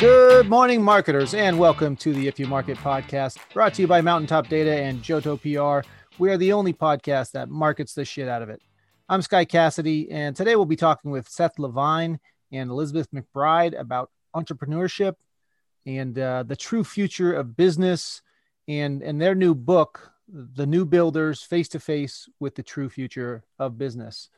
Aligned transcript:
Good 0.00 0.48
morning, 0.48 0.82
marketers, 0.82 1.34
and 1.34 1.58
welcome 1.58 1.94
to 1.96 2.14
the 2.14 2.26
If 2.26 2.40
You 2.40 2.46
Market 2.46 2.78
podcast, 2.78 3.36
brought 3.52 3.74
to 3.74 3.82
you 3.82 3.86
by 3.86 4.00
Mountaintop 4.00 4.48
Data 4.48 4.74
and 4.74 5.02
Johto 5.02 5.36
PR. 5.36 5.86
We 6.18 6.30
are 6.30 6.38
the 6.38 6.54
only 6.54 6.72
podcast 6.72 7.32
that 7.32 7.50
markets 7.50 7.92
the 7.92 8.06
shit 8.06 8.26
out 8.26 8.40
of 8.40 8.48
it. 8.48 8.62
I'm 9.10 9.20
Sky 9.20 9.44
Cassidy, 9.44 10.10
and 10.10 10.34
today 10.34 10.56
we'll 10.56 10.64
be 10.64 10.74
talking 10.74 11.10
with 11.10 11.28
Seth 11.28 11.58
Levine 11.58 12.18
and 12.50 12.70
Elizabeth 12.70 13.08
McBride 13.12 13.78
about 13.78 14.10
entrepreneurship 14.34 15.16
and 15.84 16.18
uh, 16.18 16.44
the 16.44 16.56
true 16.56 16.82
future 16.82 17.34
of 17.34 17.54
business 17.54 18.22
and, 18.68 19.02
and 19.02 19.20
their 19.20 19.34
new 19.34 19.54
book, 19.54 20.12
The 20.30 20.64
New 20.66 20.86
Builders 20.86 21.42
Face 21.42 21.68
to 21.68 21.78
Face 21.78 22.26
with 22.40 22.54
the 22.54 22.62
True 22.62 22.88
Future 22.88 23.44
of 23.58 23.76
Business. 23.76 24.30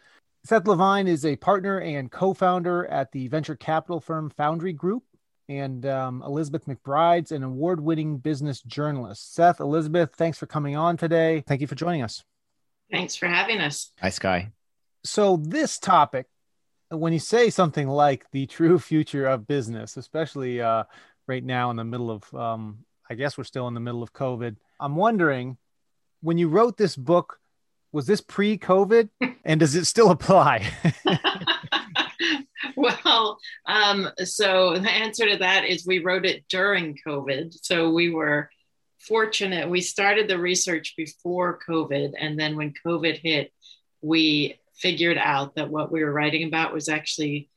Seth 0.43 0.67
Levine 0.67 1.07
is 1.07 1.25
a 1.25 1.37
partner 1.37 1.79
and 1.79 2.11
co 2.11 2.35
founder 2.35 2.85
at 2.87 3.13
the 3.13 3.29
venture 3.29 3.55
capital 3.55 4.01
firm 4.01 4.29
Foundry 4.31 4.73
Group 4.73 5.05
and 5.49 5.85
um, 5.87 6.23
Elizabeth 6.25 6.67
McBride's 6.67 7.33
an 7.33 7.43
award 7.43 7.81
winning 7.81 8.19
business 8.19 8.61
journalist. 8.63 9.35
Seth, 9.35 9.61
Elizabeth, 9.61 10.15
thanks 10.15 10.39
for 10.39 10.47
coming 10.47 10.77
on 10.77 10.97
today. 10.97 11.43
Thank 11.47 11.61
you 11.61 11.67
for 11.67 11.75
joining 11.75 12.03
us. 12.03 12.25
Thanks 12.91 13.17
for 13.17 13.27
having 13.27 13.61
us. 13.61 13.91
Hi, 14.01 14.11
Sky. 14.11 14.53
So, 15.05 15.37
this 15.37 15.79
topic, 15.79 16.27
when 16.91 17.13
you 17.13 17.19
say 17.19 17.51
something 17.51 17.89
like 17.89 18.31
the 18.31 18.47
true 18.47 18.79
future 18.81 19.27
of 19.27 19.47
business, 19.47 19.97
especially 19.97 20.61
uh, 20.61 20.85
right 21.27 21.45
now 21.45 21.71
in 21.71 21.77
the 21.77 21.85
middle 21.85 22.11
of, 22.11 22.35
um, 22.35 22.85
I 23.09 23.15
guess 23.15 23.37
we're 23.37 23.45
still 23.45 23.69
in 23.69 23.75
the 23.75 23.81
middle 23.81 24.03
of 24.03 24.13
COVID, 24.13 24.57
I'm 24.79 24.97
wondering 24.97 25.57
when 26.21 26.39
you 26.39 26.49
wrote 26.49 26.77
this 26.77 26.97
book, 26.97 27.39
was 27.93 28.07
this 28.07 28.21
pre 28.21 28.59
COVID 28.59 29.09
and 29.45 29.61
does 29.61 29.75
it 29.75 29.87
still 29.87 30.11
apply? 30.11 30.71
well, 32.83 33.39
um, 33.67 34.09
so 34.25 34.79
the 34.79 34.91
answer 34.91 35.29
to 35.29 35.39
that 35.39 35.65
is 35.65 35.87
we 35.87 36.01
wrote 36.01 36.27
it 36.27 36.45
during 36.49 36.99
COVID. 37.07 37.55
So 37.63 37.91
we 37.91 38.11
were 38.11 38.51
fortunate. 39.01 39.69
We 39.69 39.81
started 39.81 40.29
the 40.29 40.39
research 40.39 40.95
before 40.97 41.61
COVID. 41.69 42.13
And 42.19 42.39
then 42.39 42.57
when 42.57 42.75
COVID 42.85 43.19
hit, 43.19 43.53
we 44.01 44.59
figured 44.75 45.19
out 45.19 45.55
that 45.55 45.71
what 45.71 45.93
we 45.93 46.03
were 46.03 46.13
writing 46.13 46.47
about 46.47 46.73
was 46.73 46.89
actually 46.89 47.49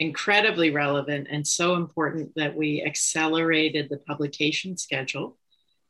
incredibly 0.00 0.70
relevant 0.70 1.28
and 1.30 1.46
so 1.46 1.74
important 1.74 2.32
that 2.36 2.56
we 2.56 2.82
accelerated 2.82 3.88
the 3.88 3.98
publication 3.98 4.76
schedule. 4.76 5.38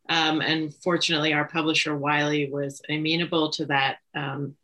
Um, 0.08 0.40
and 0.40 0.74
fortunately, 0.82 1.32
our 1.32 1.48
publisher 1.48 1.96
Wiley 1.96 2.50
was 2.50 2.82
amenable 2.88 3.50
to 3.52 3.66
that. 3.66 3.98
Um, 4.14 4.56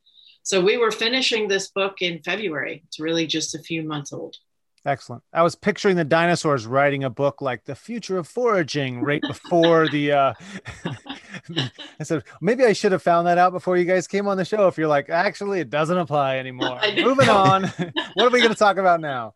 so 0.51 0.61
we 0.61 0.77
were 0.77 0.91
finishing 0.91 1.47
this 1.47 1.69
book 1.69 2.03
in 2.03 2.21
February. 2.25 2.83
It's 2.89 2.99
really 2.99 3.25
just 3.25 3.55
a 3.55 3.61
few 3.61 3.85
months 3.85 4.13
old. 4.13 4.35
Excellent. 4.85 5.23
I 5.33 5.45
was 5.45 5.55
picturing 5.55 5.95
the 5.95 6.03
dinosaurs 6.03 6.67
writing 6.67 7.05
a 7.05 7.11
book 7.11 7.41
like 7.41 7.65
The 7.67 7.77
Future 7.77 8.19
of 8.19 8.27
Foraging 8.27 9.01
right 9.01 9.23
before 9.23 9.87
the 9.89 10.11
uh 10.11 10.35
I 12.01 12.03
said 12.03 12.25
maybe 12.41 12.65
I 12.65 12.73
should 12.73 12.91
have 12.91 13.03
found 13.03 13.29
that 13.29 13.39
out 13.39 13.53
before 13.53 13.77
you 13.77 13.85
guys 13.85 14.09
came 14.09 14.27
on 14.27 14.37
the 14.37 14.45
show 14.45 14.67
if 14.67 14.77
you're 14.77 14.89
like 14.89 15.09
actually 15.09 15.61
it 15.61 15.71
doesn't 15.71 15.99
apply 15.99 16.39
anymore. 16.39 16.81
Moving 16.97 17.29
on. 17.29 17.63
what 18.15 18.27
are 18.27 18.31
we 18.31 18.41
going 18.41 18.49
to 18.49 18.57
talk 18.57 18.79
about 18.79 19.01
now? 19.01 19.35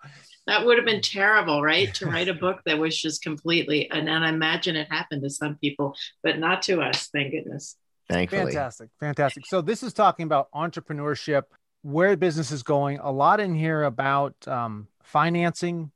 That 0.49 0.67
would 0.67 0.79
have 0.79 0.87
been 0.87 1.01
terrible, 1.01 1.63
right? 1.63 1.95
To 1.95 2.07
write 2.07 2.27
a 2.27 2.35
book 2.35 2.63
that 2.67 2.77
was 2.77 3.01
just 3.01 3.23
completely 3.23 3.89
and, 3.89 4.09
and 4.09 4.25
I 4.25 4.31
imagine 4.31 4.75
it 4.75 4.91
happened 4.91 5.23
to 5.23 5.31
some 5.31 5.59
people, 5.59 5.95
but 6.25 6.41
not 6.41 6.63
to 6.63 6.81
us, 6.81 7.07
thank 7.13 7.31
goodness. 7.31 7.77
Thankfully. 8.09 8.53
Fantastic. 8.53 8.91
Fantastic. 9.01 9.47
So 9.47 9.61
this 9.61 9.83
is 9.83 9.93
talking 9.93 10.25
about 10.25 10.51
entrepreneurship, 10.53 11.45
where 11.83 12.17
business 12.17 12.51
is 12.51 12.63
going. 12.63 12.99
A 12.99 13.11
lot 13.11 13.41
in 13.41 13.55
here 13.55 13.83
about 13.83 14.35
um, 14.47 14.89
financing 15.03 15.91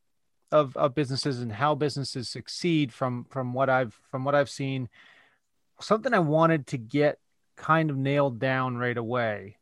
of, 0.51 0.77
of 0.77 0.95
businesses 0.95 1.41
and 1.41 1.53
how 1.53 1.75
businesses 1.75 2.29
succeed 2.29 2.92
from 2.92 3.27
from 3.31 3.53
what 3.53 3.69
I've 3.69 3.98
from 4.11 4.25
what 4.25 4.34
I've 4.34 4.51
seen. 4.51 4.89
Something 5.80 6.14
I 6.14 6.18
wanted 6.18 6.67
to 6.68 6.79
get 6.79 7.18
kind 7.57 7.91
of 7.91 7.97
nailed 7.97 8.39
down 8.39 8.77
right 8.77 8.97
away 8.97 9.58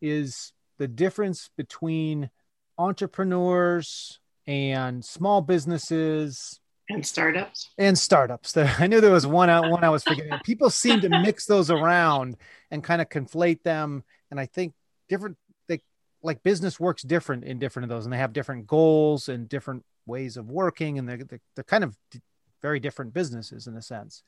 is 0.00 0.52
the 0.78 0.88
difference 0.88 1.50
between 1.56 2.30
entrepreneurs 2.78 4.18
and 4.46 5.04
small 5.04 5.42
businesses 5.42 6.60
and 6.90 7.06
startups? 7.06 7.70
And 7.78 7.98
startups. 7.98 8.56
I 8.56 8.86
knew 8.86 9.00
there 9.00 9.10
was 9.10 9.26
one 9.26 9.50
out 9.50 9.70
one 9.70 9.84
i 9.84 9.88
was 9.88 10.02
forgetting. 10.02 10.32
People 10.44 10.70
seem 10.70 11.00
to 11.00 11.08
mix 11.08 11.46
those 11.46 11.70
around 11.70 12.36
and 12.70 12.82
kind 12.82 13.00
of 13.00 13.08
conflate 13.08 13.62
them. 13.62 14.04
And 14.30 14.38
i 14.38 14.46
think 14.46 14.74
different 15.08 15.36
they 15.68 15.80
like 16.22 16.42
business 16.42 16.78
works 16.78 17.02
different 17.02 17.44
in 17.44 17.58
different 17.58 17.84
of 17.84 17.90
those 17.90 18.06
and 18.06 18.12
they 18.12 18.18
have 18.18 18.32
different 18.32 18.66
goals 18.66 19.28
and 19.28 19.48
different 19.48 19.84
ways 20.06 20.36
of 20.36 20.50
working 20.50 20.98
and 20.98 21.08
they're, 21.08 21.20
they're 21.54 21.64
kind 21.64 21.84
of 21.84 21.96
very 22.62 22.80
different 22.80 23.12
businesses 23.12 23.66
in 23.66 23.76
a 23.76 23.82
sense 23.82 24.22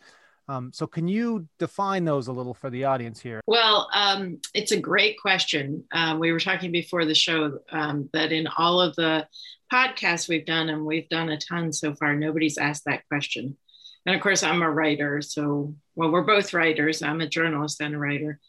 um, 0.48 0.72
so 0.72 0.86
can 0.86 1.08
you 1.08 1.46
define 1.58 2.04
those 2.04 2.28
a 2.28 2.32
little 2.32 2.54
for 2.54 2.70
the 2.70 2.84
audience 2.84 3.20
here? 3.20 3.40
Well, 3.46 3.88
um, 3.94 4.40
it's 4.54 4.72
a 4.72 4.80
great 4.80 5.20
question. 5.20 5.84
Um, 5.92 6.18
we 6.18 6.32
were 6.32 6.40
talking 6.40 6.72
before 6.72 7.04
the 7.04 7.14
show 7.14 7.58
um, 7.70 8.10
that 8.12 8.32
in 8.32 8.48
all 8.58 8.80
of 8.80 8.96
the 8.96 9.26
podcasts 9.72 10.28
we've 10.28 10.46
done, 10.46 10.68
and 10.68 10.84
we've 10.84 11.08
done 11.08 11.30
a 11.30 11.38
ton 11.38 11.72
so 11.72 11.94
far, 11.94 12.14
nobody's 12.14 12.58
asked 12.58 12.84
that 12.86 13.06
question. 13.08 13.56
And 14.04 14.16
of 14.16 14.20
course, 14.20 14.42
I'm 14.42 14.62
a 14.62 14.70
writer. 14.70 15.22
So, 15.22 15.74
well, 15.94 16.10
we're 16.10 16.22
both 16.22 16.52
writers. 16.52 17.02
I'm 17.02 17.20
a 17.20 17.28
journalist 17.28 17.80
and 17.80 17.94
a 17.94 17.98
writer. 17.98 18.40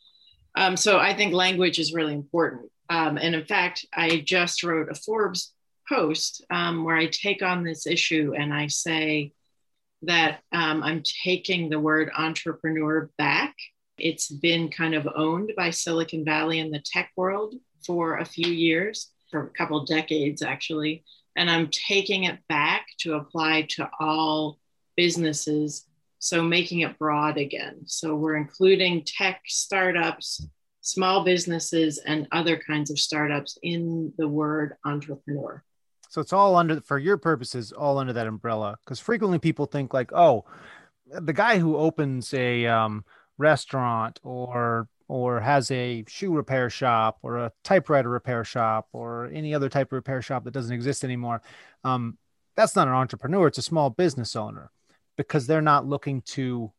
Um, 0.55 0.75
so 0.75 0.99
I 0.99 1.15
think 1.15 1.33
language 1.33 1.79
is 1.79 1.93
really 1.93 2.13
important. 2.13 2.71
Um, 2.89 3.17
and 3.17 3.35
in 3.35 3.45
fact, 3.45 3.85
I 3.93 4.23
just 4.25 4.63
wrote 4.63 4.89
a 4.91 4.95
Forbes 4.95 5.53
post 5.87 6.43
where 6.49 6.95
I 6.95 7.07
take 7.07 7.41
on 7.41 7.63
this 7.63 7.85
issue 7.85 8.33
and 8.37 8.53
I 8.53 8.67
say, 8.67 9.31
that 10.03 10.41
um, 10.51 10.83
I'm 10.83 11.03
taking 11.23 11.69
the 11.69 11.79
word 11.79 12.11
entrepreneur 12.15 13.09
back. 13.17 13.55
It's 13.97 14.29
been 14.29 14.69
kind 14.69 14.95
of 14.95 15.07
owned 15.15 15.53
by 15.55 15.69
Silicon 15.69 16.25
Valley 16.25 16.59
and 16.59 16.73
the 16.73 16.83
tech 16.85 17.11
world 17.15 17.55
for 17.85 18.17
a 18.17 18.25
few 18.25 18.51
years, 18.51 19.11
for 19.31 19.45
a 19.45 19.49
couple 19.49 19.85
decades 19.85 20.41
actually. 20.41 21.03
And 21.35 21.49
I'm 21.49 21.69
taking 21.69 22.25
it 22.25 22.39
back 22.47 22.85
to 22.99 23.15
apply 23.15 23.67
to 23.71 23.89
all 23.99 24.59
businesses. 24.95 25.85
So 26.19 26.41
making 26.41 26.81
it 26.81 26.97
broad 26.97 27.37
again. 27.37 27.81
So 27.85 28.15
we're 28.15 28.35
including 28.35 29.03
tech 29.05 29.41
startups, 29.45 30.45
small 30.81 31.23
businesses, 31.23 31.97
and 31.97 32.27
other 32.31 32.57
kinds 32.57 32.91
of 32.91 32.99
startups 32.99 33.57
in 33.61 34.13
the 34.17 34.27
word 34.27 34.75
entrepreneur. 34.85 35.63
So 36.13 36.21
it's 36.21 36.31
all 36.31 36.55
under, 36.55 36.79
for 36.81 36.99
your 36.99 37.17
purposes, 37.17 37.71
all 37.71 37.97
under 37.97 38.13
that 38.13 38.27
umbrella. 38.27 38.77
Because 38.85 38.99
frequently 38.99 39.39
people 39.39 39.65
think 39.65 39.95
like, 39.95 40.13
oh, 40.13 40.45
the 41.07 41.33
guy 41.33 41.57
who 41.57 41.75
opens 41.75 42.35
a 42.35 42.67
um, 42.67 43.03
restaurant 43.39 44.19
or 44.21 44.87
or 45.07 45.39
has 45.39 45.71
a 45.71 46.05
shoe 46.07 46.31
repair 46.31 46.69
shop 46.69 47.17
or 47.23 47.37
a 47.37 47.51
typewriter 47.63 48.09
repair 48.09 48.43
shop 48.43 48.89
or 48.93 49.25
any 49.33 49.55
other 49.55 49.69
type 49.69 49.87
of 49.87 49.93
repair 49.93 50.21
shop 50.21 50.43
that 50.43 50.53
doesn't 50.53 50.73
exist 50.73 51.03
anymore, 51.03 51.41
um, 51.83 52.19
that's 52.55 52.75
not 52.75 52.87
an 52.87 52.93
entrepreneur. 52.93 53.47
It's 53.47 53.57
a 53.57 53.63
small 53.63 53.89
business 53.89 54.35
owner 54.35 54.69
because 55.17 55.47
they're 55.47 55.61
not 55.61 55.87
looking 55.87 56.21
to 56.21 56.71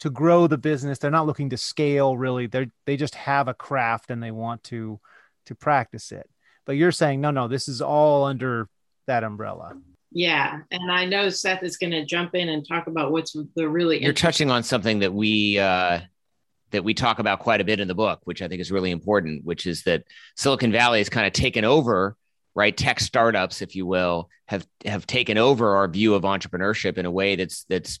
to 0.00 0.10
grow 0.10 0.46
the 0.46 0.58
business. 0.58 0.98
They're 0.98 1.10
not 1.10 1.26
looking 1.26 1.48
to 1.50 1.56
scale 1.56 2.18
really. 2.18 2.46
They 2.46 2.68
they 2.84 2.98
just 2.98 3.14
have 3.14 3.48
a 3.48 3.54
craft 3.54 4.10
and 4.10 4.22
they 4.22 4.30
want 4.30 4.62
to 4.64 5.00
to 5.46 5.54
practice 5.54 6.12
it 6.12 6.28
but 6.68 6.76
you're 6.76 6.92
saying 6.92 7.20
no 7.20 7.32
no 7.32 7.48
this 7.48 7.66
is 7.66 7.82
all 7.82 8.24
under 8.24 8.68
that 9.08 9.24
umbrella. 9.24 9.76
Yeah 10.12 10.60
and 10.70 10.92
i 10.92 11.04
know 11.04 11.28
seth 11.28 11.62
is 11.62 11.76
going 11.76 11.90
to 11.90 12.04
jump 12.04 12.34
in 12.34 12.48
and 12.48 12.66
talk 12.66 12.86
about 12.86 13.10
what's 13.10 13.36
the 13.56 13.68
really 13.68 14.02
you're 14.02 14.12
touching 14.12 14.50
on 14.50 14.62
something 14.62 15.00
that 15.00 15.12
we 15.12 15.58
uh 15.58 15.98
that 16.70 16.84
we 16.84 16.94
talk 16.94 17.18
about 17.18 17.40
quite 17.40 17.60
a 17.60 17.64
bit 17.64 17.80
in 17.80 17.88
the 17.88 17.94
book 17.94 18.20
which 18.24 18.40
i 18.40 18.48
think 18.48 18.60
is 18.60 18.70
really 18.70 18.90
important 18.90 19.44
which 19.44 19.66
is 19.66 19.82
that 19.82 20.04
silicon 20.36 20.70
valley 20.70 20.98
has 20.98 21.08
kind 21.08 21.26
of 21.26 21.32
taken 21.32 21.64
over 21.64 22.16
right? 22.58 22.76
Tech 22.76 22.98
startups 22.98 23.62
if 23.62 23.76
you 23.76 23.86
will 23.86 24.28
have 24.46 24.66
have 24.84 25.06
taken 25.06 25.38
over 25.38 25.76
our 25.76 25.86
view 25.86 26.14
of 26.14 26.24
entrepreneurship 26.24 26.98
in 26.98 27.06
a 27.06 27.10
way 27.10 27.36
that's 27.36 27.64
that's 27.68 28.00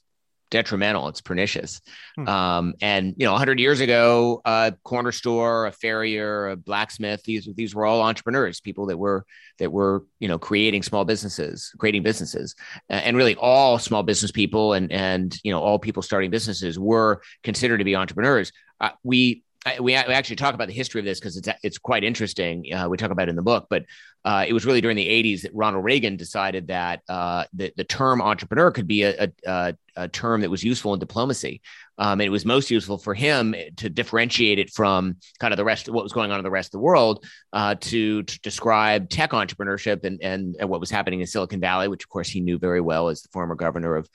detrimental. 0.50 1.08
It's 1.08 1.20
pernicious. 1.20 1.80
Hmm. 2.16 2.28
Um, 2.28 2.74
and 2.80 3.14
you 3.16 3.26
know, 3.26 3.32
100 3.32 3.60
years 3.60 3.80
ago, 3.80 4.40
a 4.44 4.74
corner 4.84 5.12
store, 5.12 5.66
a 5.66 5.72
farrier, 5.72 6.48
a 6.48 6.56
blacksmith 6.56 7.22
these 7.24 7.48
these 7.54 7.74
were 7.74 7.86
all 7.86 8.02
entrepreneurs, 8.02 8.60
people 8.60 8.86
that 8.86 8.98
were 8.98 9.24
that 9.58 9.72
were 9.72 10.04
you 10.20 10.28
know 10.28 10.38
creating 10.38 10.82
small 10.82 11.04
businesses, 11.04 11.72
creating 11.78 12.02
businesses, 12.02 12.54
and 12.88 13.16
really 13.16 13.36
all 13.36 13.78
small 13.78 14.02
business 14.02 14.30
people 14.30 14.72
and 14.72 14.90
and 14.92 15.38
you 15.42 15.52
know 15.52 15.60
all 15.60 15.78
people 15.78 16.02
starting 16.02 16.30
businesses 16.30 16.78
were 16.78 17.20
considered 17.42 17.78
to 17.78 17.84
be 17.84 17.96
entrepreneurs. 17.96 18.52
Uh, 18.80 18.90
we 19.02 19.42
We, 19.80 19.84
we, 19.84 19.94
actually 19.94 20.36
talk 20.36 20.54
about 20.54 20.68
the 20.68 20.74
history 20.74 21.00
of 21.00 21.04
this 21.04 21.18
because 21.18 21.36
it's 21.36 21.48
it's 21.62 21.78
quite 21.78 22.04
interesting. 22.04 22.72
Uh, 22.72 22.88
we 22.88 22.96
talk 22.96 23.10
about 23.10 23.28
it 23.28 23.30
in 23.30 23.36
the 23.36 23.42
book, 23.42 23.66
but 23.68 23.84
uh, 24.24 24.44
it 24.46 24.52
was 24.52 24.64
really 24.64 24.80
during 24.80 24.96
the 24.96 25.06
80s 25.06 25.42
that 25.42 25.52
Ronald 25.54 25.84
Reagan 25.84 26.16
decided 26.16 26.68
that 26.68 27.02
uh, 27.08 27.44
the, 27.52 27.72
the 27.76 27.84
term 27.84 28.20
entrepreneur 28.20 28.70
could 28.70 28.86
be 28.86 29.02
a, 29.02 29.32
a, 29.46 29.74
a 29.96 30.08
term 30.08 30.42
that 30.42 30.50
was 30.50 30.62
useful 30.62 30.94
in 30.94 31.00
diplomacy. 31.00 31.60
Um, 31.98 32.20
it 32.20 32.30
was 32.30 32.44
most 32.44 32.70
useful 32.70 32.98
for 32.98 33.14
him 33.14 33.54
to 33.76 33.88
differentiate 33.88 34.58
it 34.58 34.70
from 34.70 35.16
kind 35.40 35.52
of 35.52 35.56
the 35.56 35.64
rest 35.64 35.88
of 35.88 35.94
what 35.94 36.04
was 36.04 36.12
going 36.12 36.30
on 36.30 36.38
in 36.38 36.44
the 36.44 36.50
rest 36.50 36.68
of 36.68 36.72
the 36.72 36.84
world 36.84 37.24
uh, 37.52 37.74
to, 37.80 38.22
to, 38.22 38.40
describe 38.40 39.08
tech 39.08 39.30
entrepreneurship 39.30 40.04
and, 40.04 40.22
and, 40.22 40.56
and 40.60 40.68
what 40.68 40.80
was 40.80 40.90
happening 40.90 41.20
in 41.20 41.26
Silicon 41.26 41.60
Valley, 41.60 41.88
which 41.88 42.04
of 42.04 42.08
course 42.08 42.28
he 42.28 42.40
knew 42.40 42.58
very 42.58 42.80
well 42.80 43.08
as 43.08 43.22
the 43.22 43.28
former 43.30 43.54
governor 43.54 43.96
of 43.96 44.08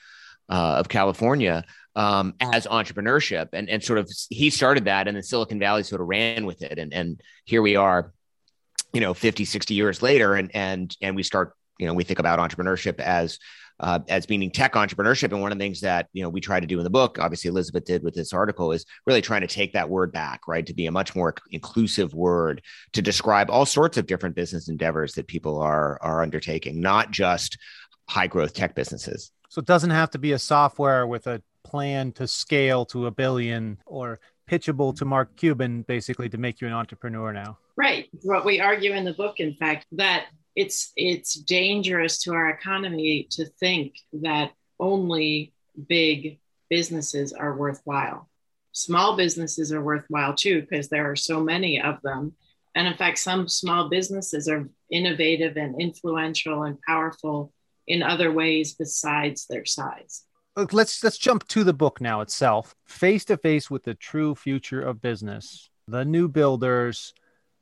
uh, 0.50 0.75
of 0.78 0.89
California 0.89 1.63
um, 1.95 2.34
as 2.40 2.66
entrepreneurship. 2.66 3.50
And, 3.54 3.69
and 3.69 3.84
sort 3.84 4.00
of 4.00 4.10
he 4.30 4.50
started 4.50 4.86
that 4.86 5.07
and 5.07 5.16
then 5.16 5.24
Silicon 5.24 5.60
Valley 5.60 5.84
sort 5.84 6.01
of 6.01 6.07
ran 6.07 6.45
with 6.45 6.62
it. 6.62 6.80
And, 6.80 6.94
and 6.94 7.22
here 7.45 7.62
we 7.62 7.75
are, 7.75 8.13
you 8.94 9.01
know, 9.01 9.13
50, 9.13 9.45
60 9.45 9.74
years 9.74 10.01
later. 10.01 10.36
And, 10.36 10.51
and, 10.56 10.95
and 11.01 11.16
we 11.16 11.24
start, 11.24 11.54
you 11.80 11.88
know, 11.88 11.94
we 11.94 12.04
think 12.04 12.19
about 12.19 12.40
entrepreneurship 12.40 13.00
as, 13.00 13.40
uh, 13.80 14.00
as 14.07 14.30
meaning 14.30 14.51
tech 14.51 14.74
entrepreneurship. 14.74 15.31
And 15.31 15.42
one 15.42 15.51
of 15.51 15.57
the 15.57 15.63
things 15.63 15.81
that, 15.81 16.07
you 16.13 16.24
know, 16.24 16.30
we 16.30 16.42
try 16.42 16.60
to 16.60 16.68
do 16.68 16.78
in 16.78 16.84
the 16.84 16.90
book, 16.90 17.18
obviously 17.19 17.50
Elizabeth 17.50 17.86
did 17.86 18.04
with 18.04 18.13
this 18.13 18.31
article 18.31 18.72
is 18.72 18.86
really 19.06 19.22
trying 19.22 19.42
to 19.42 19.48
take 19.48 19.74
that 19.74 19.89
word 19.89 20.12
back, 20.12 20.48
right. 20.48 20.66
To 20.66 20.74
be 20.74 20.86
a 20.86 20.92
much 20.92 21.16
more 21.16 21.34
inclusive 21.51 22.13
word 22.13 22.62
to 22.94 23.01
describe 23.01 23.50
all 23.50 23.66
sorts 23.66 23.98
of 23.98 24.06
different 24.06 24.36
business 24.36 24.69
endeavors 24.69 25.13
that 25.13 25.28
people 25.28 25.60
are, 25.60 26.00
are 26.01 26.22
undertaking, 26.22 26.81
not 26.81 27.12
just 27.12 27.57
high 28.07 28.28
growth 28.28 28.54
tech 28.54 28.75
businesses. 28.75 29.31
So 29.50 29.60
it 29.60 29.66
doesn't 29.66 29.89
have 29.89 30.12
to 30.12 30.19
be 30.19 30.31
a 30.31 30.39
software 30.39 31.06
with 31.06 31.28
a 31.28 31.42
plan 31.74 32.12
to 32.12 32.28
scale 32.28 32.86
to 32.86 33.08
a 33.08 33.12
billion 33.12 33.75
or 33.88 34.20
pitchable 34.48 34.96
to 34.96 35.06
Mark 35.06 35.36
Cuban 35.36 35.81
basically 35.88 36.30
to 36.30 36.38
make 36.38 36.62
you 36.62 36.68
an 36.68 36.74
entrepreneur 36.74 37.34
now. 37.34 37.58
Right. 37.75 38.10
What 38.22 38.46
we 38.46 38.60
argue 38.60 38.94
in 38.94 39.06
the 39.06 39.14
book, 39.14 39.40
in 39.40 39.56
fact, 39.56 39.88
that 39.94 40.28
it's 40.56 40.92
it's 40.96 41.34
dangerous 41.34 42.22
to 42.24 42.34
our 42.34 42.50
economy 42.50 43.28
to 43.31 43.46
think 43.60 43.96
that 44.22 44.52
only 44.80 45.52
big 45.88 46.40
businesses 46.70 47.34
are 47.34 47.58
worthwhile. 47.58 48.30
Small 48.74 49.18
businesses 49.18 49.74
are 49.74 49.81
worthwhile 49.81 50.36
too 50.36 50.62
because 50.62 50.90
there 50.90 51.10
are 51.10 51.16
so 51.16 51.42
many 51.42 51.81
of 51.81 52.00
them. 52.04 52.34
And 52.75 52.88
in 52.88 52.98
fact, 52.98 53.18
some 53.18 53.50
small 53.50 53.90
businesses 53.90 54.48
are 54.48 54.70
innovative 54.92 55.58
and 55.58 55.81
influential 55.81 56.64
and 56.64 56.80
powerful 56.81 57.52
in 57.88 58.04
other 58.04 58.31
ways 58.31 58.75
besides 58.75 59.48
their 59.48 59.66
size. 59.66 60.24
Let's 60.56 61.04
let's 61.04 61.18
jump 61.18 61.48
to 61.50 61.64
the 61.64 61.74
book 61.74 62.00
now 62.00 62.22
itself. 62.22 62.76
Face 62.86 63.26
to 63.26 63.38
face 63.38 63.72
with 63.72 63.84
the 63.84 63.96
true 63.96 64.36
future 64.36 64.82
of 64.82 65.02
business. 65.02 65.70
The 65.88 66.06
new 66.06 66.28
builders. 66.28 67.14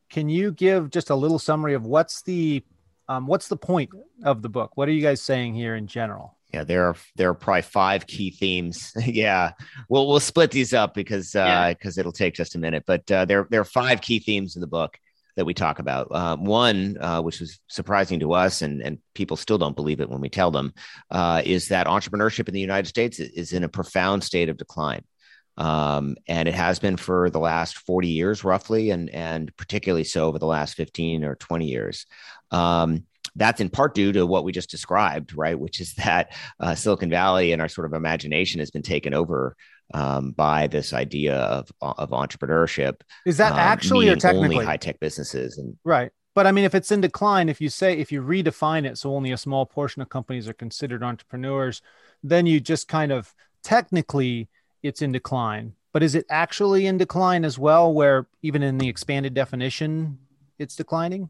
Can 0.09 0.27
you 0.27 0.51
give 0.51 0.89
just 0.89 1.09
a 1.09 1.15
little 1.15 1.39
summary 1.39 1.73
of 1.73 1.85
what's 1.85 2.21
the 2.21 2.63
um, 3.07 3.27
what's 3.27 3.47
the 3.47 3.57
point 3.57 3.89
of 4.23 4.41
the 4.41 4.49
book? 4.49 4.71
What 4.75 4.89
are 4.89 4.91
you 4.91 5.01
guys 5.01 5.21
saying 5.21 5.53
here 5.53 5.75
in 5.75 5.87
general? 5.87 6.37
Yeah, 6.53 6.65
there 6.65 6.85
are 6.85 6.95
there 7.15 7.29
are 7.29 7.33
probably 7.33 7.61
five 7.61 8.07
key 8.07 8.29
themes. 8.29 8.91
yeah, 9.05 9.53
we'll 9.87 10.07
we'll 10.07 10.19
split 10.19 10.51
these 10.51 10.73
up 10.73 10.93
because 10.93 11.33
uh, 11.33 11.69
because 11.69 11.95
yeah. 11.95 12.01
it'll 12.01 12.11
take 12.11 12.33
just 12.33 12.55
a 12.55 12.59
minute. 12.59 12.83
But 12.85 13.09
uh, 13.09 13.23
there 13.23 13.47
there 13.49 13.61
are 13.61 13.65
five 13.65 14.01
key 14.01 14.19
themes 14.19 14.55
in 14.55 14.61
the 14.61 14.67
book 14.67 14.99
that 15.35 15.45
we 15.45 15.53
talk 15.53 15.79
about. 15.79 16.07
Uh, 16.11 16.37
one, 16.37 16.97
uh, 16.99 17.21
which 17.21 17.39
was 17.39 17.59
surprising 17.67 18.19
to 18.19 18.33
us, 18.33 18.61
and, 18.61 18.81
and 18.81 18.99
people 19.13 19.37
still 19.37 19.57
don't 19.57 19.75
believe 19.75 20.01
it 20.01 20.09
when 20.09 20.21
we 20.21 20.29
tell 20.29 20.51
them, 20.51 20.73
uh, 21.09 21.41
is 21.45 21.69
that 21.69 21.87
entrepreneurship 21.87 22.47
in 22.47 22.53
the 22.53 22.59
United 22.59 22.87
States 22.87 23.19
is 23.19 23.53
in 23.53 23.63
a 23.63 23.69
profound 23.69 24.23
state 24.23 24.49
of 24.49 24.57
decline. 24.57 25.03
Um, 25.57 26.15
and 26.27 26.47
it 26.47 26.55
has 26.55 26.79
been 26.79 26.97
for 26.97 27.29
the 27.29 27.39
last 27.39 27.77
40 27.79 28.07
years, 28.07 28.43
roughly, 28.43 28.89
and, 28.89 29.09
and 29.09 29.55
particularly 29.57 30.05
so 30.05 30.27
over 30.27 30.39
the 30.39 30.45
last 30.45 30.75
15 30.75 31.23
or 31.23 31.35
20 31.35 31.67
years. 31.67 32.05
Um, 32.51 33.05
that's 33.35 33.61
in 33.61 33.69
part 33.69 33.95
due 33.95 34.11
to 34.11 34.25
what 34.25 34.43
we 34.43 34.51
just 34.51 34.69
described, 34.69 35.35
right? 35.35 35.57
Which 35.57 35.79
is 35.79 35.93
that 35.95 36.33
uh, 36.59 36.75
Silicon 36.75 37.09
Valley 37.09 37.51
and 37.51 37.61
our 37.61 37.69
sort 37.69 37.85
of 37.85 37.93
imagination 37.93 38.59
has 38.59 38.71
been 38.71 38.81
taken 38.81 39.13
over 39.13 39.55
um, 39.93 40.31
by 40.31 40.67
this 40.67 40.93
idea 40.93 41.35
of 41.35 41.71
of 41.81 42.11
entrepreneurship. 42.11 43.01
Is 43.25 43.37
that 43.37 43.53
um, 43.53 43.59
actually 43.59 44.09
or 44.09 44.15
technically 44.15 44.55
only 44.55 44.65
high 44.65 44.77
tech 44.77 44.99
businesses? 44.99 45.57
And 45.57 45.77
right, 45.83 46.11
but 46.33 46.47
I 46.47 46.51
mean, 46.51 46.65
if 46.65 46.75
it's 46.75 46.91
in 46.91 47.01
decline, 47.01 47.49
if 47.49 47.59
you 47.61 47.69
say 47.69 47.97
if 47.97 48.11
you 48.11 48.21
redefine 48.21 48.85
it, 48.85 48.97
so 48.97 49.15
only 49.15 49.31
a 49.31 49.37
small 49.37 49.65
portion 49.65 50.01
of 50.01 50.09
companies 50.09 50.47
are 50.47 50.53
considered 50.53 51.03
entrepreneurs, 51.03 51.81
then 52.23 52.45
you 52.45 52.59
just 52.59 52.87
kind 52.87 53.11
of 53.11 53.33
technically 53.63 54.49
it's 54.83 55.01
in 55.01 55.11
decline. 55.11 55.73
But 55.93 56.03
is 56.03 56.15
it 56.15 56.25
actually 56.29 56.85
in 56.87 56.97
decline 56.97 57.43
as 57.43 57.59
well? 57.59 57.93
Where 57.93 58.27
even 58.41 58.63
in 58.63 58.77
the 58.77 58.87
expanded 58.87 59.33
definition, 59.33 60.19
it's 60.57 60.75
declining. 60.75 61.29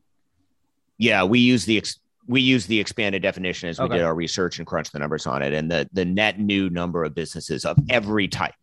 Yeah, 0.98 1.24
we 1.24 1.40
use 1.40 1.66
the 1.66 1.78
ex- 1.78 2.00
we 2.32 2.40
use 2.40 2.66
the 2.66 2.80
expanded 2.80 3.22
definition 3.22 3.68
as 3.68 3.78
we 3.78 3.86
okay. 3.86 3.98
did 3.98 4.04
our 4.04 4.16
research 4.16 4.58
and 4.58 4.66
crunched 4.66 4.94
the 4.94 5.00
numbers 5.00 5.28
on 5.28 5.42
it, 5.42 5.54
and 5.54 5.70
the 5.70 5.88
the 5.92 6.06
net 6.06 6.40
new 6.40 6.70
number 6.70 7.04
of 7.04 7.14
businesses 7.14 7.66
of 7.66 7.78
every 7.90 8.30
type, 8.30 8.56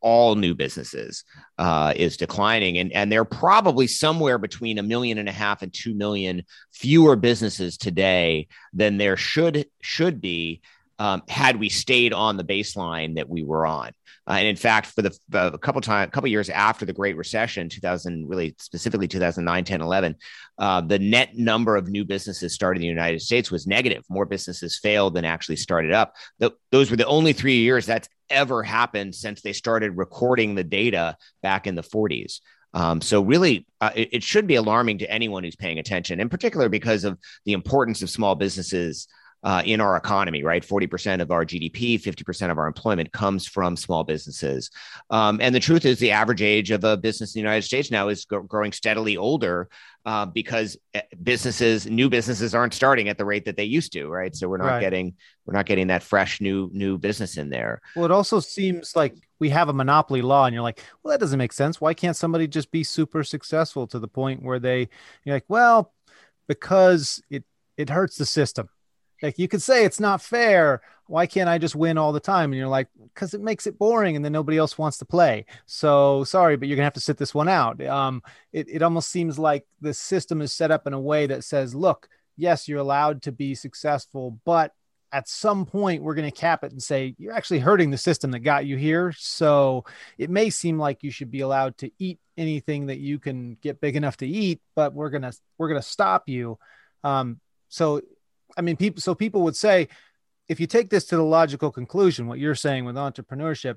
all 0.00 0.34
new 0.34 0.54
businesses, 0.54 1.22
uh, 1.58 1.92
is 1.94 2.16
declining, 2.16 2.78
and 2.78 2.90
and 2.92 3.12
they're 3.12 3.26
probably 3.26 3.86
somewhere 3.86 4.38
between 4.38 4.78
a 4.78 4.82
million 4.82 5.18
and 5.18 5.28
a 5.28 5.32
half 5.32 5.60
and 5.60 5.74
two 5.74 5.94
million 5.94 6.42
fewer 6.72 7.14
businesses 7.14 7.76
today 7.76 8.48
than 8.72 8.96
there 8.96 9.18
should 9.18 9.66
should 9.82 10.20
be 10.22 10.62
um, 11.02 11.20
had 11.28 11.58
we 11.58 11.68
stayed 11.68 12.12
on 12.12 12.36
the 12.36 12.44
baseline 12.44 13.16
that 13.16 13.28
we 13.28 13.42
were 13.42 13.66
on. 13.66 13.88
Uh, 14.28 14.34
and 14.34 14.46
in 14.46 14.54
fact, 14.54 14.86
for 14.86 15.02
the 15.02 15.10
uh, 15.34 15.50
a 15.52 15.58
couple 15.58 15.80
time, 15.80 16.06
a 16.06 16.10
couple 16.12 16.28
years 16.28 16.48
after 16.48 16.86
the 16.86 16.92
Great 16.92 17.16
Recession, 17.16 17.68
2000, 17.68 18.28
really 18.28 18.54
specifically 18.60 19.08
2009, 19.08 19.64
10, 19.64 19.80
11, 19.80 20.14
uh, 20.58 20.80
the 20.80 21.00
net 21.00 21.36
number 21.36 21.74
of 21.74 21.88
new 21.88 22.04
businesses 22.04 22.54
started 22.54 22.78
in 22.78 22.82
the 22.82 22.86
United 22.86 23.20
States 23.20 23.50
was 23.50 23.66
negative. 23.66 24.04
More 24.08 24.26
businesses 24.26 24.78
failed 24.78 25.14
than 25.14 25.24
actually 25.24 25.56
started 25.56 25.90
up. 25.90 26.14
The, 26.38 26.52
those 26.70 26.88
were 26.88 26.96
the 26.96 27.06
only 27.06 27.32
three 27.32 27.56
years 27.56 27.84
that's 27.84 28.08
ever 28.30 28.62
happened 28.62 29.16
since 29.16 29.42
they 29.42 29.52
started 29.52 29.96
recording 29.96 30.54
the 30.54 30.62
data 30.62 31.16
back 31.42 31.66
in 31.66 31.74
the 31.74 31.82
40s. 31.82 32.38
Um, 32.74 33.00
so 33.00 33.22
really, 33.22 33.66
uh, 33.80 33.90
it, 33.96 34.10
it, 34.12 34.22
should 34.22 34.46
be 34.46 34.54
alarming 34.54 34.98
to 34.98 35.10
anyone 35.10 35.42
who's 35.42 35.56
paying 35.56 35.78
attention, 35.78 36.20
in 36.20 36.28
particular 36.28 36.68
because 36.70 37.04
of 37.04 37.18
the 37.44 37.52
importance 37.54 38.02
of 38.02 38.08
small 38.08 38.34
businesses 38.34 39.08
uh, 39.42 39.62
in 39.64 39.80
our 39.80 39.96
economy, 39.96 40.42
right? 40.44 40.64
40% 40.64 41.20
of 41.20 41.30
our 41.30 41.44
GDP, 41.44 42.00
50% 42.00 42.50
of 42.50 42.58
our 42.58 42.66
employment 42.66 43.12
comes 43.12 43.46
from 43.46 43.76
small 43.76 44.04
businesses. 44.04 44.70
Um, 45.10 45.40
and 45.40 45.54
the 45.54 45.60
truth 45.60 45.84
is, 45.84 45.98
the 45.98 46.12
average 46.12 46.42
age 46.42 46.70
of 46.70 46.84
a 46.84 46.96
business 46.96 47.34
in 47.34 47.40
the 47.40 47.42
United 47.42 47.62
States 47.62 47.90
now 47.90 48.08
is 48.08 48.24
go- 48.24 48.42
growing 48.42 48.72
steadily 48.72 49.16
older 49.16 49.68
uh, 50.06 50.26
because 50.26 50.76
eh, 50.94 51.02
businesses, 51.22 51.86
new 51.86 52.08
businesses 52.08 52.54
aren't 52.54 52.74
starting 52.74 53.08
at 53.08 53.18
the 53.18 53.24
rate 53.24 53.44
that 53.46 53.56
they 53.56 53.64
used 53.64 53.92
to, 53.94 54.08
right? 54.08 54.34
So 54.34 54.48
we're 54.48 54.58
not 54.58 54.66
right. 54.66 54.80
getting, 54.80 55.14
we're 55.44 55.54
not 55.54 55.66
getting 55.66 55.88
that 55.88 56.04
fresh 56.04 56.40
new, 56.40 56.70
new 56.72 56.96
business 56.96 57.36
in 57.36 57.50
there. 57.50 57.80
Well, 57.96 58.04
it 58.04 58.12
also 58.12 58.38
seems 58.38 58.94
like 58.94 59.16
we 59.40 59.50
have 59.50 59.68
a 59.68 59.72
monopoly 59.72 60.22
law 60.22 60.46
and 60.46 60.54
you're 60.54 60.62
like, 60.62 60.80
well, 61.02 61.10
that 61.10 61.20
doesn't 61.20 61.38
make 61.38 61.52
sense. 61.52 61.80
Why 61.80 61.94
can't 61.94 62.16
somebody 62.16 62.46
just 62.46 62.70
be 62.70 62.84
super 62.84 63.24
successful 63.24 63.88
to 63.88 63.98
the 63.98 64.08
point 64.08 64.42
where 64.42 64.60
they, 64.60 64.88
you're 65.24 65.34
like, 65.34 65.46
well, 65.48 65.92
because 66.46 67.20
it, 67.28 67.42
it 67.76 67.90
hurts 67.90 68.16
the 68.16 68.26
system 68.26 68.68
like 69.22 69.38
you 69.38 69.48
could 69.48 69.62
say 69.62 69.84
it's 69.84 70.00
not 70.00 70.20
fair. 70.20 70.82
Why 71.06 71.26
can't 71.26 71.48
I 71.48 71.58
just 71.58 71.76
win 71.76 71.98
all 71.98 72.12
the 72.12 72.20
time? 72.20 72.52
And 72.52 72.58
you're 72.58 72.68
like, 72.68 72.88
because 73.14 73.34
it 73.34 73.40
makes 73.40 73.66
it 73.66 73.78
boring 73.78 74.16
and 74.16 74.24
then 74.24 74.32
nobody 74.32 74.58
else 74.58 74.76
wants 74.76 74.98
to 74.98 75.04
play. 75.04 75.46
So 75.66 76.24
sorry, 76.24 76.56
but 76.56 76.68
you're 76.68 76.76
gonna 76.76 76.84
have 76.84 76.94
to 76.94 77.00
sit 77.00 77.18
this 77.18 77.34
one 77.34 77.48
out. 77.48 77.80
Um, 77.86 78.22
it, 78.52 78.68
it 78.68 78.82
almost 78.82 79.10
seems 79.10 79.38
like 79.38 79.66
the 79.80 79.94
system 79.94 80.42
is 80.42 80.52
set 80.52 80.70
up 80.70 80.86
in 80.86 80.92
a 80.92 81.00
way 81.00 81.26
that 81.26 81.44
says, 81.44 81.74
look, 81.74 82.08
yes, 82.36 82.68
you're 82.68 82.80
allowed 82.80 83.22
to 83.22 83.32
be 83.32 83.54
successful, 83.54 84.38
but 84.44 84.72
at 85.12 85.28
some 85.28 85.66
point 85.66 86.02
we're 86.02 86.14
going 86.14 86.30
to 86.30 86.36
cap 86.36 86.64
it 86.64 86.72
and 86.72 86.82
say 86.82 87.14
you're 87.18 87.34
actually 87.34 87.58
hurting 87.58 87.90
the 87.90 87.98
system 87.98 88.30
that 88.30 88.38
got 88.40 88.64
you 88.64 88.76
here 88.76 89.12
so 89.18 89.84
it 90.16 90.30
may 90.30 90.48
seem 90.48 90.78
like 90.78 91.02
you 91.02 91.10
should 91.10 91.30
be 91.30 91.40
allowed 91.40 91.76
to 91.76 91.90
eat 91.98 92.18
anything 92.38 92.86
that 92.86 92.98
you 92.98 93.18
can 93.18 93.56
get 93.60 93.80
big 93.80 93.94
enough 93.94 94.16
to 94.16 94.26
eat 94.26 94.60
but 94.74 94.94
we're 94.94 95.10
going 95.10 95.22
to 95.22 95.32
we're 95.58 95.68
going 95.68 95.80
to 95.80 95.86
stop 95.86 96.28
you 96.28 96.58
um, 97.04 97.38
so 97.68 98.00
I 98.56 98.60
mean, 98.60 98.76
people, 98.76 99.00
so 99.00 99.14
people 99.14 99.42
would 99.42 99.56
say, 99.56 99.88
if 100.48 100.60
you 100.60 100.66
take 100.66 100.90
this 100.90 101.04
to 101.06 101.16
the 101.16 101.22
logical 101.22 101.70
conclusion, 101.70 102.26
what 102.26 102.38
you're 102.38 102.54
saying 102.54 102.84
with 102.84 102.96
entrepreneurship, 102.96 103.76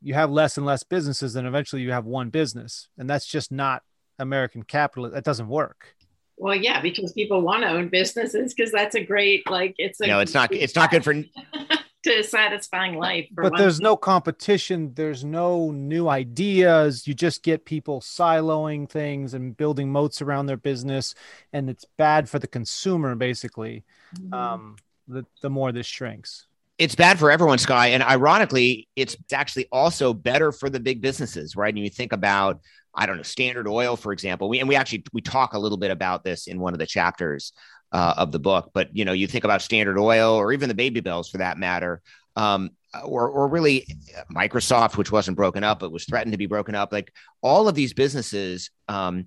you 0.00 0.14
have 0.14 0.30
less 0.30 0.56
and 0.56 0.66
less 0.66 0.82
businesses, 0.82 1.36
and 1.36 1.46
eventually 1.46 1.82
you 1.82 1.92
have 1.92 2.04
one 2.04 2.30
business. 2.30 2.88
And 2.98 3.08
that's 3.08 3.26
just 3.26 3.50
not 3.50 3.82
American 4.18 4.62
capitalism. 4.62 5.14
That 5.14 5.24
doesn't 5.24 5.48
work. 5.48 5.94
Well, 6.36 6.54
yeah, 6.54 6.80
because 6.80 7.12
people 7.12 7.42
want 7.42 7.62
to 7.62 7.70
own 7.70 7.88
businesses 7.88 8.54
because 8.54 8.72
that's 8.72 8.94
a 8.94 9.04
great, 9.04 9.48
like, 9.48 9.74
it's 9.78 10.00
a, 10.00 10.06
no, 10.06 10.20
it's 10.20 10.34
not, 10.34 10.52
it's 10.52 10.74
not 10.74 10.90
good 10.90 11.04
for 11.04 11.12
to 12.04 12.20
a 12.20 12.22
satisfying 12.22 12.96
life. 12.96 13.28
But 13.32 13.56
there's 13.56 13.80
no 13.80 13.96
competition. 13.96 14.92
There's 14.94 15.24
no 15.24 15.70
new 15.72 16.08
ideas. 16.08 17.06
You 17.06 17.14
just 17.14 17.42
get 17.42 17.64
people 17.64 18.00
siloing 18.00 18.88
things 18.88 19.34
and 19.34 19.56
building 19.56 19.90
moats 19.90 20.22
around 20.22 20.46
their 20.46 20.56
business, 20.56 21.14
and 21.52 21.68
it's 21.68 21.84
bad 21.96 22.28
for 22.28 22.38
the 22.38 22.46
consumer. 22.46 23.14
Basically, 23.14 23.84
mm-hmm. 24.16 24.32
um, 24.32 24.76
the 25.08 25.24
the 25.42 25.50
more 25.50 25.72
this 25.72 25.86
shrinks. 25.86 26.46
it's 26.78 26.94
bad 26.94 27.18
for 27.18 27.30
everyone, 27.30 27.58
Sky. 27.58 27.88
And 27.88 28.02
ironically, 28.02 28.88
it's 28.96 29.16
actually 29.32 29.66
also 29.70 30.12
better 30.12 30.52
for 30.52 30.68
the 30.68 30.80
big 30.80 31.00
businesses, 31.00 31.56
right? 31.56 31.72
And 31.72 31.82
you 31.82 31.90
think 31.90 32.12
about, 32.12 32.60
I 32.94 33.06
don't 33.06 33.16
know, 33.16 33.22
Standard 33.22 33.68
Oil, 33.68 33.96
for 33.96 34.12
example. 34.12 34.48
We 34.48 34.60
and 34.60 34.68
we 34.68 34.76
actually 34.76 35.04
we 35.12 35.20
talk 35.20 35.54
a 35.54 35.58
little 35.58 35.78
bit 35.78 35.90
about 35.90 36.24
this 36.24 36.46
in 36.46 36.58
one 36.58 36.72
of 36.72 36.78
the 36.78 36.86
chapters 36.86 37.52
uh, 37.92 38.14
of 38.16 38.32
the 38.32 38.38
book. 38.38 38.70
But 38.74 38.96
you 38.96 39.04
know, 39.04 39.12
you 39.12 39.26
think 39.26 39.44
about 39.44 39.62
Standard 39.62 39.98
Oil 39.98 40.34
or 40.34 40.52
even 40.52 40.68
the 40.68 40.74
Baby 40.74 41.00
Bells 41.00 41.28
for 41.28 41.38
that 41.38 41.58
matter. 41.58 42.02
Um, 42.36 42.70
or, 43.04 43.28
or 43.28 43.48
really 43.48 43.86
Microsoft, 44.32 44.96
which 44.96 45.10
wasn't 45.10 45.36
broken 45.36 45.64
up, 45.64 45.80
but 45.80 45.90
was 45.90 46.04
threatened 46.04 46.32
to 46.32 46.38
be 46.38 46.46
broken 46.46 46.74
up. 46.74 46.92
Like 46.92 47.12
all 47.42 47.66
of 47.66 47.74
these 47.74 47.92
businesses, 47.92 48.70
um, 48.88 49.26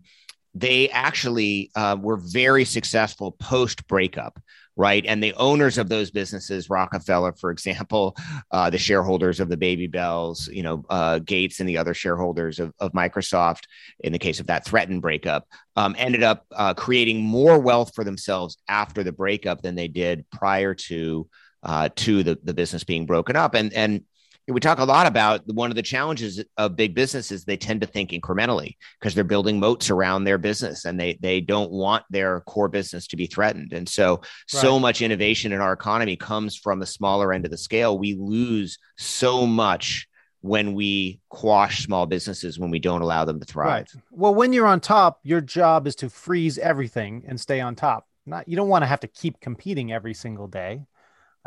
they 0.53 0.89
actually 0.89 1.71
uh, 1.75 1.97
were 1.99 2.17
very 2.17 2.65
successful 2.65 3.33
post 3.33 3.87
breakup 3.87 4.39
right? 4.77 5.03
And 5.07 5.21
the 5.21 5.33
owners 5.33 5.79
of 5.79 5.89
those 5.89 6.11
businesses, 6.11 6.69
Rockefeller, 6.69 7.33
for 7.33 7.49
example, 7.49 8.15
uh, 8.51 8.69
the 8.69 8.77
shareholders 8.77 9.39
of 9.39 9.49
the 9.49 9.57
Baby 9.57 9.87
Bells, 9.87 10.47
you 10.47 10.61
know, 10.61 10.85
uh, 10.89 11.19
Gates 11.19 11.59
and 11.59 11.67
the 11.67 11.79
other 11.79 11.95
shareholders 11.95 12.59
of, 12.59 12.71
of, 12.79 12.91
Microsoft, 12.91 13.63
in 13.99 14.13
the 14.13 14.19
case 14.19 14.39
of 14.39 14.47
that 14.47 14.65
threatened 14.65 15.01
breakup, 15.01 15.47
um, 15.75 15.95
ended 15.97 16.23
up 16.23 16.45
uh, 16.55 16.73
creating 16.75 17.21
more 17.21 17.59
wealth 17.59 17.91
for 17.95 18.03
themselves 18.03 18.57
after 18.69 19.03
the 19.03 19.11
breakup 19.11 19.61
than 19.63 19.75
they 19.75 19.87
did 19.87 20.25
prior 20.29 20.73
to 20.73 21.27
uh, 21.63 21.89
to 21.95 22.23
the, 22.23 22.37
the 22.43 22.53
business 22.53 22.83
being 22.83 23.05
broken 23.05 23.35
up. 23.35 23.55
And 23.55 23.73
and 23.73 24.03
we 24.47 24.61
talk 24.61 24.79
a 24.79 24.85
lot 24.85 25.07
about 25.07 25.45
one 25.47 25.69
of 25.69 25.75
the 25.75 25.81
challenges 25.81 26.43
of 26.57 26.75
big 26.75 26.95
businesses 26.95 27.43
they 27.43 27.57
tend 27.57 27.81
to 27.81 27.87
think 27.87 28.11
incrementally 28.11 28.77
because 28.99 29.13
they're 29.13 29.25
building 29.25 29.59
moats 29.59 29.89
around 29.89 30.23
their 30.23 30.37
business 30.37 30.85
and 30.85 30.99
they 30.99 31.17
they 31.21 31.41
don't 31.41 31.71
want 31.71 32.05
their 32.09 32.41
core 32.41 32.69
business 32.69 33.07
to 33.07 33.17
be 33.17 33.27
threatened. 33.27 33.73
And 33.73 33.87
so 33.87 34.15
right. 34.15 34.25
so 34.47 34.79
much 34.79 35.01
innovation 35.01 35.51
in 35.51 35.59
our 35.59 35.73
economy 35.73 36.15
comes 36.15 36.55
from 36.55 36.79
the 36.79 36.85
smaller 36.85 37.33
end 37.33 37.43
of 37.45 37.51
the 37.51 37.57
scale. 37.57 37.99
We 37.99 38.15
lose 38.15 38.77
so 38.97 39.45
much 39.45 40.07
when 40.41 40.73
we 40.73 41.19
quash 41.29 41.83
small 41.83 42.05
businesses 42.05 42.57
when 42.57 42.69
we 42.69 42.79
don't 42.79 43.01
allow 43.01 43.25
them 43.25 43.39
to 43.41 43.45
thrive. 43.45 43.87
Right. 43.93 44.03
Well 44.11 44.33
when 44.33 44.53
you're 44.53 44.67
on 44.67 44.79
top 44.79 45.19
your 45.23 45.41
job 45.41 45.87
is 45.87 45.95
to 45.97 46.09
freeze 46.09 46.57
everything 46.57 47.25
and 47.27 47.37
stay 47.37 47.59
on 47.59 47.75
top. 47.75 48.07
Not 48.25 48.47
you 48.47 48.55
don't 48.55 48.69
want 48.69 48.83
to 48.83 48.87
have 48.87 49.01
to 49.01 49.07
keep 49.07 49.41
competing 49.41 49.91
every 49.91 50.13
single 50.13 50.47
day 50.47 50.83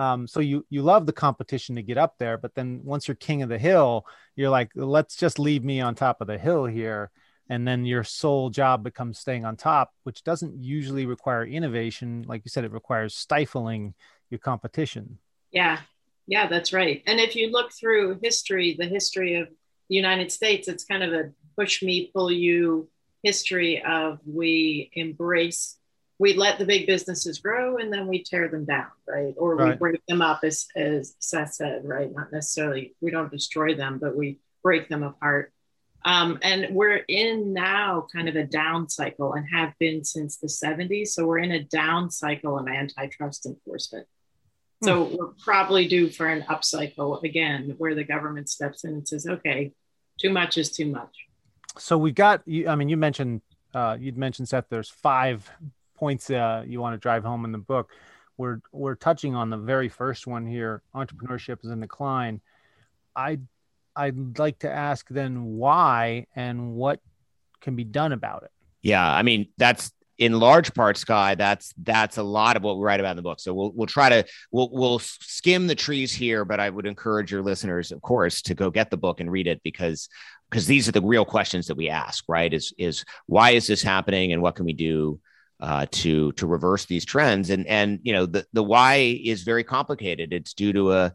um, 0.00 0.26
so 0.26 0.40
you 0.40 0.64
you 0.70 0.80
love 0.80 1.04
the 1.04 1.12
competition 1.12 1.76
to 1.76 1.82
get 1.82 1.98
up 1.98 2.16
there, 2.16 2.38
but 2.38 2.54
then 2.54 2.80
once 2.84 3.06
you're 3.06 3.14
king 3.16 3.42
of 3.42 3.50
the 3.50 3.58
hill, 3.58 4.06
you're 4.34 4.48
like, 4.48 4.70
let's 4.74 5.14
just 5.14 5.38
leave 5.38 5.62
me 5.62 5.82
on 5.82 5.94
top 5.94 6.22
of 6.22 6.26
the 6.26 6.38
hill 6.38 6.64
here, 6.64 7.10
and 7.50 7.68
then 7.68 7.84
your 7.84 8.02
sole 8.02 8.48
job 8.48 8.82
becomes 8.82 9.18
staying 9.18 9.44
on 9.44 9.58
top, 9.58 9.92
which 10.04 10.24
doesn't 10.24 10.64
usually 10.64 11.04
require 11.04 11.44
innovation. 11.44 12.24
Like 12.26 12.40
you 12.46 12.48
said, 12.48 12.64
it 12.64 12.72
requires 12.72 13.14
stifling 13.14 13.92
your 14.30 14.38
competition. 14.38 15.18
Yeah, 15.50 15.80
yeah, 16.26 16.48
that's 16.48 16.72
right. 16.72 17.02
And 17.06 17.20
if 17.20 17.36
you 17.36 17.50
look 17.50 17.70
through 17.70 18.20
history, 18.22 18.76
the 18.78 18.86
history 18.86 19.34
of 19.34 19.48
the 19.90 19.96
United 19.96 20.32
States, 20.32 20.66
it's 20.66 20.84
kind 20.84 21.02
of 21.02 21.12
a 21.12 21.32
push 21.58 21.82
me, 21.82 22.10
pull 22.14 22.32
you 22.32 22.88
history 23.22 23.82
of 23.82 24.18
we 24.24 24.90
embrace 24.94 25.76
we 26.20 26.34
let 26.34 26.58
the 26.58 26.66
big 26.66 26.86
businesses 26.86 27.38
grow 27.38 27.78
and 27.78 27.90
then 27.90 28.06
we 28.06 28.22
tear 28.22 28.46
them 28.46 28.66
down, 28.66 28.90
right? 29.08 29.32
Or 29.38 29.56
right. 29.56 29.70
we 29.70 29.76
break 29.76 30.02
them 30.06 30.20
up, 30.20 30.40
as, 30.44 30.66
as 30.76 31.16
Seth 31.18 31.54
said, 31.54 31.80
right? 31.82 32.14
Not 32.14 32.30
necessarily, 32.30 32.94
we 33.00 33.10
don't 33.10 33.30
destroy 33.30 33.74
them, 33.74 33.98
but 33.98 34.14
we 34.14 34.38
break 34.62 34.90
them 34.90 35.02
apart. 35.02 35.50
Um, 36.04 36.38
and 36.42 36.74
we're 36.74 37.00
in 37.08 37.54
now 37.54 38.06
kind 38.14 38.28
of 38.28 38.36
a 38.36 38.44
down 38.44 38.90
cycle 38.90 39.32
and 39.32 39.46
have 39.50 39.72
been 39.78 40.04
since 40.04 40.36
the 40.36 40.46
70s. 40.46 41.08
So 41.08 41.26
we're 41.26 41.38
in 41.38 41.52
a 41.52 41.64
down 41.64 42.10
cycle 42.10 42.58
of 42.58 42.68
antitrust 42.68 43.46
enforcement. 43.46 44.06
Hmm. 44.82 44.86
So 44.86 45.04
hmm. 45.04 45.16
we're 45.16 45.32
probably 45.42 45.88
due 45.88 46.10
for 46.10 46.26
an 46.26 46.42
upcycle 46.50 47.22
again, 47.22 47.76
where 47.78 47.94
the 47.94 48.04
government 48.04 48.50
steps 48.50 48.84
in 48.84 48.92
and 48.92 49.08
says, 49.08 49.26
okay, 49.26 49.72
too 50.20 50.28
much 50.30 50.58
is 50.58 50.70
too 50.70 50.84
much. 50.84 51.16
So 51.78 51.96
we've 51.96 52.14
got, 52.14 52.42
I 52.68 52.74
mean, 52.74 52.90
you 52.90 52.98
mentioned, 52.98 53.40
uh, 53.72 53.96
you'd 53.98 54.18
mentioned 54.18 54.50
Seth, 54.50 54.66
there's 54.68 54.90
five 54.90 55.50
points 56.00 56.30
uh, 56.30 56.64
you 56.66 56.80
want 56.80 56.94
to 56.94 56.98
drive 56.98 57.22
home 57.22 57.44
in 57.44 57.52
the 57.52 57.58
book. 57.58 57.90
We're 58.38 58.60
we're 58.72 58.94
touching 58.94 59.34
on 59.34 59.50
the 59.50 59.58
very 59.58 59.90
first 59.90 60.26
one 60.26 60.46
here. 60.46 60.82
Entrepreneurship 60.94 61.62
is 61.62 61.70
in 61.70 61.80
decline. 61.80 62.40
I 63.14 63.38
I'd 63.94 64.38
like 64.38 64.60
to 64.60 64.70
ask 64.70 65.06
then 65.08 65.44
why 65.44 66.26
and 66.34 66.72
what 66.72 67.00
can 67.60 67.76
be 67.76 67.84
done 67.84 68.12
about 68.12 68.44
it. 68.44 68.50
Yeah, 68.82 69.06
I 69.06 69.22
mean 69.22 69.48
that's 69.58 69.92
in 70.16 70.38
large 70.38 70.72
part, 70.74 70.96
Sky. 70.96 71.34
That's 71.34 71.74
that's 71.82 72.16
a 72.16 72.22
lot 72.22 72.56
of 72.56 72.62
what 72.62 72.78
we 72.78 72.84
write 72.84 73.00
about 73.00 73.10
in 73.10 73.16
the 73.16 73.22
book. 73.22 73.40
So 73.40 73.52
we'll 73.52 73.72
we'll 73.74 73.86
try 73.86 74.08
to 74.08 74.24
we'll 74.50 74.70
we'll 74.72 75.00
skim 75.00 75.66
the 75.66 75.74
trees 75.74 76.12
here, 76.12 76.46
but 76.46 76.60
I 76.60 76.70
would 76.70 76.86
encourage 76.86 77.30
your 77.30 77.42
listeners, 77.42 77.92
of 77.92 78.00
course, 78.00 78.40
to 78.42 78.54
go 78.54 78.70
get 78.70 78.90
the 78.90 78.96
book 78.96 79.20
and 79.20 79.30
read 79.30 79.46
it 79.46 79.60
because 79.62 80.08
because 80.48 80.66
these 80.66 80.88
are 80.88 80.92
the 80.92 81.02
real 81.02 81.26
questions 81.26 81.66
that 81.66 81.76
we 81.76 81.90
ask. 81.90 82.24
Right? 82.26 82.52
Is 82.52 82.72
is 82.78 83.04
why 83.26 83.50
is 83.50 83.66
this 83.66 83.82
happening 83.82 84.32
and 84.32 84.40
what 84.40 84.54
can 84.54 84.64
we 84.64 84.72
do 84.72 85.20
uh, 85.60 85.86
to 85.90 86.32
to 86.32 86.46
reverse 86.46 86.86
these 86.86 87.04
trends. 87.04 87.50
And 87.50 87.66
and 87.66 88.00
you 88.02 88.12
know 88.12 88.26
the 88.26 88.46
the 88.52 88.62
why 88.62 89.20
is 89.24 89.42
very 89.42 89.64
complicated. 89.64 90.32
It's 90.32 90.54
due 90.54 90.72
to 90.72 90.92
a, 90.92 91.12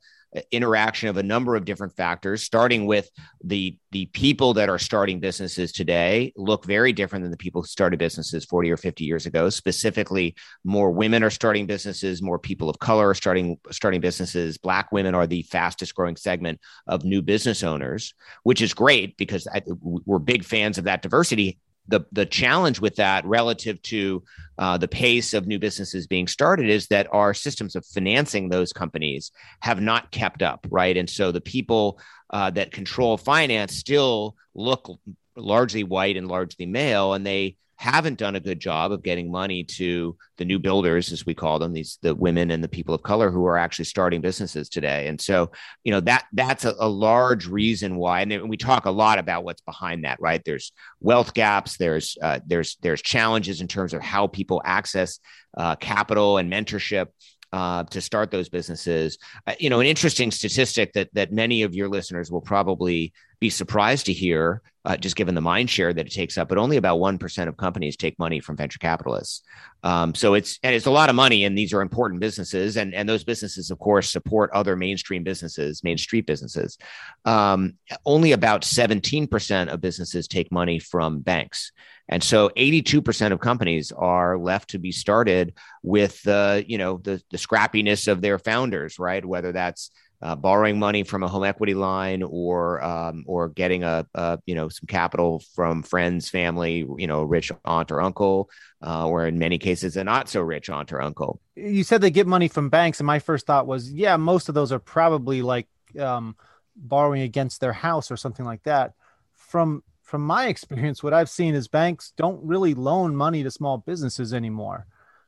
interaction 0.51 1.09
of 1.09 1.17
a 1.17 1.23
number 1.23 1.55
of 1.55 1.65
different 1.65 1.95
factors, 1.95 2.43
starting 2.43 2.85
with 2.85 3.09
the 3.43 3.77
the 3.91 4.05
people 4.07 4.53
that 4.53 4.69
are 4.69 4.79
starting 4.79 5.19
businesses 5.19 5.71
today 5.71 6.33
look 6.35 6.65
very 6.65 6.91
different 6.91 7.23
than 7.23 7.31
the 7.31 7.37
people 7.37 7.61
who 7.61 7.67
started 7.67 7.97
businesses 7.97 8.43
40 8.45 8.71
or 8.71 8.77
50 8.77 9.05
years 9.05 9.25
ago. 9.25 9.49
Specifically, 9.49 10.35
more 10.63 10.91
women 10.91 11.23
are 11.23 11.29
starting 11.29 11.65
businesses, 11.65 12.21
more 12.21 12.39
people 12.39 12.69
of 12.69 12.79
color 12.79 13.09
are 13.09 13.15
starting 13.15 13.57
starting 13.71 14.01
businesses. 14.01 14.57
Black 14.57 14.91
women 14.91 15.15
are 15.15 15.27
the 15.27 15.43
fastest 15.43 15.95
growing 15.95 16.15
segment 16.15 16.59
of 16.87 17.05
new 17.05 17.21
business 17.21 17.63
owners, 17.63 18.13
which 18.43 18.61
is 18.61 18.73
great 18.73 19.17
because 19.17 19.47
I, 19.47 19.61
we're 19.81 20.19
big 20.19 20.43
fans 20.43 20.77
of 20.77 20.85
that 20.85 21.01
diversity 21.01 21.59
the 21.87 22.01
the 22.11 22.25
challenge 22.25 22.79
with 22.79 22.95
that 22.95 23.25
relative 23.25 23.81
to 23.83 24.23
uh, 24.57 24.77
the 24.77 24.87
pace 24.87 25.33
of 25.33 25.47
new 25.47 25.59
businesses 25.59 26.07
being 26.07 26.27
started 26.27 26.69
is 26.69 26.87
that 26.87 27.07
our 27.11 27.33
systems 27.33 27.75
of 27.75 27.85
financing 27.85 28.49
those 28.49 28.71
companies 28.73 29.31
have 29.59 29.81
not 29.81 30.11
kept 30.11 30.41
up 30.41 30.65
right? 30.69 30.97
And 30.97 31.09
so 31.09 31.31
the 31.31 31.41
people 31.41 31.99
uh, 32.29 32.49
that 32.51 32.71
control 32.71 33.17
finance 33.17 33.75
still 33.75 34.35
look 34.53 34.89
largely 35.35 35.83
white 35.83 36.17
and 36.17 36.27
largely 36.27 36.65
male 36.65 37.13
and 37.13 37.25
they 37.25 37.57
haven't 37.77 38.17
done 38.17 38.35
a 38.35 38.39
good 38.39 38.59
job 38.59 38.91
of 38.91 39.03
getting 39.03 39.29
money 39.29 39.63
to 39.63 40.15
the 40.37 40.45
new 40.45 40.59
builders 40.59 41.11
as 41.11 41.25
we 41.25 41.33
call 41.33 41.59
them 41.59 41.73
these 41.73 41.97
the 42.01 42.15
women 42.15 42.51
and 42.51 42.63
the 42.63 42.67
people 42.67 42.95
of 42.95 43.03
color 43.03 43.29
who 43.31 43.45
are 43.45 43.57
actually 43.57 43.85
starting 43.85 44.21
businesses 44.21 44.69
today. 44.69 45.07
And 45.07 45.19
so 45.19 45.51
you 45.83 45.91
know 45.91 45.99
that 46.01 46.25
that's 46.33 46.65
a, 46.65 46.73
a 46.79 46.87
large 46.87 47.47
reason 47.47 47.95
why 47.95 48.21
and 48.21 48.49
we 48.49 48.57
talk 48.57 48.85
a 48.85 48.91
lot 48.91 49.19
about 49.19 49.43
what's 49.43 49.61
behind 49.61 50.05
that 50.05 50.19
right? 50.19 50.41
There's 50.45 50.71
wealth 50.99 51.33
gaps 51.33 51.77
there's 51.77 52.17
uh, 52.21 52.39
there's 52.45 52.77
there's 52.81 53.01
challenges 53.01 53.61
in 53.61 53.67
terms 53.67 53.93
of 53.93 54.01
how 54.01 54.27
people 54.27 54.61
access 54.65 55.19
uh, 55.57 55.75
capital 55.75 56.37
and 56.37 56.51
mentorship 56.51 57.07
uh, 57.55 57.83
to 57.85 58.01
start 58.01 58.31
those 58.31 58.49
businesses. 58.49 59.17
Uh, 59.47 59.53
you 59.59 59.69
know, 59.69 59.79
an 59.79 59.87
interesting 59.87 60.29
statistic 60.29 60.91
that 60.93 61.09
that 61.13 61.31
many 61.31 61.63
of 61.63 61.73
your 61.73 61.87
listeners 61.87 62.29
will 62.29 62.41
probably 62.41 63.13
be 63.39 63.49
surprised 63.49 64.05
to 64.05 64.13
hear, 64.13 64.61
uh, 64.85 64.97
just 64.97 65.15
given 65.15 65.35
the 65.35 65.41
mind 65.41 65.69
share 65.69 65.93
that 65.93 66.07
it 66.07 66.11
takes 66.11 66.37
up, 66.37 66.49
but 66.49 66.57
only 66.57 66.77
about 66.77 66.99
one 66.99 67.17
percent 67.17 67.47
of 67.47 67.55
companies 67.55 67.95
take 67.95 68.19
money 68.19 68.41
from 68.41 68.57
venture 68.57 68.79
capitalists. 68.79 69.41
Um, 69.83 70.13
so 70.15 70.33
it's 70.33 70.59
and 70.63 70.75
it's 70.75 70.85
a 70.85 70.91
lot 70.91 71.09
of 71.09 71.15
money, 71.15 71.45
and 71.45 71.57
these 71.57 71.73
are 71.73 71.81
important 71.81 72.19
businesses, 72.19 72.75
and 72.75 72.93
and 72.93 73.07
those 73.07 73.23
businesses, 73.23 73.71
of 73.71 73.79
course, 73.79 74.11
support 74.11 74.51
other 74.51 74.75
mainstream 74.75 75.23
businesses, 75.23 75.81
main 75.81 75.97
street 75.97 76.25
businesses. 76.27 76.77
Um, 77.23 77.75
only 78.05 78.33
about 78.33 78.65
seventeen 78.65 79.27
percent 79.27 79.69
of 79.69 79.79
businesses 79.79 80.27
take 80.27 80.51
money 80.51 80.79
from 80.79 81.21
banks. 81.21 81.71
And 82.07 82.23
so 82.23 82.49
82% 82.49 83.31
of 83.31 83.39
companies 83.39 83.91
are 83.91 84.37
left 84.37 84.71
to 84.71 84.79
be 84.79 84.91
started 84.91 85.55
with 85.81 86.21
the, 86.23 86.63
you 86.67 86.77
know, 86.77 86.97
the, 86.97 87.21
the 87.31 87.37
scrappiness 87.37 88.07
of 88.07 88.21
their 88.21 88.37
founders, 88.37 88.99
right? 88.99 89.25
Whether 89.25 89.51
that's 89.51 89.91
uh, 90.21 90.35
borrowing 90.35 90.79
money 90.79 91.03
from 91.03 91.23
a 91.23 91.27
home 91.27 91.43
equity 91.43 91.73
line 91.73 92.23
or 92.23 92.83
um, 92.83 93.23
or 93.27 93.49
getting 93.49 93.83
a, 93.83 94.07
a, 94.15 94.39
you 94.45 94.55
know 94.55 94.69
some 94.69 94.87
capital 94.87 95.43
from 95.53 95.83
friends, 95.83 96.29
family, 96.29 96.85
you 96.97 97.05
know, 97.05 97.23
rich 97.23 97.51
aunt 97.65 97.91
or 97.91 98.01
uncle, 98.01 98.49
uh, 98.85 99.07
or 99.07 99.27
in 99.27 99.37
many 99.37 99.57
cases 99.57 99.97
a 99.97 100.03
not 100.03 100.29
so 100.29 100.41
rich 100.41 100.69
aunt 100.69 100.91
or 100.93 101.01
uncle. 101.01 101.41
You 101.55 101.83
said 101.83 102.01
they 102.01 102.11
get 102.11 102.27
money 102.27 102.47
from 102.47 102.69
banks, 102.69 102.99
and 102.99 103.07
my 103.07 103.19
first 103.19 103.45
thought 103.45 103.67
was, 103.67 103.91
yeah, 103.91 104.17
most 104.17 104.49
of 104.49 104.55
those 104.55 104.71
are 104.71 104.79
probably 104.79 105.41
like 105.41 105.67
um, 105.99 106.35
borrowing 106.75 107.21
against 107.21 107.59
their 107.61 107.73
house 107.73 108.09
or 108.09 108.17
something 108.17 108.45
like 108.45 108.63
that. 108.63 108.93
From 109.33 109.83
from 110.05 110.21
my 110.21 110.47
experience, 110.53 111.03
what 111.03 111.13
I've 111.13 111.29
seen 111.29 111.55
is 111.55 111.67
banks 111.67 112.13
don't 112.15 112.43
really 112.43 112.73
loan 112.73 113.15
money 113.15 113.43
to 113.43 113.51
small 113.51 113.79
businesses 113.79 114.33
anymore. 114.33 114.87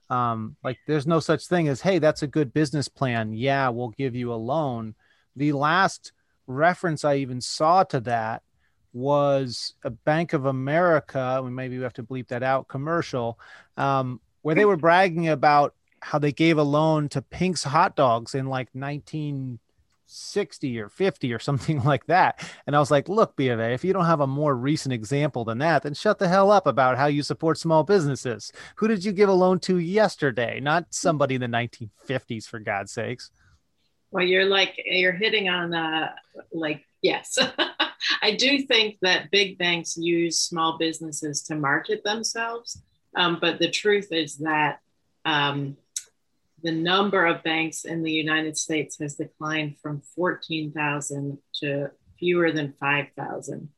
Um, 0.09 0.55
like 0.63 0.77
there's 0.87 1.05
no 1.05 1.19
such 1.19 1.47
thing 1.47 1.67
as, 1.67 1.81
hey, 1.81 1.99
that's 1.99 2.23
a 2.23 2.27
good 2.27 2.53
business 2.53 2.87
plan. 2.87 3.33
Yeah, 3.33 3.69
we'll 3.69 3.89
give 3.89 4.15
you 4.15 4.31
a 4.31 4.35
loan. 4.35 4.95
The 5.35 5.51
last 5.51 6.13
reference 6.47 7.03
I 7.03 7.15
even 7.15 7.41
saw 7.41 7.83
to 7.83 7.99
that 8.01 8.41
was 8.93 9.73
a 9.83 9.89
Bank 9.89 10.31
of 10.33 10.45
America, 10.45 11.43
maybe 11.43 11.77
we 11.77 11.83
have 11.83 11.93
to 11.93 12.03
bleep 12.03 12.29
that 12.29 12.41
out, 12.41 12.69
commercial, 12.69 13.37
um, 13.75 14.21
where 14.41 14.55
they 14.55 14.65
were 14.65 14.77
bragging 14.77 15.27
about 15.27 15.75
how 16.01 16.17
they 16.19 16.31
gave 16.31 16.57
a 16.57 16.63
loan 16.63 17.09
to 17.09 17.21
Pink's 17.21 17.63
Hot 17.63 17.95
Dogs 17.95 18.33
in 18.33 18.47
like 18.47 18.73
1960 20.07 20.79
or 20.79 20.89
50 20.89 21.33
or 21.33 21.39
something 21.39 21.83
like 21.83 22.05
that. 22.07 22.49
And 22.65 22.75
I 22.75 22.79
was 22.79 22.91
like, 22.91 23.09
look, 23.09 23.35
B 23.35 23.49
of 23.49 23.59
A, 23.59 23.73
if 23.73 23.83
you 23.83 23.91
don't 23.91 24.05
have 24.05 24.21
a 24.21 24.27
more 24.27 24.55
recent 24.55 24.93
example 24.93 25.43
than 25.43 25.57
that, 25.59 25.83
then 25.83 25.93
shut 25.93 26.17
the 26.17 26.29
hell 26.29 26.49
up 26.49 26.65
about 26.65 26.97
how 26.97 27.07
you 27.07 27.23
support 27.23 27.57
small 27.57 27.83
businesses. 27.83 28.51
Who 28.75 28.87
did 28.87 29.03
you 29.03 29.11
give 29.11 29.29
a 29.29 29.33
loan 29.33 29.59
to 29.61 29.77
yesterday? 29.77 30.59
Not 30.59 30.85
somebody 30.91 31.35
in 31.35 31.41
the 31.41 31.47
1950s, 31.47 32.47
for 32.47 32.59
God's 32.59 32.93
sakes. 32.93 33.31
Well, 34.11 34.23
you're 34.23 34.45
like, 34.45 34.81
you're 34.85 35.11
hitting 35.11 35.49
on, 35.49 35.73
uh, 35.73 36.13
like, 36.53 36.85
yes. 37.01 37.37
I 38.21 38.35
do 38.35 38.61
think 38.61 38.97
that 39.01 39.31
big 39.31 39.57
banks 39.57 39.97
use 39.97 40.39
small 40.39 40.77
businesses 40.77 41.43
to 41.43 41.55
market 41.55 42.05
themselves. 42.05 42.81
Um, 43.15 43.39
but 43.41 43.59
the 43.59 43.69
truth 43.69 44.07
is 44.11 44.37
that 44.37 44.79
um, 45.25 45.75
the 46.67 46.73
number 46.73 47.25
of 47.25 47.41
banks 47.43 47.85
in 47.85 48.03
the 48.03 48.11
United 48.11 48.57
States 48.57 48.97
has 48.99 49.15
declined 49.15 49.77
from 49.81 50.01
14,000 50.17 51.37
to 51.61 51.89
fewer 52.19 52.51
than 52.51 52.73
5,000. 52.77 53.69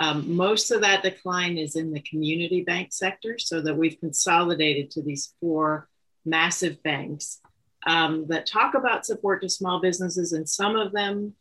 Um, 0.00 0.34
most 0.34 0.72
of 0.72 0.80
that 0.80 1.04
decline 1.04 1.56
is 1.56 1.76
in 1.76 1.92
the 1.92 2.00
community 2.00 2.64
bank 2.64 2.92
sector, 2.92 3.38
so 3.38 3.60
that 3.60 3.76
we've 3.76 4.00
consolidated 4.00 4.90
to 4.90 5.02
these 5.02 5.34
four 5.40 5.88
massive 6.24 6.82
banks 6.82 7.40
um, 7.86 8.26
that 8.26 8.44
talk 8.44 8.74
about 8.74 9.06
support 9.06 9.40
to 9.42 9.48
small 9.48 9.80
businesses, 9.80 10.32
and 10.32 10.48
some 10.48 10.74
of 10.74 10.90
them 10.90 11.34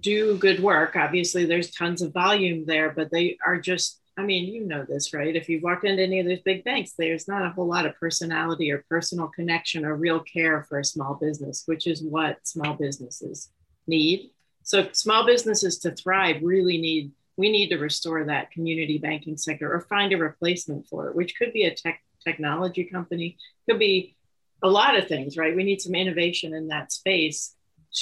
do 0.00 0.36
good 0.38 0.58
work. 0.58 0.96
Obviously, 0.96 1.44
there's 1.44 1.70
tons 1.70 2.02
of 2.02 2.12
volume 2.12 2.66
there, 2.66 2.90
but 2.90 3.12
they 3.12 3.38
are 3.46 3.60
just 3.60 4.00
I 4.16 4.22
mean, 4.22 4.52
you 4.52 4.64
know 4.64 4.84
this, 4.84 5.12
right? 5.12 5.34
If 5.34 5.48
you've 5.48 5.64
walked 5.64 5.84
into 5.84 6.02
any 6.02 6.20
of 6.20 6.26
those 6.26 6.40
big 6.40 6.62
banks, 6.62 6.92
there's 6.96 7.26
not 7.26 7.44
a 7.44 7.50
whole 7.50 7.66
lot 7.66 7.84
of 7.84 7.98
personality 7.98 8.70
or 8.70 8.84
personal 8.88 9.26
connection 9.28 9.84
or 9.84 9.96
real 9.96 10.20
care 10.20 10.62
for 10.68 10.78
a 10.78 10.84
small 10.84 11.14
business, 11.14 11.64
which 11.66 11.88
is 11.88 12.02
what 12.02 12.46
small 12.46 12.74
businesses 12.74 13.50
need. 13.88 14.30
So, 14.62 14.88
small 14.92 15.26
businesses 15.26 15.78
to 15.80 15.90
thrive 15.90 16.42
really 16.42 16.78
need, 16.78 17.10
we 17.36 17.50
need 17.50 17.70
to 17.70 17.78
restore 17.78 18.24
that 18.24 18.52
community 18.52 18.98
banking 18.98 19.36
sector 19.36 19.72
or 19.72 19.80
find 19.80 20.12
a 20.12 20.16
replacement 20.16 20.86
for 20.86 21.08
it, 21.08 21.16
which 21.16 21.36
could 21.36 21.52
be 21.52 21.64
a 21.64 21.74
tech 21.74 22.00
technology 22.24 22.84
company, 22.84 23.36
could 23.68 23.80
be 23.80 24.16
a 24.62 24.68
lot 24.68 24.96
of 24.96 25.08
things, 25.08 25.36
right? 25.36 25.56
We 25.56 25.64
need 25.64 25.80
some 25.80 25.94
innovation 25.94 26.54
in 26.54 26.68
that 26.68 26.92
space 26.92 27.54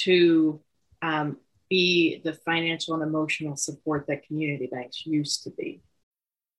to 0.05 0.61
um, 1.01 1.39
be 1.71 2.21
the 2.23 2.35
financial 2.35 2.95
and 2.95 3.03
emotional 3.03 3.57
support 3.57 4.07
that 4.09 4.27
community 4.27 4.69
banks 4.71 5.07
used 5.07 5.43
to 5.45 5.51
be. 5.51 5.81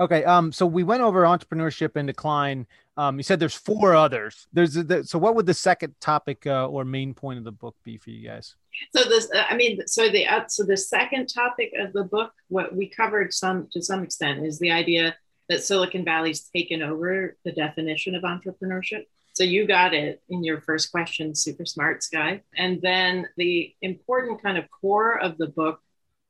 Okay. 0.00 0.24
Um. 0.24 0.50
So 0.50 0.66
we 0.66 0.82
went 0.82 1.02
over 1.02 1.22
entrepreneurship 1.22 1.94
and 1.94 2.06
decline. 2.06 2.66
Um. 2.96 3.18
You 3.18 3.22
said 3.22 3.38
there's 3.38 3.54
four 3.54 3.94
others. 3.94 4.48
There's 4.52 4.74
the, 4.74 5.04
so 5.04 5.18
what 5.18 5.34
would 5.34 5.46
the 5.46 5.54
second 5.54 5.94
topic 6.00 6.46
uh, 6.46 6.66
or 6.66 6.84
main 6.84 7.14
point 7.14 7.38
of 7.38 7.44
the 7.44 7.52
book 7.52 7.76
be 7.84 7.98
for 7.98 8.10
you 8.10 8.26
guys? 8.26 8.56
So 8.94 9.04
this, 9.08 9.30
uh, 9.34 9.44
I 9.48 9.56
mean, 9.56 9.86
so 9.86 10.08
the 10.08 10.26
uh, 10.26 10.46
so 10.48 10.64
the 10.64 10.76
second 10.76 11.26
topic 11.26 11.72
of 11.78 11.92
the 11.92 12.04
book, 12.04 12.32
what 12.48 12.74
we 12.74 12.88
covered 12.88 13.34
some 13.34 13.68
to 13.72 13.82
some 13.82 14.02
extent, 14.02 14.46
is 14.46 14.58
the 14.58 14.70
idea 14.70 15.16
that 15.48 15.62
Silicon 15.64 16.04
Valley's 16.04 16.48
taken 16.54 16.82
over 16.82 17.36
the 17.44 17.52
definition 17.52 18.14
of 18.14 18.22
entrepreneurship. 18.22 19.04
So 19.32 19.44
you 19.44 19.66
got 19.66 19.94
it 19.94 20.22
in 20.28 20.44
your 20.44 20.60
first 20.60 20.90
question, 20.90 21.34
super 21.34 21.64
smart 21.64 22.04
guy. 22.12 22.42
And 22.56 22.80
then 22.82 23.26
the 23.36 23.74
important 23.82 24.42
kind 24.42 24.58
of 24.58 24.70
core 24.70 25.18
of 25.18 25.38
the 25.38 25.48
book, 25.48 25.80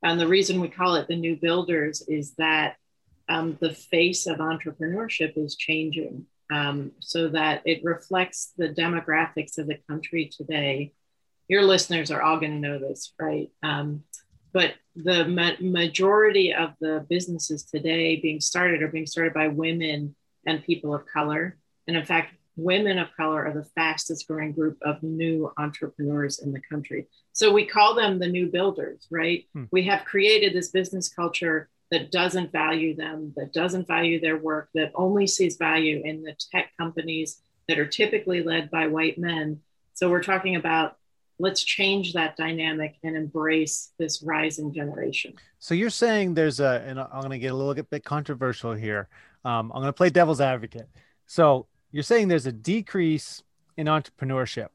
and 0.02 0.18
the 0.18 0.28
reason 0.28 0.60
we 0.60 0.68
call 0.68 0.94
it 0.96 1.06
the 1.08 1.16
New 1.16 1.36
Builders, 1.36 2.02
is 2.08 2.32
that 2.36 2.76
um, 3.30 3.56
the 3.60 3.72
face 3.72 4.26
of 4.26 4.38
entrepreneurship 4.38 5.32
is 5.36 5.54
changing 5.54 6.26
um, 6.52 6.90
so 6.98 7.28
that 7.28 7.62
it 7.64 7.82
reflects 7.84 8.52
the 8.58 8.68
demographics 8.68 9.56
of 9.56 9.68
the 9.68 9.78
country 9.88 10.30
today. 10.36 10.92
Your 11.48 11.62
listeners 11.62 12.10
are 12.10 12.22
all 12.22 12.40
going 12.40 12.60
to 12.60 12.68
know 12.68 12.78
this, 12.78 13.14
right? 13.20 13.48
Um, 13.62 14.02
but 14.52 14.74
the 14.96 15.26
ma- 15.26 15.60
majority 15.60 16.52
of 16.52 16.74
the 16.80 17.06
businesses 17.08 17.62
today 17.64 18.16
being 18.16 18.40
started 18.40 18.82
are 18.82 18.88
being 18.88 19.06
started 19.06 19.32
by 19.32 19.46
women 19.46 20.16
and 20.44 20.64
people 20.64 20.92
of 20.92 21.06
color. 21.06 21.56
And 21.86 21.96
in 21.96 22.04
fact, 22.04 22.34
women 22.56 22.98
of 22.98 23.14
color 23.16 23.46
are 23.46 23.54
the 23.54 23.68
fastest 23.76 24.26
growing 24.26 24.52
group 24.52 24.76
of 24.82 25.02
new 25.04 25.52
entrepreneurs 25.56 26.40
in 26.40 26.52
the 26.52 26.60
country. 26.68 27.06
So 27.32 27.52
we 27.52 27.64
call 27.64 27.94
them 27.94 28.18
the 28.18 28.28
new 28.28 28.50
builders, 28.50 29.06
right? 29.08 29.46
Hmm. 29.54 29.64
We 29.70 29.84
have 29.84 30.04
created 30.04 30.52
this 30.52 30.70
business 30.70 31.08
culture 31.08 31.68
that 31.90 32.10
doesn't 32.10 32.52
value 32.52 32.94
them, 32.94 33.32
that 33.36 33.52
doesn't 33.52 33.86
value 33.86 34.20
their 34.20 34.36
work, 34.36 34.68
that 34.74 34.92
only 34.94 35.26
sees 35.26 35.56
value 35.56 36.02
in 36.04 36.22
the 36.22 36.36
tech 36.52 36.70
companies 36.78 37.42
that 37.68 37.78
are 37.78 37.86
typically 37.86 38.42
led 38.42 38.70
by 38.70 38.86
white 38.86 39.18
men. 39.18 39.60
So 39.94 40.08
we're 40.08 40.22
talking 40.22 40.56
about 40.56 40.96
let's 41.40 41.62
change 41.62 42.12
that 42.12 42.36
dynamic 42.36 42.96
and 43.02 43.16
embrace 43.16 43.92
this 43.98 44.22
rising 44.22 44.72
generation. 44.74 45.32
So 45.58 45.74
you're 45.74 45.90
saying 45.90 46.34
there's 46.34 46.60
a, 46.60 46.84
and 46.86 47.00
I'm 47.00 47.20
going 47.20 47.30
to 47.30 47.38
get 47.38 47.52
a 47.52 47.56
little 47.56 47.82
bit 47.82 48.04
controversial 48.04 48.74
here. 48.74 49.08
Um, 49.44 49.72
I'm 49.72 49.80
going 49.80 49.86
to 49.86 49.92
play 49.92 50.10
devil's 50.10 50.40
advocate. 50.40 50.88
So 51.26 51.66
you're 51.92 52.02
saying 52.02 52.28
there's 52.28 52.46
a 52.46 52.52
decrease 52.52 53.42
in 53.78 53.86
entrepreneurship, 53.86 54.68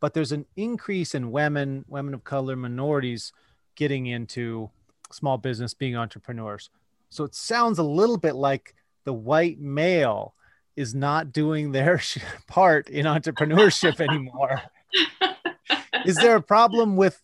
but 0.00 0.14
there's 0.14 0.32
an 0.32 0.46
increase 0.56 1.14
in 1.14 1.30
women, 1.30 1.84
women 1.86 2.14
of 2.14 2.24
color, 2.24 2.56
minorities 2.56 3.32
getting 3.74 4.06
into 4.06 4.70
small 5.12 5.38
business 5.38 5.74
being 5.74 5.96
entrepreneurs. 5.96 6.70
So 7.10 7.24
it 7.24 7.34
sounds 7.34 7.78
a 7.78 7.82
little 7.82 8.18
bit 8.18 8.34
like 8.34 8.74
the 9.04 9.12
white 9.12 9.58
male 9.58 10.34
is 10.76 10.94
not 10.94 11.32
doing 11.32 11.72
their 11.72 12.00
part 12.46 12.88
in 12.88 13.06
entrepreneurship 13.06 14.00
anymore. 14.00 14.60
is 16.04 16.16
there 16.16 16.36
a 16.36 16.42
problem 16.42 16.96
with 16.96 17.20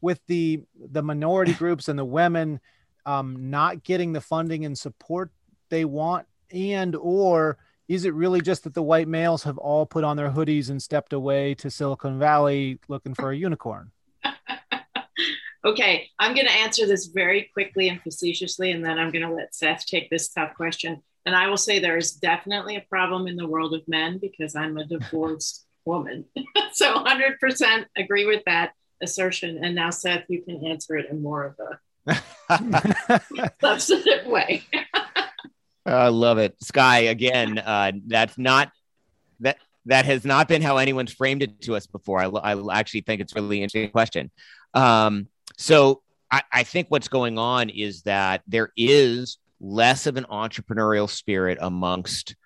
with 0.00 0.20
the 0.26 0.62
the 0.90 1.02
minority 1.02 1.52
groups 1.52 1.88
and 1.88 1.98
the 1.98 2.04
women 2.04 2.60
um, 3.06 3.50
not 3.50 3.84
getting 3.84 4.12
the 4.12 4.20
funding 4.20 4.64
and 4.64 4.76
support 4.76 5.30
they 5.68 5.84
want, 5.84 6.26
and 6.50 6.94
or 6.96 7.58
is 7.88 8.04
it 8.04 8.14
really 8.14 8.40
just 8.40 8.64
that 8.64 8.74
the 8.74 8.82
white 8.82 9.08
males 9.08 9.44
have 9.44 9.58
all 9.58 9.86
put 9.86 10.04
on 10.04 10.16
their 10.16 10.30
hoodies 10.30 10.70
and 10.70 10.82
stepped 10.82 11.12
away 11.12 11.54
to 11.54 11.70
Silicon 11.70 12.18
Valley 12.18 12.80
looking 12.88 13.14
for 13.14 13.30
a 13.30 13.36
unicorn? 13.36 13.92
Okay, 15.66 16.08
I'm 16.20 16.32
going 16.32 16.46
to 16.46 16.52
answer 16.52 16.86
this 16.86 17.06
very 17.06 17.50
quickly 17.52 17.88
and 17.88 18.00
facetiously, 18.00 18.70
and 18.70 18.84
then 18.84 19.00
I'm 19.00 19.10
going 19.10 19.26
to 19.26 19.34
let 19.34 19.52
Seth 19.52 19.84
take 19.84 20.08
this 20.10 20.28
tough 20.28 20.54
question. 20.54 21.02
And 21.26 21.34
I 21.34 21.48
will 21.48 21.56
say 21.56 21.80
there 21.80 21.96
is 21.96 22.12
definitely 22.12 22.76
a 22.76 22.84
problem 22.88 23.26
in 23.26 23.34
the 23.34 23.48
world 23.48 23.74
of 23.74 23.82
men 23.88 24.18
because 24.18 24.54
I'm 24.54 24.78
a 24.78 24.84
divorced 24.84 25.66
woman. 25.84 26.24
so 26.72 27.04
100% 27.04 27.84
agree 27.96 28.26
with 28.26 28.44
that 28.46 28.74
assertion. 29.02 29.64
And 29.64 29.74
now, 29.74 29.90
Seth, 29.90 30.26
you 30.28 30.40
can 30.42 30.64
answer 30.64 30.96
it 30.96 31.10
in 31.10 31.20
more 31.20 31.56
of 31.58 31.58
a 32.08 33.50
substantive 33.60 34.26
way. 34.26 34.62
I 35.84 36.08
love 36.08 36.38
it, 36.38 36.54
Sky. 36.62 36.98
Again, 36.98 37.58
uh, 37.58 37.90
that's 38.06 38.38
not 38.38 38.70
that 39.40 39.58
that 39.86 40.04
has 40.04 40.24
not 40.24 40.46
been 40.48 40.62
how 40.62 40.78
anyone's 40.78 41.12
framed 41.12 41.42
it 41.42 41.60
to 41.62 41.74
us 41.74 41.86
before. 41.86 42.20
I, 42.20 42.26
I 42.26 42.78
actually 42.78 43.02
think 43.02 43.20
it's 43.20 43.32
a 43.32 43.36
really 43.36 43.62
interesting 43.62 43.90
question. 43.90 44.30
Um, 44.74 45.28
so 45.56 46.02
I, 46.30 46.42
I 46.52 46.62
think 46.62 46.88
what's 46.88 47.08
going 47.08 47.38
on 47.38 47.68
is 47.70 48.02
that 48.02 48.42
there 48.46 48.72
is 48.76 49.38
less 49.60 50.06
of 50.06 50.16
an 50.16 50.24
entrepreneurial 50.24 51.08
spirit 51.08 51.58
amongst 51.60 52.36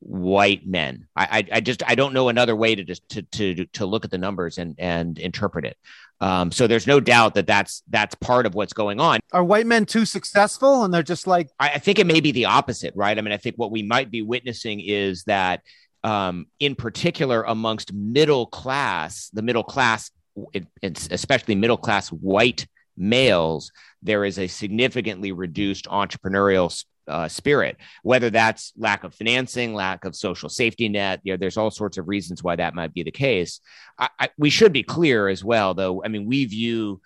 white 0.00 0.66
men. 0.66 1.06
I, 1.14 1.24
I, 1.24 1.56
I, 1.56 1.60
just 1.60 1.82
I 1.88 1.94
don't 1.94 2.14
know 2.14 2.28
another 2.28 2.56
way 2.56 2.74
to 2.74 2.84
just 2.84 3.08
to 3.10 3.22
to 3.22 3.66
to 3.66 3.86
look 3.86 4.04
at 4.04 4.10
the 4.10 4.18
numbers 4.18 4.58
and 4.58 4.74
and 4.78 5.18
interpret 5.18 5.64
it. 5.64 5.76
Um, 6.20 6.52
so 6.52 6.66
there's 6.66 6.86
no 6.86 7.00
doubt 7.00 7.34
that 7.34 7.46
that's 7.46 7.82
that's 7.88 8.14
part 8.16 8.46
of 8.46 8.54
what's 8.54 8.72
going 8.72 9.00
on. 9.00 9.20
Are 9.32 9.44
white 9.44 9.66
men 9.66 9.86
too 9.86 10.04
successful, 10.04 10.84
and 10.84 10.92
they're 10.92 11.02
just 11.02 11.26
like? 11.26 11.48
I, 11.58 11.70
I 11.70 11.78
think 11.78 11.98
it 11.98 12.06
may 12.06 12.20
be 12.20 12.32
the 12.32 12.46
opposite, 12.46 12.94
right? 12.96 13.16
I 13.16 13.20
mean, 13.20 13.32
I 13.32 13.38
think 13.38 13.56
what 13.56 13.70
we 13.70 13.82
might 13.82 14.10
be 14.10 14.22
witnessing 14.22 14.80
is 14.80 15.24
that, 15.24 15.62
um, 16.04 16.46
in 16.58 16.74
particular, 16.74 17.42
amongst 17.42 17.92
middle 17.92 18.46
class, 18.46 19.30
the 19.32 19.42
middle 19.42 19.64
class 19.64 20.10
it, 20.52 20.66
it's 20.82 21.08
especially 21.10 21.54
middle 21.54 21.76
class 21.76 22.08
white 22.08 22.66
males, 22.96 23.72
there 24.02 24.24
is 24.24 24.38
a 24.38 24.46
significantly 24.46 25.32
reduced 25.32 25.86
entrepreneurial 25.86 26.84
uh, 27.08 27.28
spirit, 27.28 27.76
whether 28.02 28.30
that's 28.30 28.72
lack 28.76 29.04
of 29.04 29.14
financing, 29.14 29.74
lack 29.74 30.04
of 30.04 30.14
social 30.14 30.48
safety 30.48 30.88
net. 30.88 31.20
You 31.24 31.32
know, 31.32 31.36
there's 31.36 31.56
all 31.56 31.70
sorts 31.70 31.98
of 31.98 32.08
reasons 32.08 32.42
why 32.42 32.56
that 32.56 32.74
might 32.74 32.94
be 32.94 33.02
the 33.02 33.10
case. 33.10 33.60
I, 33.98 34.08
I, 34.18 34.28
we 34.38 34.50
should 34.50 34.72
be 34.72 34.82
clear 34.82 35.28
as 35.28 35.42
well, 35.42 35.74
though. 35.74 36.04
I 36.04 36.08
mean, 36.08 36.26
we 36.26 36.44
view 36.44 37.00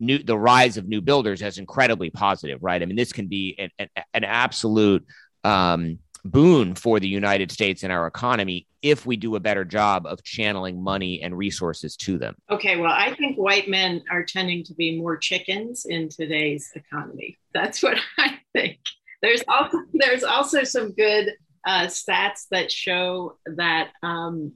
new 0.00 0.22
the 0.22 0.38
rise 0.38 0.76
of 0.76 0.86
new 0.86 1.00
builders 1.00 1.42
as 1.42 1.58
incredibly 1.58 2.10
positive, 2.10 2.62
right? 2.62 2.80
I 2.80 2.86
mean, 2.86 2.96
this 2.96 3.12
can 3.12 3.26
be 3.26 3.56
an, 3.58 3.70
an, 3.78 3.88
an 4.14 4.24
absolute 4.24 5.04
um, 5.44 5.98
boon 6.30 6.74
for 6.74 7.00
the 7.00 7.08
United 7.08 7.50
States 7.50 7.82
and 7.82 7.92
our 7.92 8.06
economy 8.06 8.66
if 8.82 9.06
we 9.06 9.16
do 9.16 9.36
a 9.36 9.40
better 9.40 9.64
job 9.64 10.06
of 10.06 10.22
channeling 10.22 10.82
money 10.82 11.20
and 11.22 11.36
resources 11.36 11.96
to 11.96 12.18
them. 12.18 12.36
Okay, 12.50 12.76
well, 12.76 12.92
I 12.92 13.14
think 13.14 13.36
white 13.36 13.68
men 13.68 14.04
are 14.10 14.24
tending 14.24 14.64
to 14.64 14.74
be 14.74 14.98
more 14.98 15.16
chickens 15.16 15.84
in 15.84 16.08
today's 16.08 16.70
economy. 16.74 17.38
That's 17.52 17.82
what 17.82 17.98
I 18.18 18.38
think. 18.52 18.78
There's 19.20 19.42
also 19.48 19.78
there's 19.92 20.22
also 20.22 20.62
some 20.62 20.92
good 20.92 21.34
uh, 21.66 21.86
stats 21.86 22.46
that 22.50 22.70
show 22.70 23.38
that 23.56 23.90
um, 24.02 24.52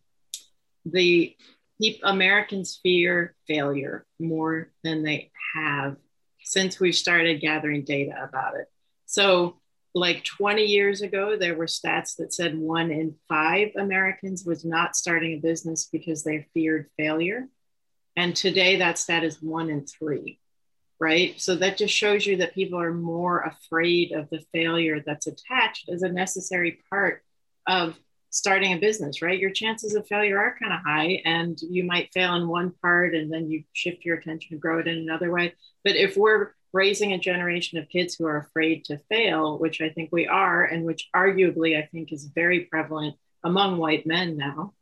the 0.85 1.37
Americans 2.05 2.79
fear 2.83 3.35
failure 3.49 4.07
more 4.21 4.71
than 4.85 5.03
they 5.03 5.31
have 5.55 5.97
since 6.45 6.79
we've 6.79 6.95
started 6.95 7.41
gathering 7.41 7.85
data 7.85 8.13
about 8.23 8.55
it. 8.57 8.67
So 9.07 9.61
like 9.95 10.25
20 10.25 10.65
years 10.65 11.03
ago, 11.03 11.37
there 11.37 11.55
were 11.55 11.67
stats 11.67 12.17
that 12.17 12.33
said 12.33 12.59
one 12.59 12.91
in 12.91 13.15
five 13.29 13.73
Americans 13.77 14.45
was 14.45 14.65
not 14.65 14.97
starting 14.97 15.35
a 15.35 15.41
business 15.41 15.89
because 15.93 16.25
they 16.25 16.47
feared 16.55 16.89
failure. 16.97 17.49
And 18.17 18.35
today 18.35 18.77
that 18.77 18.99
stat 18.99 19.25
is 19.25 19.43
one 19.43 19.69
in 19.69 19.87
three, 19.87 20.39
right? 20.99 21.39
So 21.41 21.57
that 21.57 21.77
just 21.77 21.95
shows 21.95 22.27
you 22.27 22.39
that 22.39 22.55
people 22.55 22.81
are 22.81 22.93
more 22.93 23.41
afraid 23.41 24.13
of 24.13 24.31
the 24.31 24.45
failure 24.53 25.03
that's 25.05 25.27
attached 25.27 25.89
as 25.91 26.03
a 26.03 26.09
necessary 26.09 26.81
part 26.91 27.23
of 27.67 27.99
starting 28.31 28.73
a 28.73 28.79
business, 28.79 29.21
right? 29.21 29.39
Your 29.39 29.51
chances 29.51 29.95
of 29.95 30.07
failure 30.07 30.39
are 30.39 30.57
kind 30.59 30.73
of 30.73 30.81
high, 30.81 31.21
and 31.27 31.59
you 31.61 31.85
might 31.85 32.13
fail 32.15 32.35
in 32.35 32.49
one 32.49 32.73
part 32.81 33.15
and 33.15 33.31
then 33.31 33.51
you 33.51 33.63
shift 33.75 34.07
your 34.07 34.17
attention 34.17 34.57
to 34.57 34.61
grow 34.61 34.79
it 34.79 34.89
in 34.89 34.97
another 34.97 35.31
way. 35.31 35.55
But 35.85 35.97
if 35.97 36.17
we're 36.17 36.53
raising 36.73 37.13
a 37.13 37.19
generation 37.19 37.79
of 37.79 37.89
kids 37.89 38.15
who 38.15 38.27
are 38.27 38.39
afraid 38.39 38.85
to 38.87 38.99
fail, 39.09 39.59
which 39.59 39.81
I 39.81 39.91
think 39.91 40.11
we 40.13 40.27
are, 40.27 40.65
and 40.65 40.85
which 40.85 41.09
arguably 41.15 41.79
I 41.79 41.87
think 41.87 42.13
is 42.13 42.25
very 42.25 42.61
prevalent 42.61 43.17
among 43.45 43.79
white 43.79 44.07
men 44.07 44.37
now. 44.37 44.75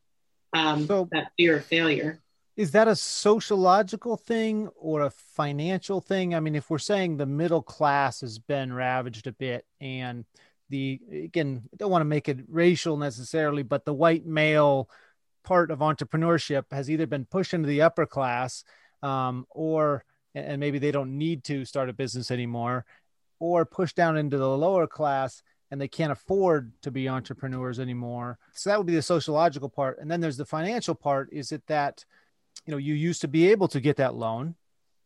Um, 0.52 0.86
so 0.86 1.08
that 1.12 1.32
fear 1.36 1.58
of 1.58 1.64
failure. 1.64 2.20
Is 2.56 2.72
that 2.72 2.88
a 2.88 2.96
sociological 2.96 4.16
thing 4.16 4.68
or 4.76 5.02
a 5.02 5.10
financial 5.10 6.00
thing? 6.00 6.34
I 6.34 6.40
mean, 6.40 6.54
if 6.54 6.68
we're 6.68 6.78
saying 6.78 7.16
the 7.16 7.26
middle 7.26 7.62
class 7.62 8.20
has 8.20 8.38
been 8.38 8.72
ravaged 8.72 9.26
a 9.26 9.32
bit 9.32 9.64
and 9.80 10.24
the 10.68 11.00
again, 11.10 11.62
I 11.72 11.76
don't 11.76 11.90
want 11.90 12.02
to 12.02 12.06
make 12.06 12.28
it 12.28 12.38
racial 12.48 12.96
necessarily, 12.96 13.62
but 13.62 13.84
the 13.84 13.94
white 13.94 14.26
male 14.26 14.90
part 15.42 15.70
of 15.70 15.78
entrepreneurship 15.78 16.64
has 16.70 16.90
either 16.90 17.06
been 17.06 17.24
pushed 17.24 17.54
into 17.54 17.68
the 17.68 17.82
upper 17.82 18.06
class 18.06 18.64
um, 19.02 19.46
or 19.50 20.04
and 20.34 20.60
maybe 20.60 20.78
they 20.78 20.92
don't 20.92 21.16
need 21.16 21.44
to 21.44 21.64
start 21.64 21.88
a 21.88 21.92
business 21.92 22.30
anymore 22.30 22.84
or 23.38 23.64
push 23.64 23.92
down 23.92 24.16
into 24.16 24.38
the 24.38 24.48
lower 24.48 24.86
class 24.86 25.42
and 25.70 25.80
they 25.80 25.88
can't 25.88 26.12
afford 26.12 26.72
to 26.82 26.90
be 26.90 27.08
entrepreneurs 27.08 27.78
anymore. 27.78 28.38
So 28.52 28.70
that 28.70 28.78
would 28.78 28.86
be 28.86 28.94
the 28.94 29.02
sociological 29.02 29.68
part. 29.68 29.98
And 30.00 30.10
then 30.10 30.20
there's 30.20 30.36
the 30.36 30.44
financial 30.44 30.94
part. 30.94 31.28
Is 31.32 31.52
it 31.52 31.66
that 31.68 32.04
you 32.66 32.72
know 32.72 32.78
you 32.78 32.94
used 32.94 33.20
to 33.22 33.28
be 33.28 33.50
able 33.50 33.68
to 33.68 33.80
get 33.80 33.96
that 33.96 34.14
loan 34.14 34.54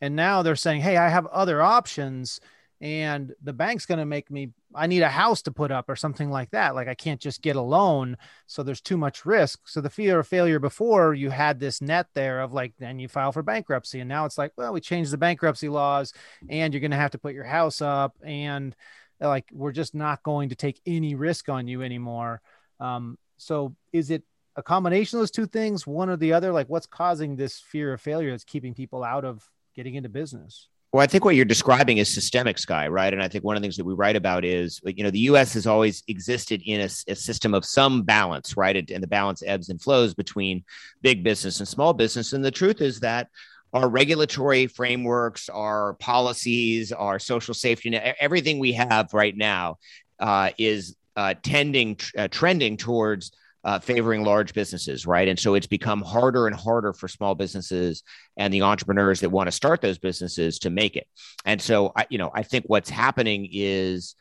and 0.01 0.17
now 0.17 0.43
they're 0.43 0.57
saying 0.57 0.81
hey 0.81 0.97
i 0.97 1.09
have 1.09 1.27
other 1.27 1.63
options 1.63 2.41
and 2.81 3.35
the 3.43 3.53
bank's 3.53 3.87
going 3.87 3.99
to 3.99 4.05
make 4.05 4.31
me 4.31 4.51
i 4.75 4.87
need 4.87 5.03
a 5.03 5.09
house 5.09 5.43
to 5.43 5.53
put 5.53 5.71
up 5.71 5.89
or 5.89 5.97
something 5.97 6.31
like 6.31 6.51
that. 6.51 6.75
Like 6.75 6.89
i 6.89 6.95
can't 6.95 7.21
just 7.21 7.43
get 7.43 7.57
a 7.57 7.61
loan 7.61 8.17
so 8.47 8.63
there's 8.63 8.81
too 8.81 8.97
much 8.97 9.25
risk. 9.25 9.61
So 9.67 9.81
the 9.81 9.91
fear 9.91 10.21
of 10.21 10.29
failure 10.29 10.59
before 10.59 11.15
you 11.15 11.31
had 11.31 11.61
this 11.61 11.81
net 11.81 12.09
there 12.15 12.41
of 12.41 12.53
like 12.53 12.75
then 12.79 12.99
you 12.99 13.09
file 13.09 13.33
for 13.33 13.43
bankruptcy 13.43 14.01
and 14.01 14.09
now 14.09 14.25
it's 14.25 14.39
like 14.39 14.53
well 14.57 14.73
we 14.73 14.81
changed 14.81 15.11
the 15.11 15.19
bankruptcy 15.19 15.69
laws 15.69 16.13
and 16.49 16.73
you're 16.73 16.81
going 16.81 16.91
to 16.91 16.97
have 16.97 17.13
to 17.13 17.19
put 17.19 17.35
your 17.35 17.45
house 17.45 17.81
up 17.81 18.17
and 18.23 18.75
like 19.21 19.47
we're 19.53 19.73
just 19.73 19.95
not 19.95 20.23
going 20.23 20.49
to 20.51 20.57
take 20.57 20.81
any 20.87 21.15
risk 21.15 21.49
on 21.49 21.69
you 21.69 21.83
anymore. 21.83 22.41
Um, 22.81 23.19
so 23.37 23.75
is 23.93 24.11
it 24.11 24.23
a 24.57 24.63
combination 24.63 25.19
of 25.19 25.23
those 25.23 25.31
two 25.31 25.47
things 25.47 25.87
one 25.87 26.11
or 26.11 26.17
the 26.17 26.33
other? 26.33 26.53
Like 26.53 26.69
what's 26.69 26.87
causing 26.87 27.37
this 27.37 27.59
fear 27.59 27.93
of 27.93 28.01
failure 28.01 28.31
that's 28.31 28.45
keeping 28.45 28.75
people 28.75 29.05
out 29.05 29.25
of 29.25 29.49
getting 29.75 29.95
into 29.95 30.09
business 30.09 30.69
well, 30.95 31.03
I 31.03 31.09
think 31.09 31.25
what 31.25 31.35
you're 31.35 31.45
describing 31.45 31.99
is 31.99 32.09
systemic, 32.09 32.57
Sky, 32.57 32.87
right? 32.87 33.13
And 33.13 33.21
I 33.21 33.27
think 33.27 33.43
one 33.43 33.57
of 33.57 33.63
the 33.63 33.65
things 33.65 33.77
that 33.79 33.85
we 33.85 33.95
write 33.95 34.15
about 34.15 34.45
is, 34.45 34.81
you 34.85 35.03
know, 35.03 35.11
the 35.11 35.19
U.S. 35.31 35.55
has 35.55 35.67
always 35.67 36.05
existed 36.07 36.63
in 36.65 36.83
a, 36.83 36.85
a 36.85 37.17
system 37.17 37.53
of 37.53 37.65
some 37.65 38.03
balance, 38.03 38.57
right? 38.57 38.77
And 38.89 39.03
the 39.03 39.09
balance 39.09 39.43
ebbs 39.45 39.71
and 39.71 39.83
flows 39.83 40.15
between 40.15 40.63
big 41.03 41.25
business 41.25 41.59
and 41.59 41.67
small 41.67 41.95
business. 41.95 42.33
And 42.33 42.45
the 42.45 42.53
truth 42.53 42.81
is 42.81 43.01
that 43.01 43.29
our 43.73 43.89
regulatory 43.89 44.69
frameworks, 44.69 45.49
our 45.49 45.95
policies, 45.95 46.93
our 46.93 47.19
social 47.19 47.55
safety 47.55 47.91
net, 47.91 48.15
everything 48.21 48.61
we 48.61 48.75
have 48.75 49.13
right 49.13 49.37
now 49.37 49.79
uh, 50.21 50.51
is 50.59 50.95
uh, 51.17 51.35
tending, 51.43 51.99
uh, 52.17 52.29
trending 52.29 52.77
towards 52.77 53.33
uh, 53.65 53.79
favoring 53.79 54.25
large 54.25 54.53
businesses, 54.53 55.07
right? 55.07 55.27
And 55.27 55.39
so 55.39 55.55
it's 55.55 55.67
become 55.67 56.03
harder 56.03 56.47
and 56.47 56.55
harder 56.55 56.93
for 56.93 57.09
small 57.09 57.35
businesses 57.35 58.03
and 58.37 58.53
the 58.53 58.63
entrepreneurs 58.63 59.21
that 59.21 59.31
want 59.31 59.47
to 59.47 59.53
start 59.53 59.81
those 59.81 59.99
businesses 59.99 60.59
to 60.61 60.71
make 60.71 60.97
it. 60.97 61.07
And 61.45 61.61
so, 61.61 61.93
I, 61.97 62.07
you 62.11 62.19
know, 62.19 62.31
I 62.35 62.43
think 62.43 62.67
what's 62.67 62.91
happening 62.91 63.49
is 63.51 64.15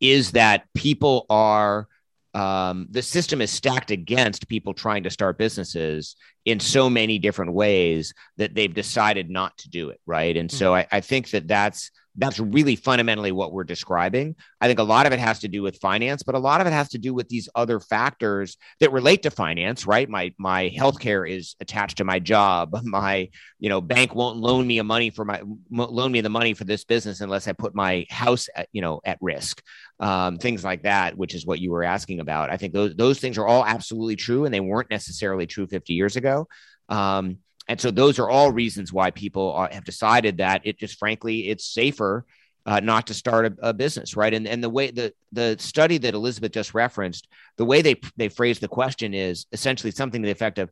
is 0.00 0.32
that 0.32 0.64
people 0.74 1.26
are 1.28 1.86
um, 2.32 2.86
the 2.90 3.02
system 3.02 3.40
is 3.40 3.50
stacked 3.50 3.90
against 3.90 4.48
people 4.48 4.72
trying 4.72 5.02
to 5.02 5.10
start 5.10 5.36
businesses 5.36 6.14
in 6.44 6.60
so 6.60 6.88
many 6.88 7.18
different 7.18 7.52
ways 7.52 8.14
that 8.36 8.54
they've 8.54 8.72
decided 8.72 9.28
not 9.28 9.56
to 9.58 9.68
do 9.68 9.90
it, 9.90 10.00
right? 10.06 10.36
And 10.36 10.48
mm-hmm. 10.48 10.56
so 10.56 10.74
I, 10.74 10.86
I 10.92 11.00
think 11.00 11.30
that 11.30 11.48
that's 11.48 11.90
that's 12.16 12.40
really 12.40 12.76
fundamentally 12.76 13.32
what 13.32 13.52
we're 13.52 13.64
describing. 13.64 14.34
I 14.60 14.66
think 14.66 14.78
a 14.78 14.84
lot 14.84 15.06
of 15.06 15.12
it 15.12 15.20
has 15.20 15.40
to 15.40 15.48
do 15.48 15.62
with 15.62 15.78
finance, 15.78 16.22
but 16.22 16.34
a 16.34 16.40
lot 16.40 16.60
of 16.60 16.66
it 16.66 16.72
has 16.72 16.88
to 16.90 16.98
do 16.98 17.14
with 17.14 17.28
these 17.28 17.48
other 17.54 17.78
factors 17.78 18.56
that 18.80 18.92
relate 18.92 19.22
to 19.22 19.30
finance, 19.30 19.86
right? 19.86 20.08
My 20.08 20.34
my 20.38 20.70
healthcare 20.76 21.28
is 21.28 21.54
attached 21.60 21.98
to 21.98 22.04
my 22.04 22.18
job. 22.18 22.76
My, 22.90 23.28
you 23.60 23.68
know, 23.68 23.80
bank 23.80 24.14
won't 24.14 24.38
loan 24.38 24.66
me 24.66 24.78
a 24.78 24.84
money 24.84 25.10
for 25.10 25.24
my 25.24 25.42
loan 25.70 26.10
me 26.10 26.20
the 26.20 26.28
money 26.28 26.54
for 26.54 26.64
this 26.64 26.84
business 26.84 27.20
unless 27.20 27.46
I 27.46 27.52
put 27.52 27.74
my 27.74 28.04
house 28.10 28.48
at, 28.54 28.68
you 28.72 28.82
know, 28.82 29.00
at 29.04 29.18
risk. 29.20 29.62
Um, 30.00 30.38
things 30.38 30.64
like 30.64 30.82
that, 30.82 31.16
which 31.16 31.34
is 31.34 31.46
what 31.46 31.60
you 31.60 31.70
were 31.70 31.84
asking 31.84 32.20
about. 32.20 32.50
I 32.50 32.56
think 32.56 32.72
those 32.72 32.96
those 32.96 33.20
things 33.20 33.38
are 33.38 33.46
all 33.46 33.64
absolutely 33.64 34.16
true 34.16 34.44
and 34.44 34.52
they 34.52 34.60
weren't 34.60 34.90
necessarily 34.90 35.46
true 35.46 35.66
50 35.66 35.94
years 35.94 36.16
ago. 36.16 36.48
Um, 36.88 37.38
and 37.68 37.80
so 37.80 37.90
those 37.90 38.18
are 38.18 38.28
all 38.28 38.50
reasons 38.50 38.92
why 38.92 39.10
people 39.10 39.52
are, 39.52 39.68
have 39.70 39.84
decided 39.84 40.38
that 40.38 40.62
it 40.64 40.78
just 40.78 40.98
frankly 40.98 41.48
it's 41.48 41.64
safer 41.64 42.24
uh, 42.66 42.80
not 42.80 43.06
to 43.06 43.14
start 43.14 43.46
a, 43.46 43.68
a, 43.68 43.72
business, 43.72 44.16
right? 44.16 44.32
And 44.34 44.46
and 44.46 44.62
the 44.62 44.68
way 44.68 44.90
the 44.90 45.12
the 45.32 45.56
study 45.58 45.98
that 45.98 46.14
Elizabeth 46.14 46.52
just 46.52 46.74
referenced, 46.74 47.28
the 47.56 47.64
way 47.64 47.82
they 47.82 47.98
they 48.16 48.28
phrase 48.28 48.58
the 48.58 48.68
question 48.68 49.14
is 49.14 49.46
essentially 49.52 49.90
something 49.90 50.22
to 50.22 50.26
the 50.26 50.32
effect 50.32 50.58
of, 50.58 50.70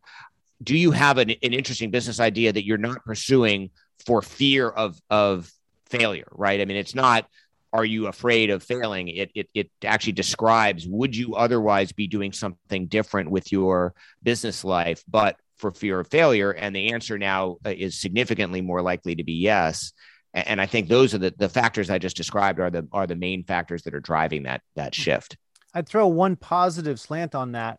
"Do 0.62 0.77
you 0.77 0.90
have 0.90 1.18
an, 1.18 1.31
an 1.31 1.55
interesting 1.55 1.90
business 1.90 2.20
idea 2.20 2.53
that 2.53 2.64
you're 2.64 2.79
not 2.79 3.05
pursuing 3.05 3.70
for 4.07 4.20
fear 4.20 4.68
of 4.68 5.01
of 5.09 5.51
failure?" 5.87 6.29
Right? 6.33 6.61
I 6.61 6.64
mean, 6.64 6.77
it's 6.77 6.94
not. 6.94 7.27
Are 7.70 7.85
you 7.85 8.07
afraid 8.07 8.48
of 8.48 8.62
failing? 8.62 9.09
It, 9.09 9.31
it 9.35 9.48
it 9.55 9.70
actually 9.85 10.12
describes 10.12 10.87
would 10.87 11.16
you 11.16 11.35
otherwise 11.35 11.92
be 11.92 12.07
doing 12.07 12.33
something 12.33 12.87
different 12.87 13.31
with 13.31 13.51
your 13.51 13.94
business 14.22 14.64
life, 14.64 15.03
but 15.09 15.37
for 15.59 15.71
fear 15.71 16.01
of 16.01 16.09
failure? 16.09 16.51
And 16.51 16.75
the 16.75 16.92
answer 16.92 17.18
now 17.18 17.57
uh, 17.64 17.75
is 17.77 18.01
significantly 18.01 18.61
more 18.61 18.83
likely 18.83 19.16
to 19.16 19.25
be 19.25 19.35
yes. 19.35 19.92
And 20.35 20.61
I 20.61 20.66
think 20.66 20.88
those 20.88 21.14
are 21.14 21.18
the, 21.18 21.35
the 21.37 21.49
factors 21.49 21.90
I 21.90 21.99
just 21.99 22.16
described 22.16 22.61
are 22.61 22.71
the 22.71 22.87
are 22.92 23.07
the 23.07 23.16
main 23.16 23.44
factors 23.44 23.83
that 23.83 23.94
are 23.94 24.01
driving 24.01 24.44
that 24.44 24.62
that 24.77 24.94
hmm. 24.94 25.01
shift. 25.03 25.37
I'd 25.75 25.88
throw 25.88 26.07
one 26.07 26.37
positive 26.37 27.01
slant 27.01 27.35
on 27.35 27.53
that. 27.53 27.79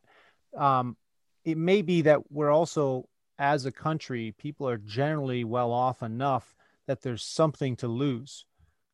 Um, 0.57 0.97
it 1.45 1.57
may 1.57 1.81
be 1.81 2.03
that 2.03 2.31
we're 2.31 2.51
also, 2.51 3.07
as 3.37 3.65
a 3.65 3.71
country, 3.71 4.33
people 4.37 4.67
are 4.67 4.77
generally 4.77 5.43
well 5.43 5.71
off 5.71 6.03
enough 6.03 6.55
that 6.87 7.01
there's 7.01 7.23
something 7.23 7.75
to 7.77 7.87
lose. 7.87 8.45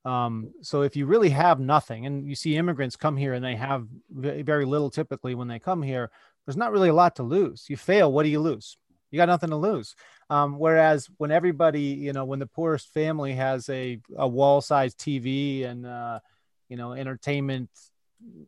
Um, 0.05 0.53
so 0.61 0.83
if 0.83 0.95
you 0.95 1.07
really 1.07 1.29
have 1.29 1.59
nothing, 1.59 2.05
and 2.05 2.27
you 2.27 2.35
see 2.35 2.55
immigrants 2.55 2.95
come 2.95 3.17
here 3.17 3.33
and 3.33 3.43
they 3.43 3.55
have 3.55 3.87
very 4.11 4.65
little 4.65 4.91
typically 4.91 5.33
when 5.33 5.47
they 5.47 5.59
come 5.59 5.81
here, 5.81 6.11
there's 6.45 6.57
not 6.57 6.71
really 6.71 6.89
a 6.89 6.93
lot 6.93 7.15
to 7.17 7.23
lose. 7.23 7.65
You 7.69 7.77
fail, 7.77 8.11
what 8.11 8.23
do 8.23 8.29
you 8.29 8.39
lose? 8.39 8.77
You 9.11 9.17
got 9.17 9.27
nothing 9.29 9.49
to 9.49 9.55
lose. 9.55 9.95
Um, 10.29 10.57
whereas 10.57 11.07
when 11.17 11.31
everybody, 11.31 11.81
you 11.81 12.13
know, 12.13 12.25
when 12.25 12.39
the 12.39 12.47
poorest 12.47 12.93
family 12.93 13.33
has 13.33 13.69
a, 13.69 13.99
a 14.15 14.27
wall 14.27 14.61
sized 14.61 14.97
TV 14.97 15.65
and, 15.65 15.85
uh, 15.85 16.19
you 16.69 16.77
know, 16.77 16.93
entertainment 16.93 17.69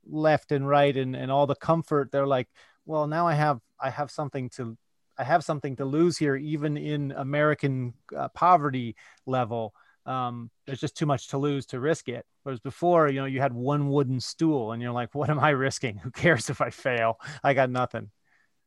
left 0.06 0.52
and 0.52 0.68
right 0.68 0.96
and, 0.96 1.16
and 1.16 1.32
all 1.32 1.48
the 1.48 1.56
comfort, 1.56 2.12
they're 2.12 2.28
like, 2.28 2.48
well, 2.86 3.08
now 3.08 3.28
I 3.28 3.36
have, 3.36 3.60
I 3.80 3.90
have 3.92 4.10
something 4.10 4.50
to, 4.52 4.78
I 5.18 5.24
have 5.24 5.44
something 5.44 5.76
to 5.78 5.86
lose 5.86 6.18
here, 6.18 6.36
even 6.36 6.78
in 6.78 7.12
American 7.12 7.94
uh, 8.16 8.30
poverty 8.30 8.96
level. 9.26 9.74
Um, 10.08 10.50
there's 10.66 10.80
just 10.80 10.98
too 10.98 11.06
much 11.06 11.28
to 11.30 11.38
lose 11.38 11.66
to 11.68 11.80
risk 11.80 12.08
it. 12.08 12.26
Whereas 12.44 12.60
before, 12.62 13.10
you 13.10 13.20
know, 13.20 13.26
you 13.26 13.42
had 13.42 13.54
one 13.54 13.90
wooden 13.90 14.20
stool 14.20 14.72
and 14.72 14.82
you're 14.82 14.94
like, 14.94 15.14
what 15.14 15.30
am 15.30 15.40
I 15.40 15.50
risking? 15.50 15.98
Who 16.04 16.12
cares 16.12 16.50
if 16.50 16.62
I 16.62 16.70
fail? 16.70 17.20
I 17.44 17.54
got 17.54 17.70
nothing. 17.70 18.10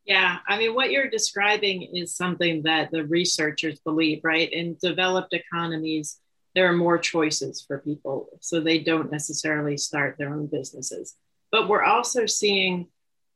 Yeah, 0.04 0.38
I 0.46 0.58
mean, 0.58 0.74
what 0.74 0.90
you're 0.90 1.10
describing 1.10 1.94
is 1.94 2.16
something 2.16 2.62
that 2.62 2.90
the 2.90 3.04
researchers 3.04 3.80
believe, 3.80 4.20
right? 4.24 4.50
In 4.52 4.76
developed 4.82 5.32
economies, 5.32 6.18
there 6.54 6.68
are 6.68 6.76
more 6.76 6.98
choices 6.98 7.62
for 7.66 7.78
people, 7.78 8.28
so 8.40 8.60
they 8.60 8.78
don't 8.78 9.12
necessarily 9.12 9.76
start 9.76 10.16
their 10.18 10.34
own 10.34 10.46
businesses. 10.46 11.14
But 11.52 11.68
we're 11.68 11.84
also 11.84 12.26
seeing, 12.26 12.88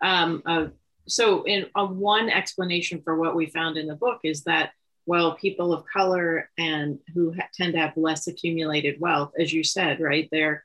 um, 0.02 0.42
a, 0.46 0.70
so 1.06 1.44
in 1.44 1.66
a 1.76 1.84
one 1.84 2.28
explanation 2.28 3.02
for 3.04 3.16
what 3.18 3.36
we 3.36 3.46
found 3.46 3.76
in 3.76 3.86
the 3.86 3.94
book 3.94 4.20
is 4.24 4.42
that 4.44 4.72
well, 5.06 5.34
people 5.34 5.72
of 5.72 5.84
color 5.86 6.50
and 6.56 6.98
who 7.14 7.32
ha- 7.34 7.48
tend 7.54 7.74
to 7.74 7.78
have 7.78 7.96
less 7.96 8.26
accumulated 8.26 9.00
wealth, 9.00 9.32
as 9.38 9.52
you 9.52 9.62
said, 9.64 10.00
right? 10.00 10.28
They're 10.30 10.64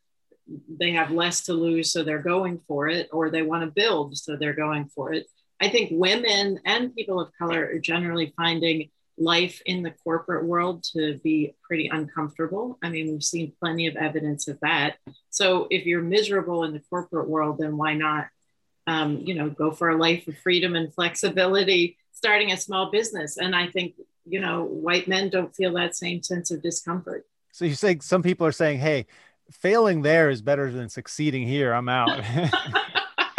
they 0.79 0.91
have 0.93 1.11
less 1.11 1.43
to 1.43 1.53
lose, 1.53 1.91
so 1.91 2.03
they're 2.03 2.17
going 2.17 2.59
for 2.67 2.87
it, 2.87 3.07
or 3.11 3.29
they 3.29 3.43
want 3.43 3.63
to 3.63 3.71
build, 3.71 4.17
so 4.17 4.35
they're 4.35 4.53
going 4.53 4.85
for 4.87 5.13
it. 5.13 5.27
I 5.61 5.69
think 5.69 5.89
women 5.91 6.59
and 6.65 6.95
people 6.95 7.19
of 7.19 7.31
color 7.37 7.65
are 7.65 7.79
generally 7.79 8.33
finding 8.35 8.89
life 9.17 9.61
in 9.65 9.83
the 9.83 9.91
corporate 9.91 10.45
world 10.45 10.83
to 10.95 11.19
be 11.23 11.53
pretty 11.61 11.87
uncomfortable. 11.87 12.79
I 12.81 12.89
mean, 12.89 13.11
we've 13.11 13.23
seen 13.23 13.53
plenty 13.59 13.87
of 13.87 13.95
evidence 13.97 14.47
of 14.47 14.59
that. 14.61 14.97
So 15.29 15.67
if 15.69 15.85
you're 15.85 16.01
miserable 16.01 16.63
in 16.63 16.73
the 16.73 16.81
corporate 16.89 17.29
world, 17.29 17.57
then 17.59 17.77
why 17.77 17.93
not, 17.93 18.27
um, 18.87 19.17
you 19.17 19.35
know, 19.35 19.49
go 19.49 19.71
for 19.71 19.89
a 19.89 19.97
life 19.97 20.27
of 20.27 20.37
freedom 20.37 20.75
and 20.75 20.93
flexibility, 20.93 21.97
starting 22.13 22.51
a 22.51 22.57
small 22.57 22.89
business? 22.91 23.37
And 23.37 23.55
I 23.55 23.67
think 23.67 23.95
you 24.29 24.39
know, 24.39 24.63
white 24.63 25.07
men 25.07 25.29
don't 25.29 25.55
feel 25.55 25.73
that 25.73 25.95
same 25.95 26.21
sense 26.21 26.51
of 26.51 26.61
discomfort. 26.61 27.25
So 27.51 27.65
you 27.65 27.75
say 27.75 27.97
some 28.01 28.21
people 28.21 28.45
are 28.45 28.51
saying, 28.51 28.79
"Hey, 28.79 29.07
failing 29.51 30.01
there 30.01 30.29
is 30.29 30.41
better 30.41 30.71
than 30.71 30.89
succeeding 30.89 31.47
here. 31.47 31.73
I'm 31.73 31.89
out." 31.89 32.23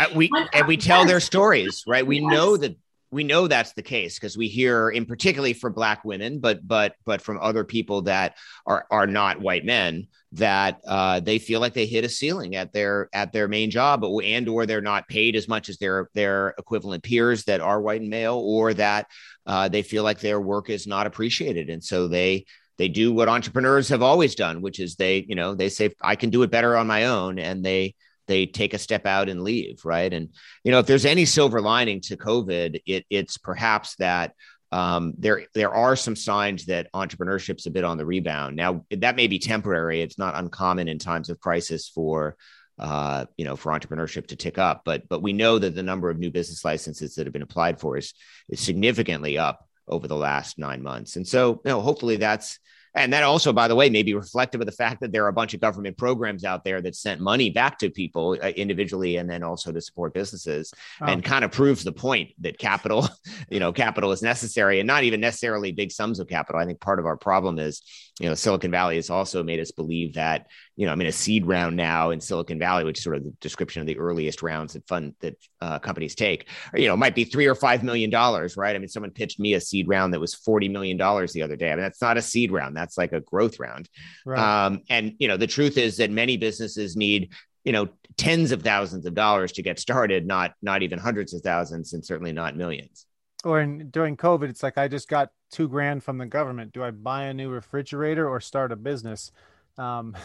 Uh, 0.01 0.07
we 0.15 0.31
and 0.55 0.67
we 0.67 0.79
tell 0.79 1.05
their 1.05 1.21
stories, 1.21 1.85
right? 1.87 2.07
We 2.07 2.21
yes. 2.21 2.33
know 2.33 2.57
that 2.57 2.75
we 3.11 3.25
know 3.25 3.49
that's 3.49 3.73
the 3.73 3.83
case 3.83 4.19
because 4.19 4.37
we 4.37 4.49
hear 4.49 4.89
in 4.91 5.05
particularly 5.05 5.53
for 5.53 5.71
black 5.71 6.05
women 6.05 6.39
but 6.39 6.67
but 6.67 6.95
but 7.05 7.21
from 7.21 7.39
other 7.41 7.65
people 7.65 8.03
that 8.03 8.37
are 8.67 8.87
are 8.91 9.07
not 9.07 9.41
white 9.41 9.65
men 9.65 10.07
that 10.33 10.81
uh, 10.87 11.19
they 11.19 11.39
feel 11.39 11.59
like 11.59 11.75
they 11.75 11.87
hit 11.87 12.05
a 12.05 12.09
ceiling 12.09 12.55
at 12.55 12.73
their 12.73 13.09
at 13.13 13.33
their 13.33 13.49
main 13.49 13.71
job 13.71 14.05
and 14.05 14.49
or 14.49 14.65
they're 14.65 14.81
not 14.81 15.09
paid 15.09 15.35
as 15.35 15.49
much 15.49 15.69
as 15.69 15.79
their 15.79 16.09
their 16.15 16.55
equivalent 16.57 17.03
peers 17.03 17.45
that 17.45 17.61
are 17.61 17.81
white 17.81 18.01
and 18.01 18.11
male 18.11 18.39
or 18.39 18.73
that 18.73 19.07
uh, 19.51 19.69
they 19.69 19.83
feel 19.83 20.05
like 20.05 20.21
their 20.21 20.41
work 20.41 20.71
is 20.71 20.87
not 20.87 21.07
appreciated 21.07 21.69
and 21.69 21.83
so 21.83 22.09
they 22.09 22.45
they 22.79 22.89
do 22.89 23.13
what 23.13 23.29
entrepreneurs 23.29 23.89
have 23.89 24.03
always 24.03 24.35
done 24.35 24.63
which 24.63 24.79
is 24.79 24.97
they 24.97 25.25
you 25.29 25.35
know 25.35 25.55
they 25.55 25.69
say 25.69 25.91
i 26.01 26.15
can 26.17 26.31
do 26.31 26.43
it 26.43 26.51
better 26.51 26.77
on 26.77 26.87
my 26.87 27.07
own 27.07 27.39
and 27.39 27.65
they 27.65 27.95
they 28.31 28.47
take 28.47 28.75
a 28.75 28.79
step 28.79 29.07
out 29.07 29.29
and 29.29 29.43
leave, 29.43 29.85
right? 29.85 30.13
And 30.13 30.29
you 30.63 30.71
know, 30.71 30.79
if 30.79 30.87
there's 30.87 31.05
any 31.05 31.25
silver 31.25 31.61
lining 31.61 32.01
to 32.03 32.17
COVID, 32.17 32.81
it, 32.87 33.05
it's 33.11 33.37
perhaps 33.39 33.97
that 33.97 34.35
um, 34.71 35.15
there 35.19 35.47
there 35.53 35.75
are 35.75 35.97
some 35.97 36.15
signs 36.15 36.67
that 36.67 36.93
entrepreneurship's 36.95 37.67
a 37.67 37.73
bit 37.73 37.83
on 37.83 37.99
the 37.99 38.07
rebound. 38.07 38.55
Now 38.55 38.85
that 38.93 39.17
may 39.17 39.27
be 39.27 39.41
temporary. 39.41 40.01
It's 40.01 40.17
not 40.17 40.37
uncommon 40.37 40.87
in 40.87 41.01
times 41.01 41.29
of 41.29 41.41
crisis 41.41 41.89
for 41.89 42.37
uh, 42.81 43.27
you 43.37 43.45
know 43.45 43.57
for 43.57 43.73
entrepreneurship 43.73 44.27
to 44.29 44.37
tick 44.37 44.59
up, 44.59 44.83
but 44.85 45.09
but 45.09 45.23
we 45.23 45.33
know 45.33 45.59
that 45.59 45.75
the 45.75 45.83
number 45.83 46.11
of 46.11 46.19
new 46.19 46.31
business 46.31 46.65
licenses 46.65 47.15
that 47.15 47.27
have 47.27 47.33
been 47.33 47.43
applied 47.43 47.79
for 47.79 47.97
is 47.97 48.15
is 48.49 48.59
significantly 48.59 49.39
up 49.39 49.69
over 49.87 50.09
the 50.09 50.17
last 50.17 50.59
nine 50.59 50.83
months. 50.83 51.17
And 51.17 51.27
so 51.27 51.61
you 51.65 51.71
know 51.71 51.81
hopefully 51.81 52.17
that's 52.17 52.59
and 52.95 53.13
that 53.13 53.23
also, 53.23 53.53
by 53.53 53.69
the 53.69 53.77
way, 53.77 53.89
may 53.89 54.03
be 54.03 54.15
reflective 54.15 54.61
of 54.61 54.67
the 54.67 54.73
fact 54.73 55.01
that 55.01 55.13
there 55.13 55.25
are 55.25 55.29
a 55.29 55.33
bunch 55.33 55.55
of 55.55 55.61
government 55.61 55.97
programs 55.97 56.45
out 56.45 56.65
there 56.65 56.81
that 56.81 56.97
sent 56.97 57.21
money 57.21 57.49
back 57.49 57.79
to 57.79 57.91
people 57.91 58.37
uh, 58.43 58.49
individually 58.49 59.17
and 59.17 59.31
then 59.31 59.45
also 59.45 59.71
to 59.71 59.81
support 59.81 60.13
businesses 60.13 60.75
oh. 61.01 61.07
and 61.07 61.25
kind 61.25 61.45
of 61.45 61.53
proves 61.53 61.85
the 61.85 61.93
point 61.93 62.31
that 62.41 62.59
capital, 62.59 63.09
you 63.51 63.61
know, 63.61 63.73
capital 63.73 64.11
is 64.11 64.23
necessary 64.23 64.81
and 64.81 64.89
not 64.89 65.05
even 65.05 65.21
necessarily 65.21 65.71
big 65.71 65.93
sums 65.93 66.19
of 66.19 66.27
capital. 66.27 66.61
I 66.61 66.67
think 66.67 66.81
part 66.81 66.99
of 66.99 67.07
our 67.07 67.17
problem 67.17 67.61
is, 67.61 67.81
you 68.21 68.29
know, 68.29 68.35
Silicon 68.35 68.71
Valley 68.71 68.97
has 68.97 69.09
also 69.09 69.43
made 69.43 69.61
us 69.61 69.71
believe 69.71 70.13
that, 70.15 70.49
you 70.77 70.85
know, 70.85 70.93
I'm 70.93 71.01
in 71.01 71.07
a 71.07 71.13
seed 71.13 71.47
round 71.47 71.75
now 71.75 72.11
in 72.11 72.21
Silicon 72.21 72.59
Valley, 72.59 72.85
which 72.85 72.99
is 72.99 73.05
sort 73.05 73.17
of 73.17 73.25
the 73.25 73.31
description 73.41 73.81
of 73.81 73.87
the 73.87 73.99
earliest 73.99 74.43
rounds 74.43 74.75
that 74.75 74.87
fund 74.87 75.15
that 75.21 75.37
uh, 75.63 75.79
companies 75.79 76.15
take, 76.15 76.47
you 76.75 76.87
know, 76.87 76.99
might 76.99 77.15
be 77.15 77.25
three 77.25 77.47
or 77.47 77.55
five 77.55 77.83
million 77.83 78.11
dollars, 78.11 78.59
right? 78.59 78.77
I 78.77 78.79
mean, 78.79 78.89
someone 78.89 79.11
pitched 79.11 79.41
me 79.41 79.55
a 79.55 79.61
seed 79.61 79.89
round 79.89 80.13
that 80.13 80.21
was 80.21 80.35
forty 80.35 80.69
million 80.69 80.99
dollars 80.99 81.33
the 81.33 81.41
other 81.41 81.57
day. 81.57 81.73
I 81.73 81.77
mean, 81.77 81.83
that's 81.83 82.03
not 82.03 82.19
a 82.19 82.23
seed 82.23 82.53
round; 82.53 82.77
that's 82.77 82.99
like 82.99 83.13
a 83.15 83.23
growth 83.23 83.59
round. 83.59 83.89
Right. 84.27 84.67
Um, 84.67 84.83
and 84.91 85.15
you 85.19 85.27
know, 85.27 85.39
the 85.39 85.47
truth 85.47 85.79
is 85.79 85.97
that 85.97 86.11
many 86.11 86.37
businesses 86.37 86.97
need 86.97 87.33
you 87.65 87.73
know 87.73 87.89
tens 88.19 88.53
of 88.53 88.63
thousands 88.63 89.07
of 89.07 89.15
dollars 89.15 89.53
to 89.53 89.63
get 89.63 89.81
started, 89.81 90.27
not 90.27 90.53
not 90.61 90.83
even 90.83 90.99
hundreds 90.99 91.33
of 91.33 91.41
thousands, 91.41 91.95
and 91.95 92.05
certainly 92.05 92.33
not 92.33 92.55
millions. 92.55 93.07
Or 93.45 93.61
in, 93.61 93.91
during 93.91 94.17
COVID, 94.17 94.49
it's 94.49 94.63
like 94.63 94.79
I 94.79 94.89
just 94.89 95.09
got 95.09 95.31
two 95.51 95.69
grand 95.69 96.05
from 96.05 96.19
the 96.19 96.27
government. 96.27 96.73
Do 96.73 96.83
I 96.83 96.91
buy 96.91 97.25
a 97.25 97.35
new 97.35 97.51
refrigerator 97.51 98.29
or 98.29 98.41
start 98.41 98.73
a 98.73 98.77
business? 98.77 99.33
Um, 99.79 100.17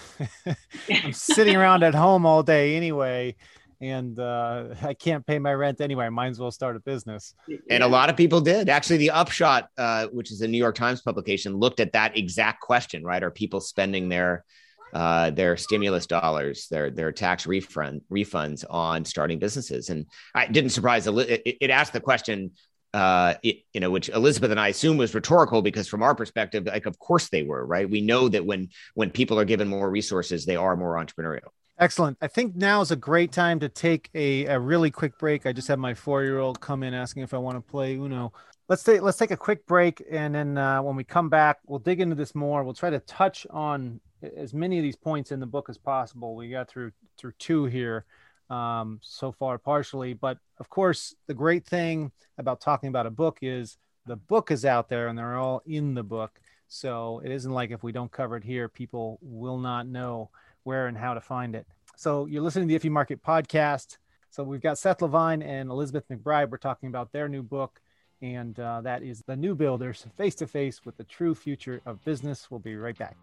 I'm 0.90 1.14
sitting 1.14 1.56
around 1.56 1.84
at 1.84 1.96
home 1.96 2.26
all 2.26 2.44
day 2.44 2.76
anyway 2.76 3.36
and 3.82 4.20
uh, 4.20 4.68
I 4.82 4.94
can't 4.94 5.26
pay 5.26 5.40
my 5.40 5.54
rent 5.54 5.82
anyway. 5.82 6.10
Might 6.10 6.30
as 6.30 6.40
well 6.40 6.52
start 6.52 6.76
a 6.76 6.80
business. 6.80 7.34
And 7.70 7.84
a 7.84 7.88
lot 7.88 8.10
of 8.10 8.18
people 8.18 8.42
did. 8.42 8.70
Actually, 8.70 8.98
the 8.98 9.12
Upshot, 9.12 9.70
uh, 9.78 10.08
which 10.08 10.32
is 10.32 10.42
a 10.42 10.48
New 10.48 10.58
York 10.58 10.76
Times 10.76 11.02
publication, 11.02 11.56
looked 11.56 11.80
at 11.80 11.94
that 11.94 12.18
exact 12.18 12.62
question. 12.62 13.04
Right? 13.04 13.22
Are 13.24 13.32
people 13.32 13.60
spending 13.60 14.10
their 14.10 14.46
uh, 14.94 15.32
their 15.32 15.58
stimulus 15.58 16.08
dollars, 16.08 16.68
their 16.70 16.90
their 16.90 17.12
tax 17.12 17.46
refund 17.46 18.02
refunds 18.12 18.64
on 18.70 19.04
starting 19.04 19.40
businesses? 19.40 19.90
And 19.90 20.06
I 20.34 20.48
didn't 20.48 20.72
surprise. 20.72 21.08
It, 21.08 21.42
it 21.46 21.70
asked 21.70 21.94
the 21.94 22.02
question. 22.02 22.52
Uh, 22.96 23.36
it, 23.44 23.58
you 23.74 23.82
know, 23.82 23.92
which 23.92 24.08
Elizabeth 24.08 24.52
and 24.52 24.60
I 24.60 24.70
assume 24.70 24.96
was 24.96 25.14
rhetorical 25.14 25.62
because 25.62 25.86
from 25.86 26.02
our 26.02 26.16
perspective, 26.16 26.66
like, 26.66 26.86
of 26.86 26.98
course 26.98 27.28
they 27.28 27.44
were, 27.44 27.66
right? 27.66 27.90
We 27.90 28.00
know 28.00 28.30
that 28.30 28.46
when 28.46 28.70
when 28.94 29.10
people 29.10 29.38
are 29.38 29.44
given 29.44 29.68
more 29.68 29.90
resources, 29.90 30.46
they 30.46 30.56
are 30.56 30.78
more 30.78 30.96
entrepreneurial. 30.96 31.50
Excellent. 31.78 32.18
I 32.22 32.28
think 32.28 32.56
now 32.56 32.80
is 32.80 32.92
a 32.92 32.96
great 32.96 33.34
time 33.34 33.60
to 33.60 33.68
take 33.68 34.10
a, 34.16 34.46
a 34.46 34.58
really 34.58 34.92
quick 34.92 35.20
break. 35.20 35.46
I 35.46 35.52
just 35.52 35.68
had 35.68 35.78
my 35.78 35.94
four 35.94 36.24
year 36.24 36.40
old 36.40 36.62
come 36.62 36.84
in 36.84 36.94
asking 36.94 37.24
if 37.24 37.34
I 37.34 37.38
want 37.38 37.58
to 37.58 37.62
play 37.70 37.96
Uno. 37.96 38.32
Let's 38.70 38.82
take 38.82 39.02
let's 39.02 39.18
take 39.18 39.32
a 39.32 39.38
quick 39.38 39.66
break, 39.66 40.02
and 40.10 40.34
then 40.34 40.58
uh, 40.58 40.82
when 40.82 40.96
we 40.96 41.04
come 41.04 41.28
back, 41.28 41.58
we'll 41.68 41.80
dig 41.80 42.00
into 42.00 42.16
this 42.16 42.34
more. 42.34 42.64
We'll 42.64 42.74
try 42.74 42.92
to 42.92 43.02
touch 43.02 43.46
on 43.50 44.00
as 44.38 44.54
many 44.54 44.78
of 44.80 44.84
these 44.84 44.96
points 44.96 45.34
in 45.34 45.42
the 45.42 45.46
book 45.46 45.68
as 45.68 45.78
possible. 45.78 46.34
We 46.34 46.50
got 46.50 46.70
through 46.70 46.92
through 47.18 47.34
two 47.40 47.66
here 47.66 48.06
um, 48.50 49.00
so 49.02 49.32
far, 49.32 49.58
partially, 49.58 50.14
but 50.14 50.38
of 50.60 50.70
course, 50.70 51.16
the 51.28 51.34
great 51.34 51.66
thing 51.66 52.12
about 52.38 52.62
talking 52.62 52.90
about 52.90 53.08
a 53.08 53.12
book 53.12 53.40
is 53.42 53.78
the 54.06 54.16
book 54.16 54.52
is 54.52 54.66
out 54.66 54.90
there, 54.90 55.08
and 55.08 55.18
they're 55.18 55.38
all 55.38 55.62
in 55.66 55.94
the 55.94 56.04
book. 56.04 56.40
So 56.68 57.22
it 57.24 57.32
isn't 57.32 57.52
like 57.52 57.72
if 57.72 57.84
we 57.84 57.92
don't 57.92 58.12
cover 58.12 58.38
it 58.38 58.44
here, 58.44 58.68
people 58.68 59.20
will 59.22 59.58
not 59.58 59.88
know 59.88 60.30
where 60.64 60.88
and 60.88 60.98
how 60.98 61.14
to 61.14 61.22
find 61.22 61.56
it. 61.56 61.68
So 61.96 62.26
you're 62.26 62.42
listening 62.42 62.68
to 62.68 62.72
the 62.72 62.76
If 62.76 62.86
You 62.86 62.92
Market 62.92 63.24
podcast. 63.24 63.98
So 64.30 64.44
we've 64.44 64.62
got 64.62 64.78
Seth 64.78 65.02
Levine 65.02 65.42
and 65.42 65.70
Elizabeth 65.70 66.04
McBride. 66.10 66.50
We're 66.50 66.58
talking 66.58 66.90
about 66.90 67.12
their 67.12 67.30
new 67.30 67.42
book, 67.42 67.80
and 68.22 68.60
uh, 68.60 68.82
that 68.82 69.02
is 69.02 69.24
The 69.26 69.36
New 69.36 69.56
Builders 69.56 70.06
Face 70.18 70.36
to 70.36 70.48
Face 70.48 70.86
with 70.86 70.98
the 70.98 71.06
True 71.06 71.34
Future 71.34 71.82
of 71.86 72.04
Business. 72.04 72.52
We'll 72.52 72.60
be 72.60 72.76
right 72.76 72.98
back. 72.98 73.16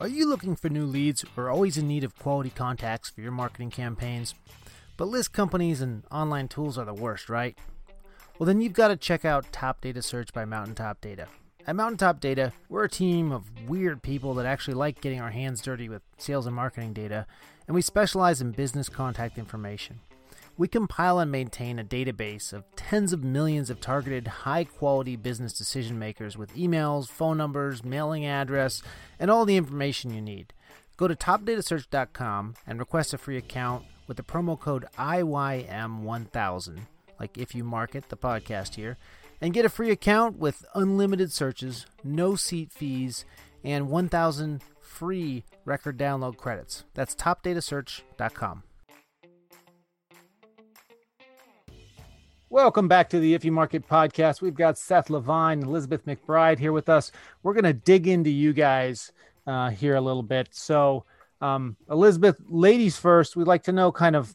Are 0.00 0.06
you 0.06 0.28
looking 0.28 0.54
for 0.54 0.68
new 0.68 0.86
leads 0.86 1.24
or 1.36 1.50
always 1.50 1.76
in 1.76 1.88
need 1.88 2.04
of 2.04 2.16
quality 2.16 2.50
contacts 2.50 3.10
for 3.10 3.20
your 3.20 3.32
marketing 3.32 3.70
campaigns? 3.70 4.32
But 4.96 5.08
list 5.08 5.32
companies 5.32 5.80
and 5.80 6.04
online 6.12 6.46
tools 6.46 6.78
are 6.78 6.84
the 6.84 6.94
worst, 6.94 7.28
right? 7.28 7.58
Well, 8.38 8.46
then 8.46 8.60
you've 8.60 8.74
got 8.74 8.88
to 8.88 8.96
check 8.96 9.24
out 9.24 9.50
Top 9.50 9.80
Data 9.80 10.00
Search 10.00 10.32
by 10.32 10.44
Mountaintop 10.44 11.00
Data. 11.00 11.26
At 11.66 11.74
Mountaintop 11.74 12.20
Data, 12.20 12.52
we're 12.68 12.84
a 12.84 12.88
team 12.88 13.32
of 13.32 13.68
weird 13.68 14.00
people 14.00 14.34
that 14.34 14.46
actually 14.46 14.74
like 14.74 15.00
getting 15.00 15.20
our 15.20 15.30
hands 15.30 15.60
dirty 15.62 15.88
with 15.88 16.02
sales 16.16 16.46
and 16.46 16.54
marketing 16.54 16.92
data, 16.92 17.26
and 17.66 17.74
we 17.74 17.82
specialize 17.82 18.40
in 18.40 18.52
business 18.52 18.88
contact 18.88 19.36
information. 19.36 19.98
We 20.58 20.66
compile 20.66 21.20
and 21.20 21.30
maintain 21.30 21.78
a 21.78 21.84
database 21.84 22.52
of 22.52 22.64
tens 22.74 23.12
of 23.12 23.22
millions 23.22 23.70
of 23.70 23.80
targeted, 23.80 24.26
high 24.26 24.64
quality 24.64 25.14
business 25.14 25.52
decision 25.52 26.00
makers 26.00 26.36
with 26.36 26.56
emails, 26.56 27.06
phone 27.08 27.38
numbers, 27.38 27.84
mailing 27.84 28.26
address, 28.26 28.82
and 29.20 29.30
all 29.30 29.44
the 29.44 29.56
information 29.56 30.12
you 30.12 30.20
need. 30.20 30.52
Go 30.96 31.06
to 31.06 31.14
topdatasearch.com 31.14 32.56
and 32.66 32.80
request 32.80 33.14
a 33.14 33.18
free 33.18 33.36
account 33.36 33.84
with 34.08 34.16
the 34.16 34.24
promo 34.24 34.58
code 34.58 34.86
IYM1000, 34.98 36.78
like 37.20 37.38
if 37.38 37.54
you 37.54 37.62
market 37.62 38.08
the 38.08 38.16
podcast 38.16 38.74
here 38.74 38.98
and 39.40 39.54
get 39.54 39.64
a 39.64 39.68
free 39.68 39.92
account 39.92 40.40
with 40.40 40.64
unlimited 40.74 41.32
searches, 41.32 41.86
no 42.02 42.34
seat 42.34 42.72
fees, 42.72 43.24
and 43.62 43.88
1,000 43.88 44.60
free 44.80 45.44
record 45.64 45.96
download 45.96 46.36
credits. 46.36 46.84
That's 46.94 47.14
topdatasearch.com. 47.14 48.64
Welcome 52.50 52.88
back 52.88 53.10
to 53.10 53.20
the 53.20 53.34
If 53.34 53.44
You 53.44 53.52
Market 53.52 53.86
podcast. 53.86 54.40
We've 54.40 54.54
got 54.54 54.78
Seth 54.78 55.10
Levine, 55.10 55.62
Elizabeth 55.62 56.06
McBride 56.06 56.58
here 56.58 56.72
with 56.72 56.88
us. 56.88 57.12
We're 57.42 57.52
going 57.52 57.64
to 57.64 57.74
dig 57.74 58.08
into 58.08 58.30
you 58.30 58.54
guys 58.54 59.12
uh, 59.46 59.68
here 59.68 59.96
a 59.96 60.00
little 60.00 60.22
bit. 60.22 60.48
So, 60.52 61.04
um, 61.42 61.76
Elizabeth, 61.90 62.40
ladies 62.48 62.96
first, 62.96 63.36
we'd 63.36 63.46
like 63.46 63.64
to 63.64 63.72
know 63.72 63.92
kind 63.92 64.16
of 64.16 64.34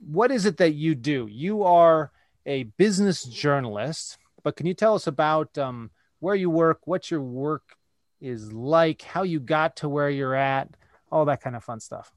what 0.00 0.32
is 0.32 0.46
it 0.46 0.56
that 0.56 0.72
you 0.72 0.96
do? 0.96 1.28
You 1.30 1.62
are 1.62 2.10
a 2.44 2.64
business 2.64 3.22
journalist, 3.22 4.18
but 4.42 4.56
can 4.56 4.66
you 4.66 4.74
tell 4.74 4.96
us 4.96 5.06
about 5.06 5.56
um, 5.56 5.92
where 6.18 6.34
you 6.34 6.50
work, 6.50 6.88
what 6.88 7.08
your 7.08 7.22
work 7.22 7.76
is 8.20 8.52
like, 8.52 9.02
how 9.02 9.22
you 9.22 9.38
got 9.38 9.76
to 9.76 9.88
where 9.88 10.10
you're 10.10 10.34
at, 10.34 10.70
all 11.12 11.24
that 11.26 11.40
kind 11.40 11.54
of 11.54 11.62
fun 11.62 11.78
stuff? 11.78 12.12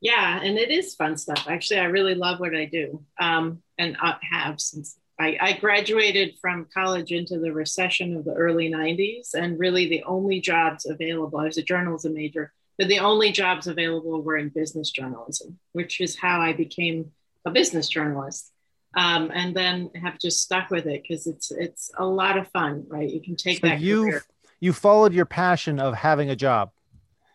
Yeah, 0.00 0.40
and 0.42 0.58
it 0.58 0.70
is 0.70 0.94
fun 0.94 1.16
stuff. 1.16 1.46
Actually, 1.48 1.80
I 1.80 1.84
really 1.84 2.14
love 2.14 2.38
what 2.38 2.54
I 2.54 2.66
do 2.66 3.04
um, 3.20 3.62
and 3.78 3.96
I 4.00 4.16
have 4.30 4.60
since 4.60 4.96
I, 5.18 5.36
I, 5.40 5.52
graduated 5.54 6.36
from 6.40 6.68
college 6.72 7.10
into 7.10 7.40
the 7.40 7.52
recession 7.52 8.16
of 8.16 8.24
the 8.24 8.34
early 8.34 8.70
90s. 8.70 9.34
And 9.34 9.58
really, 9.58 9.88
the 9.88 10.04
only 10.04 10.40
jobs 10.40 10.86
available, 10.86 11.40
I 11.40 11.46
was 11.46 11.58
a 11.58 11.62
journalism 11.62 12.14
major, 12.14 12.52
but 12.76 12.86
the 12.86 13.00
only 13.00 13.32
jobs 13.32 13.66
available 13.66 14.22
were 14.22 14.36
in 14.36 14.50
business 14.50 14.90
journalism, 14.90 15.58
which 15.72 16.00
is 16.00 16.16
how 16.16 16.40
I 16.40 16.52
became 16.52 17.10
a 17.44 17.50
business 17.50 17.88
journalist. 17.88 18.52
Um, 18.94 19.30
and 19.34 19.54
then 19.54 19.90
have 20.02 20.18
just 20.18 20.40
stuck 20.42 20.70
with 20.70 20.86
it 20.86 21.02
because 21.02 21.26
it's 21.26 21.50
it's 21.50 21.90
a 21.98 22.06
lot 22.06 22.38
of 22.38 22.48
fun, 22.48 22.86
right? 22.88 23.08
You 23.08 23.20
can 23.20 23.36
take 23.36 23.60
so 23.60 23.68
that. 23.68 23.80
You 23.80 24.20
you 24.60 24.72
followed 24.72 25.12
your 25.12 25.26
passion 25.26 25.78
of 25.78 25.94
having 25.94 26.30
a 26.30 26.36
job. 26.36 26.70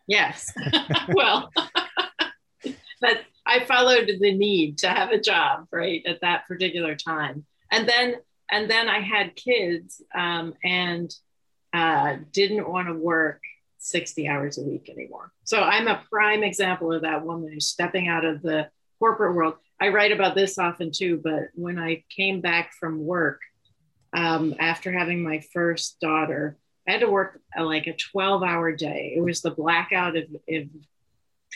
Yes. 0.08 0.52
well, 1.14 1.52
but 3.04 3.20
I 3.46 3.66
followed 3.66 4.10
the 4.20 4.34
need 4.34 4.78
to 4.80 4.88
have 4.88 5.12
a 5.12 5.20
job, 5.20 5.68
right, 5.72 6.02
at 6.08 6.22
that 6.22 6.48
particular 6.48 6.96
time. 6.96 7.46
And 7.70 7.88
then 7.88 8.16
and 8.50 8.70
then 8.70 8.88
I 8.88 9.00
had 9.00 9.36
kids 9.36 10.02
um, 10.16 10.54
and 10.64 11.14
uh, 11.74 12.18
didn't 12.32 12.70
want 12.70 12.88
to 12.88 12.94
work 12.94 13.42
60 13.80 14.28
hours 14.28 14.58
a 14.58 14.64
week 14.64 14.90
anymore. 14.90 15.32
So 15.44 15.62
I'm 15.62 15.88
a 15.88 16.04
prime 16.10 16.44
example 16.44 16.94
of 16.94 17.02
that 17.02 17.26
woman 17.26 17.52
who's 17.52 17.68
stepping 17.68 18.08
out 18.08 18.26
of 18.26 18.42
the 18.42 18.70
corporate 19.00 19.36
world. 19.36 19.56
I 19.82 19.90
write 19.90 20.12
about 20.12 20.36
this 20.36 20.58
often 20.58 20.92
too, 20.92 21.20
but 21.22 21.50
when 21.56 21.80
I 21.80 22.04
came 22.16 22.42
back 22.42 22.74
from 22.80 23.06
work 23.06 23.42
um, 24.14 24.56
after 24.60 24.92
having 24.92 25.24
my 25.24 25.42
first 25.52 26.00
daughter, 26.00 26.58
I 26.88 26.92
had 26.92 27.02
to 27.02 27.10
work 27.10 27.42
uh, 27.58 27.66
like 27.66 27.88
a 27.88 27.96
12 27.96 28.44
hour 28.44 28.72
day. 28.72 29.14
It 29.18 29.22
was 29.22 29.42
the 29.42 29.52
blackout 29.52 30.16
of, 30.16 30.26
of 30.48 30.68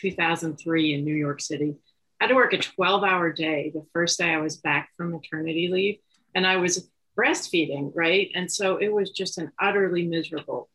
2003 0.00 0.94
in 0.94 1.04
New 1.04 1.14
York 1.14 1.40
City. 1.40 1.76
I 2.20 2.24
had 2.24 2.28
to 2.28 2.34
work 2.34 2.52
a 2.52 2.58
12 2.58 3.04
hour 3.04 3.32
day 3.32 3.70
the 3.74 3.86
first 3.92 4.18
day 4.18 4.30
I 4.30 4.40
was 4.40 4.56
back 4.56 4.90
from 4.96 5.12
maternity 5.12 5.68
leave. 5.68 5.98
And 6.34 6.46
I 6.46 6.56
was 6.56 6.88
breastfeeding, 7.18 7.92
right? 7.94 8.30
And 8.34 8.50
so 8.50 8.76
it 8.76 8.92
was 8.92 9.10
just 9.10 9.38
an 9.38 9.50
utterly 9.60 10.06
miserable 10.06 10.68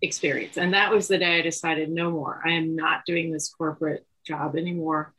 experience. 0.00 0.56
And 0.56 0.74
that 0.74 0.92
was 0.92 1.08
the 1.08 1.18
day 1.18 1.38
I 1.38 1.42
decided 1.42 1.90
no 1.90 2.10
more. 2.10 2.40
I 2.44 2.50
am 2.52 2.74
not 2.74 3.04
doing 3.06 3.32
this 3.32 3.48
corporate 3.48 4.06
job 4.26 4.56
anymore. 4.56 5.14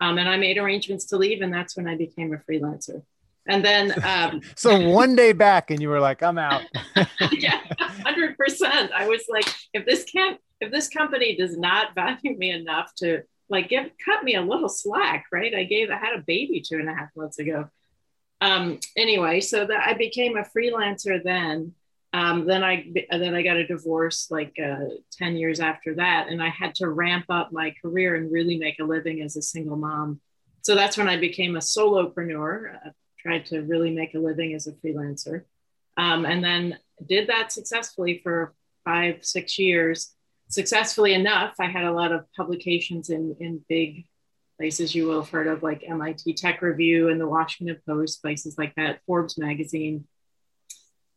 Um, 0.00 0.18
and 0.18 0.28
I 0.28 0.36
made 0.36 0.58
arrangements 0.58 1.06
to 1.06 1.16
leave. 1.16 1.40
And 1.40 1.52
that's 1.52 1.76
when 1.76 1.88
I 1.88 1.96
became 1.96 2.34
a 2.34 2.38
freelancer. 2.38 3.02
And 3.48 3.64
then, 3.64 3.94
um, 4.04 4.40
so 4.54 4.88
one 4.88 5.16
day 5.16 5.32
back, 5.32 5.70
and 5.70 5.80
you 5.80 5.88
were 5.88 6.00
like, 6.00 6.22
I'm 6.22 6.38
out. 6.38 6.62
yeah, 7.32 7.60
100%. 7.80 8.90
I 8.92 9.08
was 9.08 9.24
like, 9.28 9.46
if 9.72 9.86
this 9.86 10.04
can't 10.04 10.40
if 10.60 10.72
this 10.72 10.88
company 10.88 11.36
does 11.36 11.56
not 11.56 11.94
value 11.94 12.36
me 12.36 12.50
enough 12.50 12.92
to 12.96 13.22
like 13.48 13.68
give 13.68 13.90
cut 14.04 14.24
me 14.24 14.34
a 14.34 14.42
little 14.42 14.68
slack, 14.68 15.26
right? 15.32 15.54
I 15.54 15.64
gave 15.64 15.90
I 15.90 15.96
had 15.96 16.18
a 16.18 16.22
baby 16.26 16.62
two 16.66 16.78
and 16.78 16.88
a 16.88 16.94
half 16.94 17.08
months 17.16 17.38
ago. 17.38 17.68
Um, 18.40 18.80
anyway, 18.96 19.40
so 19.40 19.66
that 19.66 19.86
I 19.86 19.94
became 19.94 20.36
a 20.36 20.44
freelancer 20.44 21.22
then. 21.22 21.72
Um, 22.12 22.46
then 22.46 22.64
I 22.64 22.86
then 23.10 23.34
I 23.34 23.42
got 23.42 23.56
a 23.56 23.66
divorce 23.66 24.28
like 24.30 24.56
uh, 24.62 24.86
ten 25.12 25.36
years 25.36 25.60
after 25.60 25.94
that, 25.96 26.28
and 26.28 26.42
I 26.42 26.48
had 26.48 26.74
to 26.76 26.88
ramp 26.88 27.26
up 27.28 27.52
my 27.52 27.74
career 27.82 28.14
and 28.16 28.32
really 28.32 28.56
make 28.56 28.78
a 28.80 28.84
living 28.84 29.20
as 29.22 29.36
a 29.36 29.42
single 29.42 29.76
mom. 29.76 30.20
So 30.62 30.74
that's 30.74 30.96
when 30.96 31.08
I 31.08 31.16
became 31.16 31.56
a 31.56 31.60
solopreneur. 31.60 32.92
Tried 33.26 33.46
to 33.46 33.60
really 33.62 33.90
make 33.90 34.14
a 34.14 34.18
living 34.18 34.54
as 34.54 34.66
a 34.66 34.72
freelancer, 34.72 35.42
um, 35.96 36.24
and 36.24 36.44
then 36.44 36.78
did 37.06 37.28
that 37.28 37.52
successfully 37.52 38.20
for 38.22 38.54
five 38.84 39.24
six 39.24 39.58
years 39.58 40.16
successfully 40.48 41.14
enough, 41.14 41.54
I 41.58 41.66
had 41.66 41.84
a 41.84 41.92
lot 41.92 42.12
of 42.12 42.24
publications 42.36 43.10
in, 43.10 43.36
in 43.40 43.64
big 43.68 44.04
places 44.58 44.94
you 44.94 45.06
will 45.06 45.22
have 45.22 45.30
heard 45.30 45.48
of, 45.48 45.62
like 45.62 45.84
MIT 45.86 46.34
Tech 46.34 46.62
Review 46.62 47.08
and 47.08 47.20
the 47.20 47.28
Washington 47.28 47.78
Post, 47.86 48.22
places 48.22 48.56
like 48.56 48.74
that, 48.76 49.00
Forbes 49.06 49.36
magazine, 49.38 50.06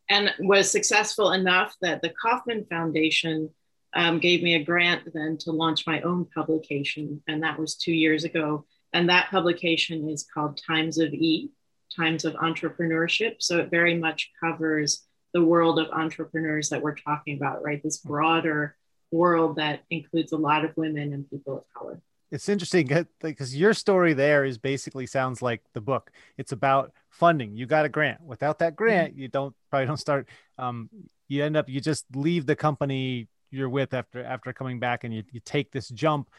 and 0.09 0.33
was 0.39 0.69
successful 0.69 1.31
enough 1.31 1.75
that 1.81 2.01
the 2.01 2.13
Kauffman 2.21 2.65
Foundation 2.65 3.49
um, 3.93 4.19
gave 4.19 4.43
me 4.43 4.55
a 4.55 4.63
grant 4.63 5.13
then 5.13 5.37
to 5.37 5.51
launch 5.51 5.87
my 5.87 6.01
own 6.01 6.25
publication. 6.35 7.23
And 7.27 7.43
that 7.43 7.57
was 7.57 7.75
two 7.75 7.93
years 7.93 8.23
ago. 8.23 8.65
And 8.93 9.09
that 9.09 9.29
publication 9.29 10.09
is 10.09 10.27
called 10.31 10.59
Times 10.65 10.97
of 10.97 11.13
E, 11.13 11.49
Times 11.95 12.25
of 12.25 12.33
Entrepreneurship. 12.35 13.35
So 13.39 13.59
it 13.59 13.69
very 13.69 13.97
much 13.97 14.31
covers 14.39 15.05
the 15.33 15.43
world 15.43 15.79
of 15.79 15.89
entrepreneurs 15.91 16.69
that 16.69 16.81
we're 16.81 16.95
talking 16.95 17.37
about, 17.37 17.63
right? 17.63 17.81
This 17.83 17.97
broader 17.97 18.75
world 19.11 19.55
that 19.57 19.83
includes 19.89 20.31
a 20.31 20.37
lot 20.37 20.65
of 20.65 20.75
women 20.75 21.13
and 21.13 21.29
people 21.29 21.57
of 21.57 21.63
color. 21.75 22.01
It's 22.31 22.47
interesting 22.47 23.07
because 23.21 23.55
your 23.55 23.73
story 23.73 24.13
there 24.13 24.45
is 24.45 24.59
basically 24.59 25.07
sounds 25.07 25.41
like 25.41 25.61
the 25.73 25.81
book. 25.81 26.11
It's 26.37 26.51
about 26.51 26.93
funding. 27.09 27.55
You 27.55 27.65
got 27.65 27.85
a 27.85 27.89
grant. 27.89 28.21
Without 28.21 28.59
that 28.59 28.75
grant, 28.75 29.13
mm-hmm. 29.13 29.21
you 29.21 29.27
don't 29.29 29.55
probably 29.71 29.87
don't 29.87 29.97
start. 29.97 30.29
Um, 30.59 30.89
you 31.27 31.43
end 31.43 31.57
up 31.57 31.69
you 31.69 31.81
just 31.81 32.05
leave 32.15 32.45
the 32.45 32.55
company 32.55 33.27
you're 33.49 33.69
with 33.69 33.95
after 33.95 34.23
after 34.23 34.53
coming 34.53 34.79
back, 34.79 35.03
and 35.03 35.13
you, 35.13 35.23
you 35.31 35.39
take 35.43 35.71
this 35.71 35.89
jump 35.89 36.29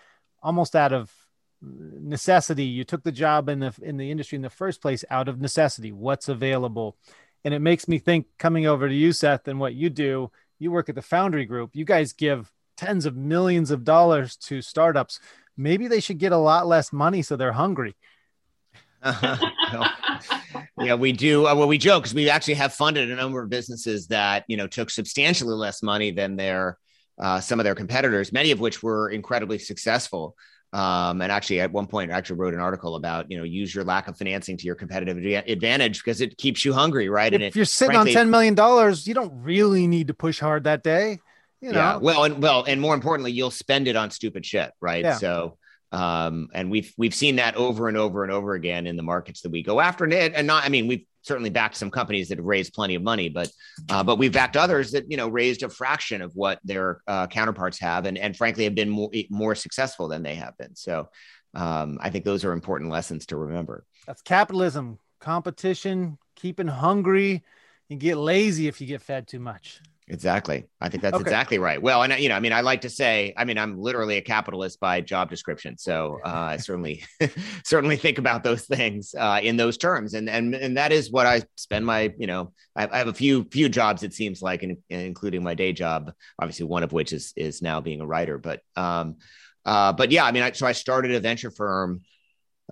almost 0.43 0.77
out 0.77 0.93
of 0.93 1.13
necessity. 1.63 2.65
You 2.65 2.85
took 2.85 3.03
the 3.03 3.13
job 3.13 3.49
in 3.49 3.61
the 3.61 3.75
in 3.83 3.97
the 3.97 4.11
industry 4.11 4.37
in 4.37 4.43
the 4.43 4.51
first 4.51 4.81
place 4.81 5.05
out 5.11 5.29
of 5.29 5.41
necessity. 5.41 5.93
What's 5.93 6.29
available, 6.29 6.97
and 7.45 7.55
it 7.55 7.61
makes 7.61 7.89
me 7.89 7.99
think 7.99 8.27
coming 8.39 8.67
over 8.67 8.89
to 8.89 8.95
you, 8.95 9.13
Seth, 9.13 9.49
and 9.49 9.61
what 9.61 9.75
you 9.75 9.91
do. 9.91 10.31
You 10.59 10.71
work 10.71 10.89
at 10.89 10.95
the 10.95 11.03
Foundry 11.03 11.47
Group. 11.47 11.71
You 11.75 11.85
guys 11.85 12.13
give 12.13 12.53
tens 12.77 13.07
of 13.07 13.17
millions 13.17 13.71
of 13.71 13.85
dollars 13.85 14.37
to 14.37 14.63
startups. 14.63 15.21
Maybe 15.57 15.89
they 15.89 16.01
should 16.01 16.19
get 16.19 16.33
a 16.33 16.39
lot 16.39 16.67
less 16.67 16.93
money 16.93 17.23
so 17.23 17.37
they're 17.37 17.53
hungry. 17.53 17.95
yeah, 20.79 20.95
we 20.99 21.13
do. 21.13 21.47
Uh, 21.47 21.55
well, 21.55 21.69
we 21.69 21.79
joke 21.79 22.03
because 22.03 22.15
we 22.15 22.29
actually 22.29 22.55
have 22.55 22.75
funded 22.75 23.11
a 23.11 23.17
number 23.17 23.43
of 23.43 23.49
businesses 23.49 24.09
that 24.09 24.45
you 24.47 24.57
know 24.57 24.67
took 24.67 24.91
substantially 24.91 25.55
less 25.55 25.83
money 25.83 26.11
than 26.11 26.37
their 26.37 26.79
uh, 27.19 27.41
some 27.41 27.61
of 27.61 27.65
their 27.65 27.75
competitors, 27.75 28.33
many 28.33 28.51
of 28.51 28.61
which 28.61 28.83
were 28.83 29.09
incredibly 29.11 29.59
successful. 29.59 30.37
Um, 30.73 31.21
and 31.21 31.33
actually, 31.33 31.61
at 31.61 31.73
one 31.73 31.87
point, 31.87 32.13
I 32.13 32.15
actually 32.15 32.37
wrote 32.37 32.55
an 32.55 32.61
article 32.61 32.95
about 32.95 33.31
you 33.31 33.37
know 33.37 33.45
use 33.45 33.75
your 33.75 33.85
lack 33.85 34.07
of 34.09 34.17
financing 34.17 34.57
to 34.57 34.67
your 34.67 34.77
competitive 34.77 35.17
advantage 35.49 35.99
because 35.99 36.21
it 36.21 36.37
keeps 36.39 36.65
you 36.65 36.73
hungry, 36.73 37.09
right? 37.09 37.33
If 37.33 37.41
it, 37.41 37.57
you're 37.57 37.65
sitting 37.65 37.95
frankly, 37.95 38.13
on 38.13 38.15
ten 38.15 38.31
million 38.31 38.55
dollars, 38.55 39.07
you 39.07 39.15
don't 39.15 39.43
really 39.43 39.87
need 39.87 40.09
to 40.09 40.15
push 40.15 40.39
hard 40.39 40.65
that 40.65 40.83
day 40.83 41.19
you 41.61 41.73
know. 41.73 41.79
Yeah. 41.79 41.97
Well, 41.97 42.25
and 42.25 42.43
well, 42.43 42.65
and 42.65 42.81
more 42.81 42.95
importantly, 42.95 43.33
you'll 43.33 43.51
spend 43.51 43.89
it 43.89 43.97
on 43.97 44.11
stupid 44.11 44.45
shit, 44.45 44.73
right? 44.81 45.05
Yeah. 45.05 45.17
So, 45.17 45.59
um, 45.93 46.49
and 46.55 46.71
we've 46.71 46.93
we've 46.97 47.15
seen 47.15 47.37
that 47.37 47.57
over 47.57 47.89
and 47.89 47.97
over 47.97 48.23
and 48.23 48.33
over 48.33 48.55
again 48.55 48.87
in 48.87 48.97
the 48.97 49.03
markets 49.03 49.43
that 49.43 49.51
we 49.51 49.63
go 49.63 49.81
after, 49.81 50.05
and 50.05 50.13
and 50.13 50.47
not, 50.47 50.65
I 50.65 50.69
mean, 50.69 50.87
we've 50.87 51.05
certainly 51.23 51.51
backed 51.51 51.77
some 51.77 51.91
companies 51.91 52.29
that 52.29 52.39
have 52.39 52.45
raised 52.45 52.73
plenty 52.73 52.95
of 52.95 53.03
money, 53.03 53.29
but 53.29 53.51
uh, 53.89 54.03
but 54.03 54.17
we've 54.17 54.33
backed 54.33 54.57
others 54.57 54.93
that 54.93 55.11
you 55.11 55.17
know 55.17 55.29
raised 55.29 55.63
a 55.63 55.69
fraction 55.69 56.23
of 56.23 56.33
what 56.35 56.59
their 56.65 57.01
uh, 57.07 57.27
counterparts 57.27 57.79
have, 57.81 58.07
and 58.07 58.19
and 58.19 58.37
frankly 58.37 58.65
have 58.65 58.75
been 58.75 58.91
more 58.91 59.11
more 59.31 59.55
successful 59.55 60.09
than 60.09 60.23
they 60.23 60.35
have 60.35 60.57
been. 60.59 60.75
So, 60.75 61.09
um, 61.55 61.99
I 62.01 62.11
think 62.11 62.25
those 62.25 62.45
are 62.45 62.53
important 62.53 62.91
lessons 62.91 63.27
to 63.27 63.37
remember. 63.37 63.85
That's 64.07 64.23
capitalism, 64.23 64.99
competition, 65.21 66.19
keeping 66.37 66.69
hungry, 66.69 67.45
and 67.91 68.01
get 68.01 68.17
lazy 68.17 68.69
if 68.69 68.81
you 68.81 68.87
get 68.87 69.03
fed 69.03 69.27
too 69.27 69.41
much. 69.41 69.81
Exactly. 70.11 70.65
I 70.81 70.89
think 70.89 71.05
that's 71.05 71.15
okay. 71.15 71.23
exactly 71.23 71.59
right. 71.61 71.81
Well, 71.81 72.03
and 72.03 72.13
you 72.21 72.29
know, 72.29 72.35
I 72.35 72.41
mean, 72.41 72.53
I 72.53 72.63
like 72.63 72.81
to 72.81 72.91
say, 72.91 73.33
I 73.37 73.45
mean, 73.45 73.57
I'm 73.57 73.79
literally 73.79 74.17
a 74.17 74.21
capitalist 74.21 74.81
by 74.81 75.01
job 75.01 75.31
description, 75.31 75.79
so 75.79 76.19
uh, 76.27 76.29
I 76.29 76.57
certainly, 76.57 77.05
certainly 77.65 77.97
think 77.97 78.19
about 78.19 78.43
those 78.43 78.67
things 78.67 79.15
uh, 79.17 79.39
in 79.41 79.57
those 79.57 79.79
terms, 79.79 80.15
and 80.15 80.29
and 80.29 80.53
and 80.55 80.77
that 80.77 80.91
is 80.91 81.13
what 81.13 81.27
I 81.27 81.43
spend 81.57 81.87
my, 81.87 82.13
you 82.19 82.27
know, 82.27 82.53
I, 82.75 82.89
I 82.89 82.99
have 82.99 83.07
a 83.07 83.15
few 83.15 83.45
few 83.53 83.69
jobs. 83.69 84.03
It 84.03 84.13
seems 84.13 84.43
like, 84.43 84.65
in, 84.65 84.79
including 84.89 85.45
my 85.45 85.55
day 85.55 85.73
job, 85.73 86.13
obviously 86.41 86.67
one 86.67 86.83
of 86.83 86.93
which 86.93 87.13
is 87.13 87.33
is 87.37 87.63
now 87.63 87.81
being 87.81 88.01
a 88.01 88.07
writer, 88.07 88.37
but 88.37 88.63
um, 88.75 89.17
uh, 89.65 89.93
but 89.93 90.11
yeah, 90.11 90.25
I 90.25 90.33
mean, 90.33 90.43
I, 90.43 90.51
so 90.51 90.67
I 90.67 90.73
started 90.73 91.13
a 91.13 91.21
venture 91.21 91.53
firm. 91.53 92.01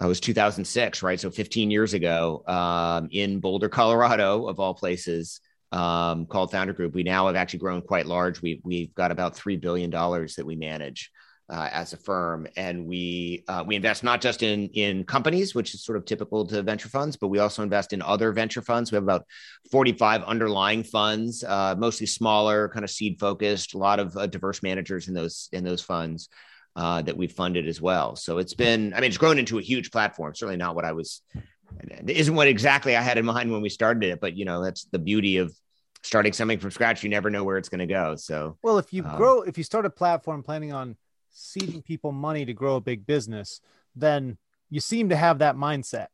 I 0.01 0.07
was 0.07 0.19
2006, 0.21 1.03
right? 1.03 1.19
So 1.19 1.31
15 1.31 1.71
years 1.71 1.93
ago, 1.95 2.45
um, 2.47 3.09
in 3.11 3.41
Boulder, 3.41 3.69
Colorado, 3.69 4.47
of 4.47 4.61
all 4.61 4.75
places 4.75 5.41
um, 5.73 6.27
called 6.27 6.51
Foundry 6.53 6.75
Group. 6.75 6.95
We 6.95 7.03
now 7.03 7.27
have 7.27 7.37
actually 7.37 7.61
grown 7.61 7.83
quite 7.83 8.07
large. 8.07 8.41
We, 8.41 8.61
we've 8.65 8.95
got 8.95 9.11
about 9.11 9.37
$3 9.37 9.61
billion 9.61 9.91
that 9.91 10.45
we 10.45 10.57
manage. 10.57 11.11
uh, 11.51 11.69
as 11.73 11.93
a 11.95 11.97
firm, 11.97 12.47
and 12.57 12.87
we 12.87 13.43
uh, 13.49 13.65
we 13.67 13.75
invest 13.75 14.05
not 14.05 14.21
just 14.21 14.43
in 14.43 14.69
in 14.75 15.05
companies, 15.05 15.55
which 15.55 15.75
is 15.75 15.83
sort 15.83 15.97
of 15.97 16.05
typical 16.05 16.47
to 16.47 16.63
venture 16.63 16.91
funds, 16.91 17.17
but 17.17 17.29
we 17.29 17.39
also 17.39 17.63
invest 17.63 17.93
in 17.93 18.03
other 18.03 18.33
venture 18.33 18.61
funds. 18.61 18.93
We 18.93 18.97
have 18.97 19.03
about 19.03 19.25
forty 19.73 19.93
five 19.93 20.23
underlying 20.25 20.83
funds, 20.83 21.43
uh, 21.45 21.75
mostly 21.79 22.07
smaller, 22.07 22.69
kind 22.69 22.85
of 22.85 22.91
seed 22.91 23.19
focused. 23.19 23.75
A 23.75 23.79
lot 23.79 23.99
of 23.99 24.17
uh, 24.17 24.27
diverse 24.27 24.63
managers 24.63 25.09
in 25.09 25.15
those 25.15 25.49
in 25.53 25.65
those 25.65 25.83
funds. 25.83 26.29
Uh, 26.77 27.03
that 27.03 27.17
we've 27.17 27.33
funded 27.33 27.67
as 27.67 27.81
well. 27.81 28.15
So 28.15 28.39
it's 28.39 28.55
been, 28.55 28.95
I 28.95 29.01
mean, 29.01 29.09
it's 29.09 29.19
grown 29.19 29.41
into 29.41 29.59
a 29.59 29.63
huge 29.63 29.91
platform. 29.91 30.33
Certainly 30.33 30.59
not 30.59 30.77
what 30.77 30.85
I 30.85 30.93
was, 30.93 31.23
isn't 32.07 32.37
what 32.37 32.47
exactly 32.47 32.95
I 32.95 33.03
had 33.03 33.19
in 33.19 33.25
mind 33.25 33.51
when 33.51 33.63
we 33.63 33.69
started 33.69 34.05
it, 34.05 34.21
but 34.21 34.37
you 34.37 34.45
know, 34.45 34.63
that's 34.63 34.85
the 34.93 35.01
beauty 35.01 35.39
of 35.39 35.53
starting 36.03 36.33
something 36.33 36.59
from 36.59 36.71
scratch. 36.71 37.03
You 37.03 37.11
never 37.11 37.31
know 37.31 37.45
where 37.45 37.59
it's 37.59 37.69
going 37.69 37.81
to 37.81 37.87
go. 37.87 38.17
So, 38.17 38.57
well, 38.63 38.79
if 38.79 38.93
you 38.93 39.05
um, 39.05 39.17
grow, 39.17 39.43
if 39.43 39.59
you 39.59 39.65
start 39.65 39.87
a 39.87 39.91
platform 39.91 40.43
planning 40.43 40.73
on 40.73 40.97
seeding 41.31 41.83
people 41.83 42.13
money 42.13 42.45
to 42.45 42.53
grow 42.53 42.77
a 42.77 42.81
big 42.81 43.07
business, 43.07 43.61
then 43.95 44.39
you 44.71 44.81
seem 44.81 45.09
to 45.11 45.17
have 45.17 45.39
that 45.39 45.57
mindset. 45.57 46.09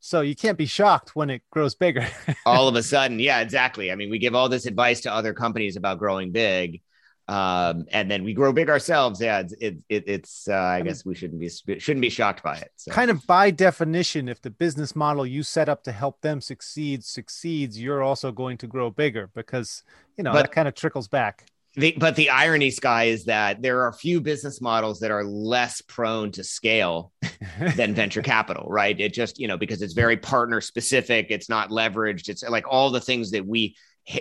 So 0.00 0.20
you 0.20 0.36
can't 0.36 0.58
be 0.58 0.66
shocked 0.66 1.16
when 1.16 1.30
it 1.30 1.42
grows 1.50 1.74
bigger. 1.74 2.06
all 2.44 2.68
of 2.68 2.76
a 2.76 2.82
sudden, 2.84 3.18
yeah, 3.18 3.40
exactly. 3.40 3.90
I 3.90 3.96
mean, 3.96 4.10
we 4.10 4.18
give 4.18 4.34
all 4.34 4.48
this 4.48 4.66
advice 4.66 5.00
to 5.02 5.12
other 5.12 5.34
companies 5.34 5.76
about 5.76 5.98
growing 5.98 6.32
big, 6.32 6.82
um, 7.28 7.86
and 7.90 8.10
then 8.10 8.22
we 8.22 8.34
grow 8.34 8.52
big 8.52 8.70
ourselves. 8.70 9.20
Yeah, 9.20 9.40
it's 9.40 9.52
it, 9.60 9.78
it, 9.88 10.04
it's. 10.06 10.48
Uh, 10.48 10.52
I, 10.52 10.76
I 10.76 10.82
guess 10.82 11.04
mean, 11.04 11.10
we 11.10 11.14
shouldn't 11.16 11.40
be 11.40 11.78
shouldn't 11.78 12.02
be 12.02 12.10
shocked 12.10 12.42
by 12.42 12.56
it. 12.56 12.70
So. 12.76 12.92
Kind 12.92 13.10
of 13.10 13.26
by 13.26 13.50
definition, 13.50 14.28
if 14.28 14.40
the 14.40 14.50
business 14.50 14.94
model 14.94 15.26
you 15.26 15.42
set 15.42 15.68
up 15.68 15.82
to 15.84 15.92
help 15.92 16.20
them 16.20 16.40
succeed 16.40 17.04
succeeds, 17.04 17.80
you're 17.80 18.02
also 18.02 18.30
going 18.30 18.58
to 18.58 18.66
grow 18.66 18.90
bigger 18.90 19.30
because 19.34 19.82
you 20.16 20.22
know 20.22 20.32
but, 20.32 20.42
that 20.42 20.52
kind 20.52 20.68
of 20.68 20.74
trickles 20.74 21.08
back. 21.08 21.46
The, 21.76 21.94
but 21.98 22.16
the 22.16 22.30
irony, 22.30 22.70
Sky, 22.70 23.04
is 23.04 23.26
that 23.26 23.60
there 23.60 23.80
are 23.82 23.88
a 23.88 23.92
few 23.92 24.22
business 24.22 24.62
models 24.62 25.00
that 25.00 25.10
are 25.10 25.24
less 25.24 25.82
prone 25.82 26.32
to 26.32 26.42
scale 26.42 27.12
than 27.76 27.94
venture 27.94 28.22
capital, 28.22 28.66
right? 28.70 28.98
It 28.98 29.12
just, 29.12 29.38
you 29.38 29.46
know, 29.46 29.58
because 29.58 29.82
it's 29.82 29.92
very 29.92 30.16
partner 30.16 30.62
specific, 30.62 31.26
it's 31.28 31.50
not 31.50 31.68
leveraged, 31.68 32.30
it's 32.30 32.42
like 32.42 32.64
all 32.66 32.90
the 32.90 33.00
things 33.00 33.32
that 33.32 33.46
we 33.46 33.76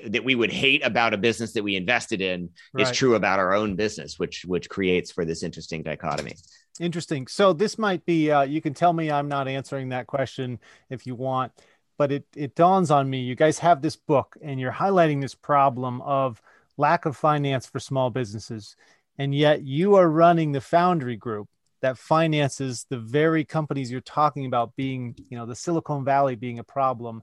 that 0.08 0.24
we 0.24 0.36
would 0.36 0.52
hate 0.52 0.84
about 0.86 1.14
a 1.14 1.18
business 1.18 1.54
that 1.54 1.64
we 1.64 1.76
invested 1.76 2.22
in 2.22 2.50
right. 2.74 2.84
is 2.88 2.96
true 2.96 3.16
about 3.16 3.40
our 3.40 3.54
own 3.54 3.76
business, 3.76 4.18
which 4.18 4.44
which 4.46 4.70
creates 4.70 5.12
for 5.12 5.26
this 5.26 5.44
interesting 5.44 5.84
dichotomy. 5.84 6.36
Interesting. 6.80 7.28
So 7.28 7.54
this 7.54 7.78
might 7.78 8.06
be 8.06 8.32
uh, 8.32 8.42
you 8.42 8.62
can 8.62 8.74
tell 8.74 8.94
me 8.94 9.12
I'm 9.12 9.28
not 9.28 9.48
answering 9.48 9.90
that 9.90 10.08
question 10.08 10.60
if 10.90 11.06
you 11.06 11.16
want, 11.16 11.52
but 11.98 12.12
it 12.12 12.26
it 12.36 12.56
dawns 12.56 12.90
on 12.92 13.10
me 13.10 13.22
you 13.22 13.36
guys 13.36 13.60
have 13.60 13.82
this 13.82 13.96
book 13.96 14.36
and 14.42 14.60
you're 14.60 14.72
highlighting 14.72 15.22
this 15.22 15.36
problem 15.36 16.02
of 16.02 16.42
lack 16.78 17.06
of 17.06 17.16
finance 17.16 17.66
for 17.66 17.80
small 17.80 18.10
businesses. 18.10 18.76
And 19.18 19.34
yet 19.34 19.64
you 19.64 19.96
are 19.96 20.10
running 20.10 20.52
the 20.52 20.62
Foundry 20.62 21.16
Group 21.16 21.48
that 21.82 21.98
finances 21.98 22.86
the 22.90 22.98
very 22.98 23.46
companies 23.46 23.92
you're 23.92 24.02
talking 24.02 24.46
about 24.46 24.76
being, 24.76 25.16
you 25.30 25.38
know, 25.38 25.46
the 25.46 25.56
Silicon 25.56 26.04
Valley 26.04 26.36
being 26.36 26.60
a 26.60 26.64
problem. 26.64 27.22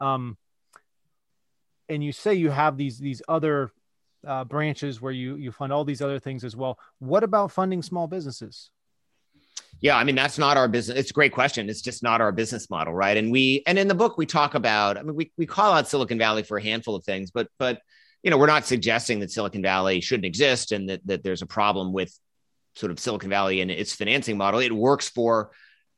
Um, 0.00 0.36
and 1.88 2.02
you 2.02 2.12
say 2.12 2.34
you 2.34 2.50
have 2.50 2.76
these 2.76 2.98
these 2.98 3.22
other 3.28 3.72
uh, 4.26 4.44
branches 4.44 5.00
where 5.00 5.12
you 5.12 5.36
you 5.36 5.52
fund 5.52 5.72
all 5.72 5.84
these 5.84 6.02
other 6.02 6.18
things 6.18 6.44
as 6.44 6.56
well. 6.56 6.78
What 6.98 7.24
about 7.24 7.50
funding 7.50 7.82
small 7.82 8.06
businesses? 8.06 8.70
Yeah, 9.80 9.96
I 9.96 10.04
mean 10.04 10.14
that's 10.14 10.38
not 10.38 10.56
our 10.56 10.68
business. 10.68 10.98
It's 10.98 11.10
a 11.10 11.14
great 11.14 11.32
question. 11.32 11.68
It's 11.68 11.82
just 11.82 12.02
not 12.02 12.20
our 12.20 12.32
business 12.32 12.70
model, 12.70 12.94
right? 12.94 13.16
And 13.16 13.32
we 13.32 13.62
and 13.66 13.78
in 13.78 13.88
the 13.88 13.94
book 13.94 14.16
we 14.16 14.26
talk 14.26 14.54
about. 14.54 14.96
I 14.96 15.02
mean, 15.02 15.16
we 15.16 15.32
we 15.36 15.46
call 15.46 15.72
out 15.72 15.88
Silicon 15.88 16.18
Valley 16.18 16.42
for 16.42 16.56
a 16.56 16.62
handful 16.62 16.94
of 16.94 17.04
things, 17.04 17.30
but 17.30 17.48
but 17.58 17.80
you 18.22 18.30
know, 18.30 18.38
we're 18.38 18.46
not 18.46 18.66
suggesting 18.66 19.20
that 19.20 19.30
Silicon 19.30 19.62
Valley 19.62 20.00
shouldn't 20.00 20.24
exist 20.24 20.70
and 20.72 20.88
that, 20.88 21.04
that 21.06 21.24
there's 21.24 21.42
a 21.42 21.46
problem 21.46 21.92
with 21.92 22.16
sort 22.76 22.92
of 22.92 23.00
Silicon 23.00 23.30
Valley 23.30 23.60
and 23.60 23.70
its 23.70 23.92
financing 23.92 24.38
model. 24.38 24.60
It 24.60 24.72
works 24.72 25.08
for 25.08 25.50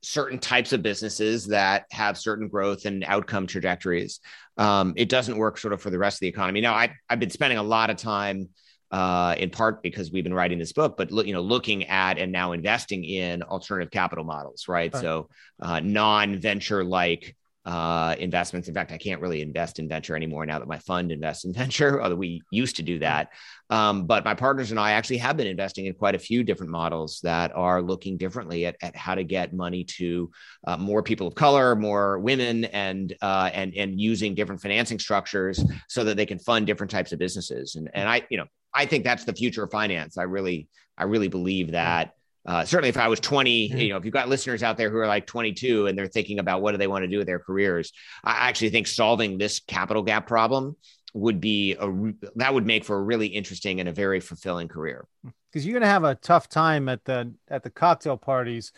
certain 0.05 0.39
types 0.39 0.73
of 0.73 0.83
businesses 0.83 1.47
that 1.47 1.87
have 1.91 2.19
certain 2.19 2.49
growth 2.49 2.85
and 2.85 3.05
outcome 3.05 3.47
trajectories. 3.47 4.21
Um, 4.57 4.95
it 4.97 5.09
doesn't 5.09 5.37
work 5.37 5.59
sort 5.59 5.73
of 5.73 5.81
for 5.81 5.91
the 5.91 5.99
rest 5.99 6.17
of 6.17 6.21
the 6.21 6.29
economy. 6.29 6.61
Now, 6.61 6.75
I, 6.75 6.95
I've 7.09 7.21
been 7.21 7.31
spending 7.31 7.59
a 7.59 7.63
lot 7.63 7.91
of 7.91 7.97
time, 7.97 8.51
uh, 8.91 9.35
in 9.39 9.51
part 9.51 9.83
because 9.83 10.13
we've 10.13 10.23
been 10.23 10.35
writing 10.35 10.59
this 10.59 10.73
book, 10.73 10.97
but 10.97 11.11
you 11.11 11.33
know, 11.33 11.41
looking 11.41 11.87
at 11.87 12.19
and 12.19 12.31
now 12.31 12.53
investing 12.53 13.03
in 13.03 13.43
alternative 13.43 13.91
capital 13.91 14.25
models, 14.25 14.69
right? 14.69 14.93
right. 14.93 15.01
So, 15.01 15.29
uh, 15.61 15.81
non-venture 15.81 16.85
like 16.85 17.35
uh, 17.65 18.15
investments. 18.19 18.69
In 18.69 18.75
fact, 18.75 18.93
I 18.93 18.99
can't 18.99 19.21
really 19.21 19.41
invest 19.41 19.79
in 19.79 19.89
venture 19.89 20.15
anymore 20.15 20.45
now 20.45 20.59
that 20.59 20.69
my 20.69 20.79
fund 20.79 21.11
invests 21.11 21.45
in 21.45 21.53
venture, 21.63 22.03
although 22.03 22.17
we 22.17 22.43
used 22.51 22.77
to 22.77 22.83
do 22.83 22.99
that. 22.99 23.31
Um, 23.71 24.07
but 24.07 24.25
my 24.25 24.35
partners 24.35 24.71
and 24.71 24.79
I 24.79 24.93
actually 24.93 25.19
have 25.19 25.37
been 25.37 25.47
investing 25.47 25.87
in 25.87 25.95
quite 25.95 26.15
a 26.15 26.19
few 26.19 26.45
different 26.45 26.71
models 26.71 27.21
that 27.23 27.55
are 27.57 27.81
looking 27.81 28.17
differently 28.17 28.67
at, 28.67 28.77
at 28.83 28.95
how 28.95 29.15
to 29.15 29.25
get 29.25 29.55
money 29.55 29.85
to 29.85 30.31
uh, 30.67 30.77
more 30.77 31.03
people 31.03 31.27
of 31.27 31.35
color, 31.35 31.75
more 31.75 32.19
women, 32.19 32.67
and 32.67 33.15
uh, 33.23 33.51
and 33.53 33.75
and 33.75 34.01
using 34.01 34.35
different 34.35 34.61
financing 34.61 34.99
structures 34.99 35.65
so 35.89 36.05
that 36.05 36.17
they 36.17 36.27
can 36.27 36.39
fund 36.39 36.67
different 36.67 36.91
types 36.91 37.13
of 37.13 37.19
businesses. 37.19 37.77
And 37.77 37.91
and 37.95 38.09
I, 38.09 38.23
you 38.29 38.37
know, 38.37 38.47
I 38.75 38.87
think 38.87 39.05
that's 39.05 39.25
the 39.25 39.33
future 39.33 39.65
of 39.65 39.71
finance. 39.71 40.19
I 40.19 40.25
really, 40.25 40.69
I 40.99 41.05
really 41.05 41.29
believe 41.29 41.73
that 41.73 42.13
uh, 42.47 42.65
certainly 42.65 42.91
if 42.91 42.97
I 42.97 43.09
was 43.09 43.21
20, 43.21 43.69
mm-hmm. 43.69 43.79
you 43.79 43.89
know, 43.89 43.97
if 43.97 44.05
you've 44.05 44.15
got 44.15 44.29
listeners 44.29 44.63
out 44.63 44.77
there 44.77 44.91
who 44.91 44.99
are 44.99 45.07
like 45.07 45.27
22 45.27 45.87
and 45.87 45.97
they're 45.97 46.07
thinking 46.07 46.39
about 46.39 46.63
what 46.63 46.73
do 46.73 46.79
they 46.79 46.87
want 46.87 47.03
to 47.05 47.09
do 47.09 47.19
with 47.19 47.27
their 47.27 47.39
careers, 47.39 47.93
I 48.23 48.49
actually 48.49 48.71
think 48.71 48.87
solving 48.87 49.39
this 49.39 49.61
capital 49.61 50.03
gap 50.03 50.27
problem 50.27 50.77
would 51.15 51.41
be 51.41 51.77
a 51.79 52.13
that 52.37 52.53
would 52.53 52.67
make 52.67 52.85
for 52.85 52.97
a 52.97 53.03
really 53.03 53.29
interesting 53.29 53.81
and 53.81 53.89
a 53.89 53.93
very 53.93 54.21
fulfilling 54.21 54.69
career. 54.69 55.07
Because 55.51 55.65
you're 55.65 55.75
going 55.75 55.83
to 55.83 55.89
have 55.89 56.05
a 56.05 56.17
tough 56.17 56.49
time 56.49 56.89
at 56.89 57.05
the 57.05 57.33
at 57.49 57.63
the 57.63 57.71
cocktail 57.71 58.17
parties 58.17 58.73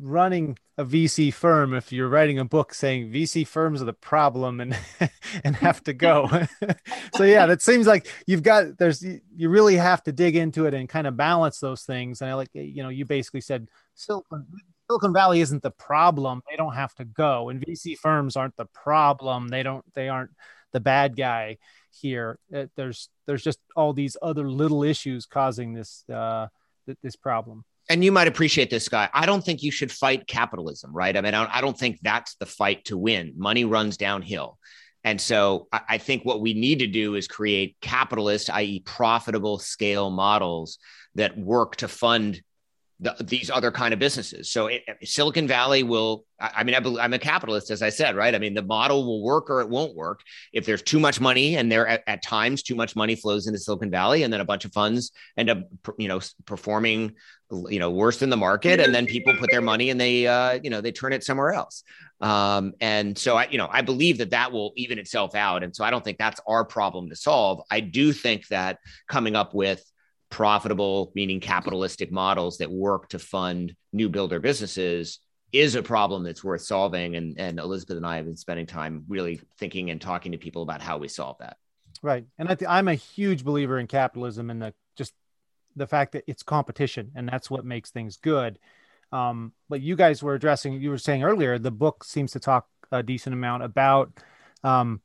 running 0.00 0.58
a 0.78 0.84
VC 0.84 1.32
firm 1.32 1.74
if 1.74 1.92
you're 1.92 2.08
writing 2.08 2.38
a 2.38 2.44
book 2.44 2.72
saying 2.72 3.10
VC 3.10 3.46
firms 3.46 3.82
are 3.82 3.86
the 3.86 3.92
problem 3.92 4.60
and 4.60 4.78
and 5.44 5.56
have 5.56 5.82
to 5.84 5.92
go. 5.92 6.28
so 7.14 7.24
yeah, 7.24 7.46
that 7.46 7.62
seems 7.62 7.86
like 7.86 8.08
you've 8.26 8.42
got 8.42 8.78
there's 8.78 9.02
you 9.02 9.48
really 9.48 9.76
have 9.76 10.02
to 10.04 10.12
dig 10.12 10.36
into 10.36 10.66
it 10.66 10.74
and 10.74 10.88
kind 10.88 11.06
of 11.06 11.16
balance 11.16 11.60
those 11.60 11.82
things. 11.82 12.20
And 12.20 12.30
I 12.30 12.34
like 12.34 12.50
you 12.52 12.82
know 12.82 12.88
you 12.88 13.04
basically 13.04 13.42
said 13.42 13.68
Silicon 13.94 14.46
Silicon 14.88 15.12
Valley 15.12 15.40
isn't 15.40 15.62
the 15.62 15.70
problem; 15.70 16.42
they 16.48 16.56
don't 16.56 16.74
have 16.74 16.94
to 16.96 17.04
go, 17.04 17.48
and 17.48 17.64
VC 17.64 17.96
firms 17.96 18.36
aren't 18.36 18.56
the 18.56 18.66
problem. 18.66 19.48
They 19.48 19.62
don't 19.62 19.84
they 19.94 20.08
aren't 20.08 20.30
the 20.72 20.80
bad 20.80 21.16
guy 21.16 21.58
here. 21.90 22.38
There's 22.50 23.08
there's 23.26 23.42
just 23.42 23.58
all 23.74 23.92
these 23.92 24.16
other 24.22 24.48
little 24.48 24.82
issues 24.82 25.26
causing 25.26 25.74
this 25.74 26.04
uh, 26.08 26.48
this 27.02 27.16
problem 27.16 27.64
and 27.88 28.04
you 28.04 28.12
might 28.12 28.28
appreciate 28.28 28.70
this 28.70 28.88
guy. 28.88 29.08
I 29.12 29.26
don't 29.26 29.44
think 29.44 29.62
you 29.62 29.70
should 29.70 29.92
fight 29.92 30.26
capitalism, 30.26 30.92
right? 30.92 31.16
I 31.16 31.20
mean, 31.20 31.34
I 31.34 31.60
don't, 31.60 31.78
think 31.78 31.98
that's 32.02 32.34
the 32.36 32.46
fight 32.46 32.84
to 32.86 32.96
win. 32.96 33.34
Money 33.36 33.64
runs 33.64 33.96
downhill. 33.96 34.58
And 35.04 35.20
so 35.20 35.68
I 35.72 35.98
think 35.98 36.24
what 36.24 36.40
we 36.40 36.52
need 36.52 36.80
to 36.80 36.88
do 36.88 37.14
is 37.14 37.28
create 37.28 37.76
capitalist, 37.80 38.50
i.e., 38.50 38.80
profitable 38.80 39.58
scale 39.60 40.10
models 40.10 40.78
that 41.14 41.38
work 41.38 41.76
to 41.76 41.88
fund 41.88 42.42
the, 42.98 43.14
these 43.20 43.50
other 43.50 43.70
kind 43.70 43.92
of 43.92 44.00
businesses. 44.00 44.50
So 44.50 44.68
it, 44.68 44.82
Silicon 45.04 45.46
Valley 45.46 45.82
will, 45.82 46.24
I 46.40 46.64
mean, 46.64 46.74
I 46.74 47.04
am 47.04 47.12
a 47.12 47.18
capitalist, 47.18 47.70
as 47.70 47.82
I 47.82 47.90
said, 47.90 48.16
right? 48.16 48.34
I 48.34 48.38
mean, 48.38 48.54
the 48.54 48.62
model 48.62 49.04
will 49.04 49.22
work 49.22 49.50
or 49.50 49.60
it 49.60 49.68
won't 49.68 49.94
work. 49.94 50.20
If 50.52 50.64
there's 50.64 50.82
too 50.82 50.98
much 50.98 51.20
money 51.20 51.56
and 51.56 51.70
there 51.70 51.86
at, 51.86 52.02
at, 52.06 52.22
times 52.22 52.62
too 52.62 52.74
much 52.74 52.96
money 52.96 53.14
flows 53.14 53.46
into 53.46 53.58
Silicon 53.58 53.90
Valley 53.90 54.22
and 54.22 54.32
then 54.32 54.40
a 54.40 54.44
bunch 54.46 54.64
of 54.64 54.72
funds 54.72 55.12
end 55.36 55.50
up, 55.50 55.58
you 55.98 56.08
know, 56.08 56.20
performing, 56.46 57.12
you 57.68 57.78
know, 57.78 57.90
worse 57.90 58.18
than 58.18 58.30
the 58.30 58.36
market. 58.36 58.80
And 58.80 58.94
then 58.94 59.04
people 59.04 59.34
put 59.36 59.50
their 59.50 59.60
money 59.60 59.90
and 59.90 60.00
they, 60.00 60.26
uh, 60.26 60.58
you 60.62 60.70
know, 60.70 60.80
they 60.80 60.92
turn 60.92 61.12
it 61.12 61.22
somewhere 61.22 61.52
else. 61.52 61.84
Um, 62.22 62.72
and 62.80 63.16
so 63.16 63.36
I, 63.36 63.46
you 63.50 63.58
know, 63.58 63.68
I 63.70 63.82
believe 63.82 64.18
that 64.18 64.30
that 64.30 64.52
will 64.52 64.72
even 64.76 64.98
itself 64.98 65.34
out. 65.34 65.62
And 65.62 65.76
so 65.76 65.84
I 65.84 65.90
don't 65.90 66.02
think 66.02 66.16
that's 66.16 66.40
our 66.46 66.64
problem 66.64 67.10
to 67.10 67.16
solve. 67.16 67.60
I 67.70 67.80
do 67.80 68.14
think 68.14 68.48
that 68.48 68.78
coming 69.06 69.36
up 69.36 69.54
with 69.54 69.84
profitable, 70.30 71.12
meaning 71.14 71.40
capitalistic 71.40 72.10
models 72.10 72.58
that 72.58 72.70
work 72.70 73.08
to 73.10 73.18
fund 73.18 73.74
new 73.92 74.08
builder 74.08 74.40
businesses 74.40 75.20
is 75.52 75.74
a 75.74 75.82
problem 75.82 76.24
that's 76.24 76.44
worth 76.44 76.62
solving. 76.62 77.16
And, 77.16 77.38
and 77.38 77.58
Elizabeth 77.58 77.96
and 77.96 78.06
I 78.06 78.16
have 78.16 78.26
been 78.26 78.36
spending 78.36 78.66
time 78.66 79.04
really 79.08 79.40
thinking 79.58 79.90
and 79.90 80.00
talking 80.00 80.32
to 80.32 80.38
people 80.38 80.62
about 80.62 80.82
how 80.82 80.98
we 80.98 81.08
solve 81.08 81.36
that. 81.38 81.56
Right. 82.02 82.26
And 82.38 82.48
I 82.48 82.54
th- 82.54 82.68
I'm 82.68 82.88
a 82.88 82.94
huge 82.94 83.44
believer 83.44 83.78
in 83.78 83.86
capitalism 83.86 84.50
and 84.50 84.60
the 84.60 84.74
just 84.96 85.14
the 85.76 85.86
fact 85.86 86.12
that 86.12 86.24
it's 86.26 86.42
competition 86.42 87.12
and 87.14 87.28
that's 87.28 87.50
what 87.50 87.64
makes 87.64 87.90
things 87.90 88.16
good. 88.16 88.58
Um, 89.12 89.52
but 89.68 89.80
you 89.80 89.96
guys 89.96 90.22
were 90.22 90.34
addressing, 90.34 90.80
you 90.80 90.90
were 90.90 90.98
saying 90.98 91.22
earlier, 91.22 91.58
the 91.58 91.70
book 91.70 92.04
seems 92.04 92.32
to 92.32 92.40
talk 92.40 92.66
a 92.90 93.02
decent 93.02 93.32
amount 93.32 93.62
about, 93.62 94.12
um, 94.64 95.00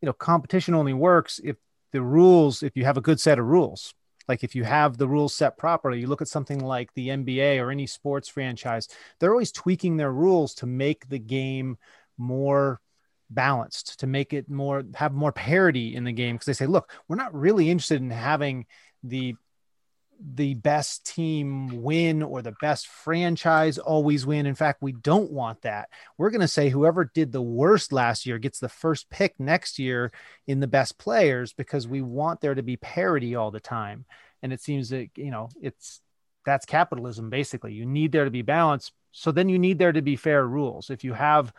you 0.00 0.06
know, 0.06 0.12
competition 0.12 0.74
only 0.74 0.94
works 0.94 1.40
if 1.44 1.56
the 1.92 2.02
rules, 2.02 2.62
if 2.62 2.76
you 2.76 2.84
have 2.84 2.96
a 2.96 3.02
good 3.02 3.20
set 3.20 3.38
of 3.38 3.44
rules 3.44 3.94
like 4.32 4.42
if 4.42 4.54
you 4.54 4.64
have 4.64 4.96
the 4.96 5.06
rules 5.06 5.34
set 5.34 5.58
properly, 5.58 6.00
you 6.00 6.06
look 6.06 6.22
at 6.22 6.28
something 6.28 6.58
like 6.58 6.88
the 6.94 7.08
NBA 7.08 7.60
or 7.62 7.70
any 7.70 7.86
sports 7.86 8.28
franchise, 8.28 8.88
they're 9.18 9.30
always 9.30 9.52
tweaking 9.52 9.98
their 9.98 10.10
rules 10.10 10.54
to 10.54 10.66
make 10.66 11.06
the 11.06 11.18
game 11.18 11.76
more 12.16 12.80
balanced, 13.28 14.00
to 14.00 14.06
make 14.06 14.32
it 14.32 14.48
more 14.48 14.84
have 14.94 15.12
more 15.12 15.32
parity 15.32 15.94
in 15.94 16.04
the 16.04 16.12
game. 16.12 16.36
Because 16.36 16.46
they 16.46 16.54
say, 16.54 16.66
look, 16.66 16.90
we're 17.08 17.16
not 17.16 17.34
really 17.34 17.68
interested 17.68 18.00
in 18.00 18.08
having 18.08 18.64
the 19.02 19.34
the 20.34 20.54
best 20.54 21.06
team 21.06 21.82
win 21.82 22.22
or 22.22 22.42
the 22.42 22.54
best 22.60 22.86
franchise 22.86 23.78
always 23.78 24.24
win. 24.24 24.46
In 24.46 24.54
fact, 24.54 24.82
we 24.82 24.92
don't 24.92 25.32
want 25.32 25.62
that. 25.62 25.88
We're 26.16 26.30
going 26.30 26.42
to 26.42 26.48
say 26.48 26.68
whoever 26.68 27.10
did 27.12 27.32
the 27.32 27.42
worst 27.42 27.92
last 27.92 28.24
year 28.26 28.38
gets 28.38 28.58
the 28.58 28.68
first 28.68 29.10
pick 29.10 29.34
next 29.38 29.78
year 29.78 30.12
in 30.46 30.60
the 30.60 30.66
best 30.66 30.98
players 30.98 31.52
because 31.52 31.88
we 31.88 32.02
want 32.02 32.40
there 32.40 32.54
to 32.54 32.62
be 32.62 32.76
parity 32.76 33.34
all 33.34 33.50
the 33.50 33.60
time. 33.60 34.04
And 34.42 34.52
it 34.52 34.60
seems 34.60 34.90
that, 34.90 35.08
you 35.16 35.30
know, 35.30 35.48
it's 35.60 36.00
that's 36.44 36.66
capitalism 36.66 37.30
basically. 37.30 37.72
You 37.72 37.86
need 37.86 38.12
there 38.12 38.24
to 38.24 38.30
be 38.30 38.42
balance. 38.42 38.92
So 39.12 39.32
then 39.32 39.48
you 39.48 39.58
need 39.58 39.78
there 39.78 39.92
to 39.92 40.02
be 40.02 40.16
fair 40.16 40.46
rules. 40.46 40.90
If 40.90 41.04
you 41.04 41.12
have, 41.12 41.52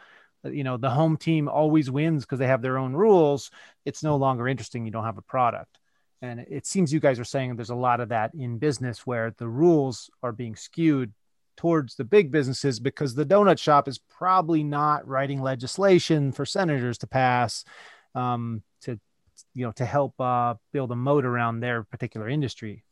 you 0.43 0.63
know, 0.63 0.77
the 0.77 0.89
home 0.89 1.17
team 1.17 1.47
always 1.47 1.89
wins 1.89 2.25
because 2.25 2.39
they 2.39 2.47
have 2.47 2.61
their 2.61 2.77
own 2.77 2.93
rules, 2.93 3.51
it's 3.85 4.03
no 4.03 4.17
longer 4.17 4.47
interesting. 4.47 4.85
You 4.85 4.91
don't 4.91 5.05
have 5.05 5.17
a 5.17 5.21
product. 5.21 5.77
And 6.23 6.39
it 6.49 6.65
seems 6.65 6.93
you 6.93 7.01
guys 7.01 7.19
are 7.19 7.25
saying 7.25 7.57
there's 7.57 7.69
a 7.69 7.75
lot 7.75 7.99
of 7.99 8.07
that 8.09 8.33
in 8.33 8.57
business 8.57 9.05
where 9.05 9.35
the 9.37 9.47
rules 9.47 10.09
are 10.23 10.31
being 10.31 10.55
skewed 10.55 11.11
towards 11.57 11.97
the 11.97 12.05
big 12.05 12.31
businesses 12.31 12.79
because 12.79 13.13
the 13.13 13.25
donut 13.25 13.59
shop 13.59 13.89
is 13.89 13.97
probably 13.97 14.63
not 14.63 15.05
writing 15.05 15.41
legislation 15.41 16.31
for 16.31 16.45
senators 16.45 16.97
to 16.99 17.07
pass 17.07 17.65
um, 18.15 18.63
to 18.81 18.97
you 19.53 19.65
know 19.65 19.73
to 19.73 19.83
help 19.83 20.19
uh, 20.21 20.53
build 20.71 20.93
a 20.93 20.95
moat 20.95 21.25
around 21.25 21.59
their 21.59 21.83
particular 21.83 22.29
industry. 22.29 22.85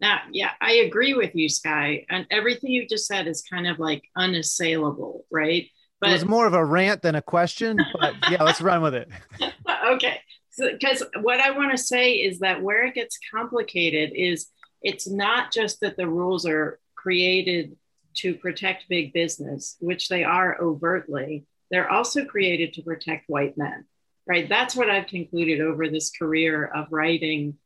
Now, 0.00 0.20
yeah, 0.32 0.52
I 0.62 0.72
agree 0.72 1.12
with 1.12 1.34
you, 1.34 1.50
Sky, 1.50 2.06
and 2.08 2.26
everything 2.30 2.70
you 2.70 2.88
just 2.88 3.06
said 3.06 3.26
is 3.26 3.42
kind 3.42 3.66
of 3.66 3.78
like 3.78 4.04
unassailable, 4.16 5.26
right? 5.30 5.66
But 6.00 6.08
it 6.08 6.12
was 6.14 6.24
more 6.24 6.46
of 6.46 6.54
a 6.54 6.64
rant 6.64 7.02
than 7.02 7.14
a 7.14 7.20
question, 7.20 7.76
but 8.00 8.14
yeah, 8.30 8.42
let's 8.42 8.62
run 8.62 8.80
with 8.80 8.94
it. 8.94 9.10
okay 9.92 10.20
because 10.60 11.02
what 11.20 11.40
I 11.40 11.50
want 11.50 11.72
to 11.72 11.78
say 11.78 12.14
is 12.14 12.40
that 12.40 12.62
where 12.62 12.84
it 12.84 12.94
gets 12.94 13.18
complicated 13.32 14.12
is 14.14 14.48
it's 14.82 15.08
not 15.08 15.52
just 15.52 15.80
that 15.80 15.96
the 15.96 16.08
rules 16.08 16.46
are 16.46 16.78
created 16.94 17.76
to 18.16 18.34
protect 18.34 18.88
big 18.88 19.12
business, 19.12 19.76
which 19.80 20.08
they 20.08 20.24
are 20.24 20.60
overtly, 20.60 21.46
they're 21.70 21.90
also 21.90 22.24
created 22.24 22.74
to 22.74 22.82
protect 22.82 23.28
white 23.28 23.56
men, 23.56 23.84
right? 24.26 24.48
That's 24.48 24.74
what 24.74 24.90
I've 24.90 25.06
concluded 25.06 25.60
over 25.60 25.88
this 25.88 26.10
career 26.10 26.66
of 26.66 26.86
writing 26.90 27.56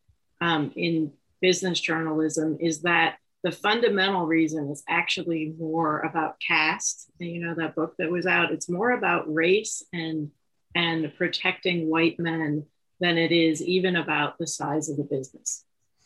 um, 0.41 0.73
in 0.77 1.13
business 1.41 1.81
journalism 1.81 2.59
is 2.61 2.83
that 2.83 3.17
the 3.43 3.53
fundamental 3.53 4.27
reason 4.27 4.71
is 4.71 4.83
actually 4.89 5.55
more 5.59 6.01
about 6.01 6.41
caste. 6.41 7.11
You 7.19 7.41
know, 7.41 7.55
that 7.55 7.75
book 7.75 7.95
that 7.99 8.11
was 8.11 8.27
out, 8.27 8.53
it's 8.53 8.69
more 8.69 8.91
about 8.91 9.33
race 9.33 9.85
and 9.93 10.31
and 10.75 11.13
protecting 11.17 11.89
white 11.89 12.19
men 12.19 12.67
than 13.05 13.19
it 13.19 13.33
is 13.33 13.63
even 13.63 13.97
about 13.97 14.39
the 14.39 14.47
size 14.47 14.89
of 14.89 14.97
the 14.97 15.05
business 15.05 15.65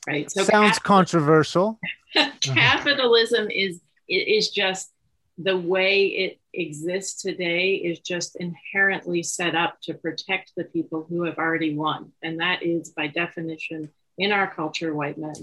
right? 0.09 0.31
So 0.31 0.45
sounds 0.45 0.79
controversial. 0.79 1.79
capitalism 2.41 3.51
is 3.51 3.81
is 4.09 4.51
just 4.51 4.91
the 5.37 5.57
way 5.57 6.07
it 6.07 6.41
exists 6.55 7.23
today 7.23 7.75
is 7.75 8.01
just 8.01 8.37
inherently 8.37 9.23
set 9.23 9.55
up 9.55 9.79
to 9.83 9.95
protect 9.95 10.53
the 10.57 10.65
people 10.65 11.07
who 11.09 11.25
have 11.25 11.39
already 11.39 11.77
won. 11.77 12.11
And 12.23 12.41
that 12.41 12.63
is 12.63 12.89
by 12.91 13.07
definition 13.07 13.91
in 14.17 14.33
our 14.33 14.53
culture 14.53 14.95
white 14.95 15.19
men. 15.19 15.35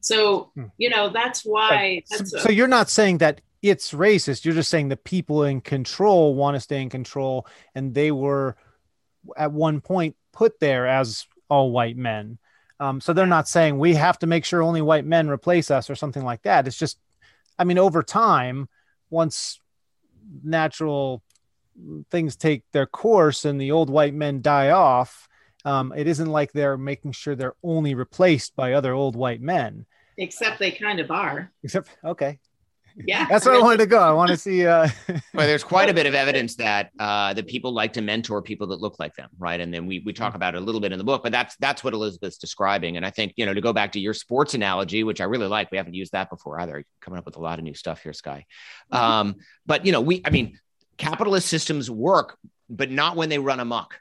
So 0.00 0.50
hmm. 0.54 0.64
you 0.78 0.90
know 0.90 1.10
that's 1.10 1.42
why 1.42 2.02
that's 2.10 2.30
so, 2.30 2.38
a, 2.38 2.40
so 2.42 2.50
you're 2.50 2.68
not 2.68 2.88
saying 2.88 3.18
that 3.18 3.40
it's 3.62 3.92
racist. 3.92 4.44
You're 4.44 4.54
just 4.54 4.70
saying 4.70 4.88
the 4.88 4.96
people 4.96 5.44
in 5.44 5.60
control 5.60 6.34
want 6.34 6.54
to 6.56 6.60
stay 6.60 6.80
in 6.80 6.88
control 6.88 7.46
and 7.74 7.94
they 7.94 8.10
were 8.10 8.56
at 9.36 9.52
one 9.52 9.80
point 9.80 10.14
put 10.36 10.60
there 10.60 10.86
as 10.86 11.26
all 11.48 11.72
white 11.72 11.96
men. 11.96 12.38
Um, 12.78 13.00
so 13.00 13.12
they're 13.12 13.26
not 13.26 13.48
saying 13.48 13.78
we 13.78 13.94
have 13.94 14.18
to 14.18 14.26
make 14.26 14.44
sure 14.44 14.62
only 14.62 14.82
white 14.82 15.06
men 15.06 15.28
replace 15.28 15.70
us 15.70 15.88
or 15.88 15.94
something 15.94 16.22
like 16.22 16.42
that. 16.42 16.66
It's 16.66 16.78
just, 16.78 16.98
I 17.58 17.64
mean, 17.64 17.78
over 17.78 18.02
time, 18.02 18.68
once 19.08 19.60
natural 20.44 21.22
things 22.10 22.36
take 22.36 22.64
their 22.72 22.86
course 22.86 23.44
and 23.44 23.60
the 23.60 23.72
old 23.72 23.88
white 23.88 24.14
men 24.14 24.42
die 24.42 24.70
off, 24.70 25.28
um, 25.64 25.92
it 25.96 26.06
isn't 26.06 26.30
like 26.30 26.52
they're 26.52 26.76
making 26.76 27.12
sure 27.12 27.34
they're 27.34 27.56
only 27.62 27.94
replaced 27.94 28.54
by 28.54 28.74
other 28.74 28.92
old 28.92 29.16
white 29.16 29.40
men. 29.40 29.86
Except 30.18 30.58
they 30.58 30.70
kind 30.70 31.00
of 31.00 31.10
are. 31.10 31.50
Except, 31.62 31.88
okay 32.04 32.38
yeah. 33.04 33.26
That's 33.28 33.44
where 33.44 33.54
i 33.54 33.58
wanted 33.58 33.78
to 33.78 33.86
go. 33.86 34.00
I 34.00 34.12
want 34.12 34.30
to 34.30 34.36
see 34.36 34.66
uh 34.66 34.88
well 35.08 35.46
there's 35.46 35.64
quite 35.64 35.88
a 35.88 35.94
bit 35.94 36.06
of 36.06 36.14
evidence 36.14 36.56
that 36.56 36.90
uh 36.98 37.34
that 37.34 37.46
people 37.46 37.72
like 37.72 37.92
to 37.94 38.02
mentor 38.02 38.42
people 38.42 38.66
that 38.68 38.80
look 38.80 38.98
like 38.98 39.14
them 39.14 39.28
right? 39.38 39.60
And 39.60 39.72
then 39.72 39.86
we 39.86 40.00
we 40.00 40.12
talk 40.12 40.32
mm. 40.32 40.36
about 40.36 40.54
it 40.54 40.58
a 40.58 40.60
little 40.60 40.80
bit 40.80 40.92
in 40.92 40.98
the 40.98 41.04
book 41.04 41.22
but 41.22 41.32
that's 41.32 41.56
that's 41.56 41.84
what 41.84 41.94
elizabeth's 41.94 42.38
describing. 42.38 42.96
And 42.96 43.04
i 43.04 43.10
think 43.10 43.34
you 43.36 43.46
know 43.46 43.54
to 43.54 43.60
go 43.60 43.72
back 43.72 43.92
to 43.92 44.00
your 44.00 44.14
sports 44.14 44.54
analogy 44.54 45.04
which 45.04 45.20
i 45.20 45.24
really 45.24 45.46
like 45.46 45.70
we 45.70 45.76
haven't 45.76 45.94
used 45.94 46.12
that 46.12 46.30
before 46.30 46.60
either. 46.60 46.84
Coming 47.00 47.18
up 47.18 47.26
with 47.26 47.36
a 47.36 47.40
lot 47.40 47.58
of 47.58 47.64
new 47.64 47.74
stuff 47.74 48.02
here 48.02 48.12
sky. 48.12 48.46
Mm-hmm. 48.92 49.04
um 49.04 49.34
but 49.66 49.84
you 49.84 49.92
know 49.92 50.00
we 50.00 50.22
i 50.24 50.30
mean 50.30 50.58
capitalist 50.96 51.48
systems 51.48 51.90
work 51.90 52.38
but 52.68 52.90
not 52.90 53.16
when 53.16 53.28
they 53.28 53.38
run 53.38 53.60
amok 53.60 54.00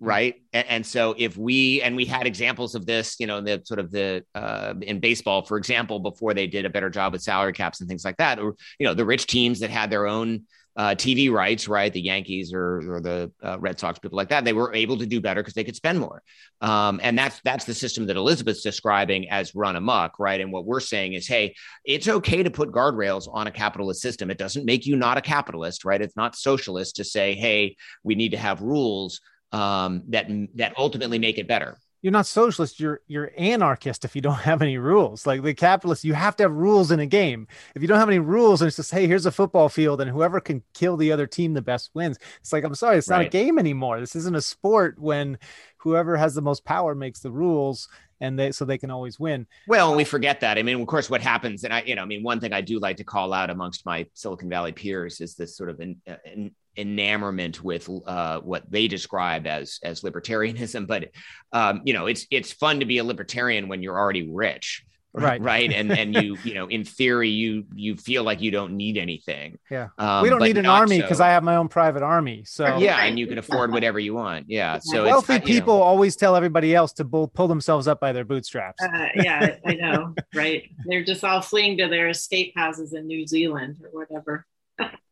right 0.00 0.36
and, 0.52 0.66
and, 0.68 0.86
so 0.86 1.14
if 1.16 1.36
we 1.36 1.80
and 1.82 1.96
we 1.96 2.04
had 2.04 2.26
examples 2.26 2.74
of 2.74 2.84
this 2.84 3.16
you 3.18 3.26
know 3.26 3.38
in 3.38 3.44
the 3.44 3.60
sort 3.64 3.80
of 3.80 3.90
the 3.90 4.22
uh, 4.34 4.74
in 4.82 5.00
baseball 5.00 5.42
for 5.44 5.56
example 5.56 5.98
before 5.98 6.34
they 6.34 6.46
did 6.46 6.66
a 6.66 6.70
better 6.70 6.90
job 6.90 7.12
with 7.12 7.22
salary 7.22 7.52
caps 7.52 7.80
and 7.80 7.88
things 7.88 8.04
like 8.04 8.16
that 8.18 8.38
or 8.38 8.54
you 8.78 8.86
know 8.86 8.94
the 8.94 9.04
rich 9.04 9.26
teams 9.26 9.60
that 9.60 9.70
had 9.70 9.90
their 9.90 10.06
own 10.06 10.44
uh, 10.76 10.94
TV 10.94 11.30
rights, 11.30 11.68
right? 11.68 11.92
The 11.92 12.00
Yankees 12.00 12.52
or, 12.54 12.94
or 12.94 13.00
the 13.00 13.30
uh, 13.42 13.58
Red 13.58 13.78
Sox, 13.78 13.98
people 13.98 14.16
like 14.16 14.30
that, 14.30 14.44
they 14.44 14.54
were 14.54 14.74
able 14.74 14.96
to 14.98 15.06
do 15.06 15.20
better 15.20 15.42
because 15.42 15.54
they 15.54 15.64
could 15.64 15.76
spend 15.76 16.00
more. 16.00 16.22
Um, 16.60 16.98
and 17.02 17.18
that's 17.18 17.40
that's 17.44 17.64
the 17.64 17.74
system 17.74 18.06
that 18.06 18.16
Elizabeth's 18.16 18.62
describing 18.62 19.28
as 19.28 19.54
run 19.54 19.76
amok, 19.76 20.18
right? 20.18 20.40
And 20.40 20.50
what 20.50 20.64
we're 20.64 20.80
saying 20.80 21.12
is, 21.12 21.26
hey, 21.26 21.54
it's 21.84 22.08
okay 22.08 22.42
to 22.42 22.50
put 22.50 22.72
guardrails 22.72 23.28
on 23.30 23.46
a 23.46 23.50
capitalist 23.50 24.00
system. 24.00 24.30
It 24.30 24.38
doesn't 24.38 24.64
make 24.64 24.86
you 24.86 24.96
not 24.96 25.18
a 25.18 25.22
capitalist, 25.22 25.84
right? 25.84 26.00
It's 26.00 26.16
not 26.16 26.36
socialist 26.36 26.96
to 26.96 27.04
say, 27.04 27.34
hey, 27.34 27.76
we 28.02 28.14
need 28.14 28.30
to 28.30 28.38
have 28.38 28.62
rules 28.62 29.20
um, 29.52 30.02
that 30.08 30.28
that 30.54 30.74
ultimately 30.76 31.18
make 31.18 31.38
it 31.38 31.46
better 31.46 31.78
you're 32.02 32.12
not 32.12 32.26
socialist 32.26 32.80
you're 32.80 33.00
you're 33.06 33.30
anarchist 33.38 34.04
if 34.04 34.14
you 34.14 34.20
don't 34.20 34.34
have 34.40 34.60
any 34.60 34.76
rules 34.76 35.26
like 35.26 35.42
the 35.42 35.54
capitalists 35.54 36.04
you 36.04 36.14
have 36.14 36.36
to 36.36 36.42
have 36.42 36.52
rules 36.52 36.90
in 36.90 37.00
a 37.00 37.06
game 37.06 37.46
if 37.74 37.80
you 37.80 37.88
don't 37.88 37.98
have 37.98 38.08
any 38.08 38.18
rules 38.18 38.60
and 38.60 38.66
it's 38.66 38.76
just 38.76 38.90
hey 38.90 39.06
here's 39.06 39.26
a 39.26 39.32
football 39.32 39.68
field 39.68 40.00
and 40.00 40.10
whoever 40.10 40.40
can 40.40 40.62
kill 40.74 40.96
the 40.96 41.12
other 41.12 41.26
team 41.26 41.54
the 41.54 41.62
best 41.62 41.90
wins 41.94 42.18
it's 42.40 42.52
like 42.52 42.64
i'm 42.64 42.74
sorry 42.74 42.98
it's 42.98 43.08
not 43.08 43.18
right. 43.18 43.28
a 43.28 43.30
game 43.30 43.58
anymore 43.58 44.00
this 44.00 44.16
isn't 44.16 44.36
a 44.36 44.42
sport 44.42 44.98
when 44.98 45.38
whoever 45.78 46.16
has 46.16 46.34
the 46.34 46.42
most 46.42 46.64
power 46.64 46.94
makes 46.94 47.20
the 47.20 47.30
rules 47.30 47.88
and 48.20 48.38
they 48.38 48.52
so 48.52 48.64
they 48.64 48.78
can 48.78 48.90
always 48.90 49.18
win. 49.18 49.48
Well, 49.66 49.88
and 49.88 49.96
we 49.96 50.04
forget 50.04 50.40
that. 50.40 50.56
I 50.56 50.62
mean, 50.62 50.80
of 50.80 50.86
course, 50.86 51.10
what 51.10 51.20
happens, 51.20 51.64
and 51.64 51.74
I, 51.74 51.82
you 51.82 51.96
know, 51.96 52.02
I 52.02 52.04
mean, 52.04 52.22
one 52.22 52.38
thing 52.38 52.52
I 52.52 52.60
do 52.60 52.78
like 52.78 52.98
to 52.98 53.04
call 53.04 53.32
out 53.32 53.50
amongst 53.50 53.84
my 53.84 54.06
Silicon 54.14 54.48
Valley 54.48 54.70
peers 54.70 55.20
is 55.20 55.34
this 55.34 55.56
sort 55.56 55.70
of 55.70 55.80
an, 55.80 56.00
an 56.06 56.54
enamorment 56.76 57.62
with 57.62 57.88
uh, 58.06 58.40
what 58.40 58.70
they 58.70 58.88
describe 58.88 59.46
as 59.46 59.78
as 59.82 60.02
libertarianism. 60.02 60.86
But 60.86 61.10
um, 61.52 61.82
you 61.84 61.92
know, 61.92 62.06
it's 62.06 62.26
it's 62.30 62.52
fun 62.52 62.80
to 62.80 62.86
be 62.86 62.98
a 62.98 63.04
libertarian 63.04 63.68
when 63.68 63.82
you're 63.82 63.98
already 63.98 64.28
rich 64.28 64.84
right. 65.12 65.40
right? 65.42 65.72
And 65.72 65.90
and 65.92 66.14
you 66.14 66.36
you 66.44 66.54
know 66.54 66.66
in 66.66 66.84
theory 66.84 67.28
you 67.28 67.64
you 67.74 67.96
feel 67.96 68.24
like 68.24 68.40
you 68.40 68.50
don't 68.50 68.76
need 68.76 68.96
anything. 68.96 69.58
Yeah. 69.70 69.88
Um, 69.98 70.22
we 70.22 70.30
don't 70.30 70.42
need 70.42 70.58
an 70.58 70.66
army 70.66 71.00
because 71.00 71.18
so. 71.18 71.24
i 71.24 71.28
have 71.28 71.42
my 71.42 71.56
own 71.56 71.68
private 71.68 72.02
army 72.02 72.44
so 72.44 72.78
yeah 72.78 73.02
and 73.04 73.18
you 73.18 73.26
can 73.26 73.38
afford 73.38 73.72
whatever 73.72 73.98
you 73.98 74.14
want. 74.14 74.46
Yeah 74.48 74.78
so 74.80 75.04
wealthy 75.04 75.40
people 75.40 75.78
know. 75.78 75.82
always 75.82 76.16
tell 76.16 76.36
everybody 76.36 76.74
else 76.74 76.92
to 76.94 77.04
pull, 77.04 77.28
pull 77.28 77.48
themselves 77.48 77.88
up 77.88 78.00
by 78.00 78.12
their 78.12 78.24
bootstraps. 78.24 78.82
Uh, 78.82 79.08
yeah 79.16 79.56
i 79.66 79.74
know 79.74 80.14
right? 80.34 80.70
They're 80.86 81.04
just 81.04 81.24
all 81.24 81.40
fleeing 81.40 81.78
to 81.78 81.88
their 81.88 82.08
escape 82.08 82.54
houses 82.56 82.92
in 82.92 83.06
new 83.06 83.26
zealand 83.26 83.78
or 83.82 84.00
whatever 84.00 84.46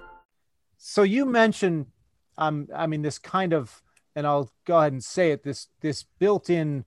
So 0.91 1.03
you 1.03 1.25
mentioned 1.25 1.85
um 2.37 2.67
I 2.75 2.85
mean 2.85 3.01
this 3.01 3.17
kind 3.17 3.53
of 3.53 3.81
and 4.13 4.27
I'll 4.27 4.51
go 4.65 4.77
ahead 4.77 4.91
and 4.91 5.01
say 5.01 5.31
it 5.31 5.41
this 5.41 5.69
this 5.79 6.03
built-in 6.19 6.83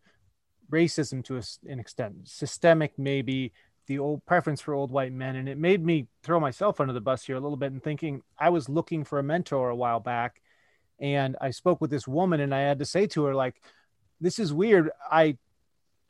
racism 0.70 1.24
to 1.24 1.40
an 1.70 1.80
extent, 1.80 2.28
systemic 2.28 2.98
maybe, 2.98 3.54
the 3.86 3.98
old 3.98 4.26
preference 4.26 4.60
for 4.60 4.74
old 4.74 4.90
white 4.90 5.14
men. 5.14 5.36
And 5.36 5.48
it 5.48 5.56
made 5.56 5.82
me 5.82 6.08
throw 6.22 6.38
myself 6.38 6.80
under 6.80 6.92
the 6.92 7.00
bus 7.00 7.24
here 7.24 7.36
a 7.36 7.40
little 7.40 7.56
bit 7.56 7.72
and 7.72 7.82
thinking 7.82 8.20
I 8.38 8.50
was 8.50 8.68
looking 8.68 9.04
for 9.04 9.18
a 9.18 9.22
mentor 9.22 9.70
a 9.70 9.76
while 9.76 10.00
back. 10.00 10.42
And 11.00 11.34
I 11.40 11.50
spoke 11.50 11.80
with 11.80 11.90
this 11.90 12.06
woman 12.06 12.40
and 12.40 12.54
I 12.54 12.60
had 12.60 12.80
to 12.80 12.84
say 12.84 13.06
to 13.06 13.24
her, 13.24 13.34
like, 13.34 13.56
this 14.20 14.38
is 14.38 14.52
weird. 14.52 14.90
I 15.10 15.38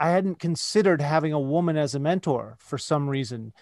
I 0.01 0.11
hadn't 0.11 0.41
considered 0.41 1.01
having 1.01 1.33
a 1.33 1.39
woman 1.39 1.77
as 1.77 1.95
a 1.95 2.01
mentor 2.01 2.57
for 2.59 2.77
some 2.77 3.09
reason. 3.09 3.53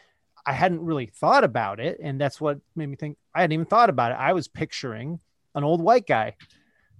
I 0.44 0.52
hadn't 0.52 0.84
really 0.84 1.06
thought 1.06 1.44
about 1.44 1.80
it. 1.80 1.98
And 2.02 2.20
that's 2.20 2.40
what 2.40 2.58
made 2.74 2.88
me 2.88 2.96
think 2.96 3.16
I 3.34 3.42
hadn't 3.42 3.52
even 3.52 3.66
thought 3.66 3.90
about 3.90 4.12
it. 4.12 4.16
I 4.16 4.32
was 4.32 4.48
picturing 4.48 5.20
an 5.54 5.64
old 5.64 5.82
white 5.82 6.06
guy 6.06 6.36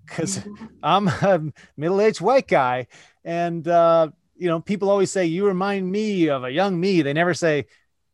because. 0.06 0.40
I'm 0.82 1.08
a 1.08 1.52
middle 1.76 2.00
aged 2.00 2.20
white 2.20 2.48
guy. 2.48 2.88
And, 3.24 3.66
uh, 3.66 4.08
you 4.36 4.48
know, 4.48 4.60
people 4.60 4.90
always 4.90 5.10
say, 5.10 5.26
You 5.26 5.46
remind 5.46 5.90
me 5.90 6.28
of 6.28 6.44
a 6.44 6.50
young 6.50 6.78
me. 6.78 7.02
They 7.02 7.12
never 7.12 7.34
say, 7.34 7.66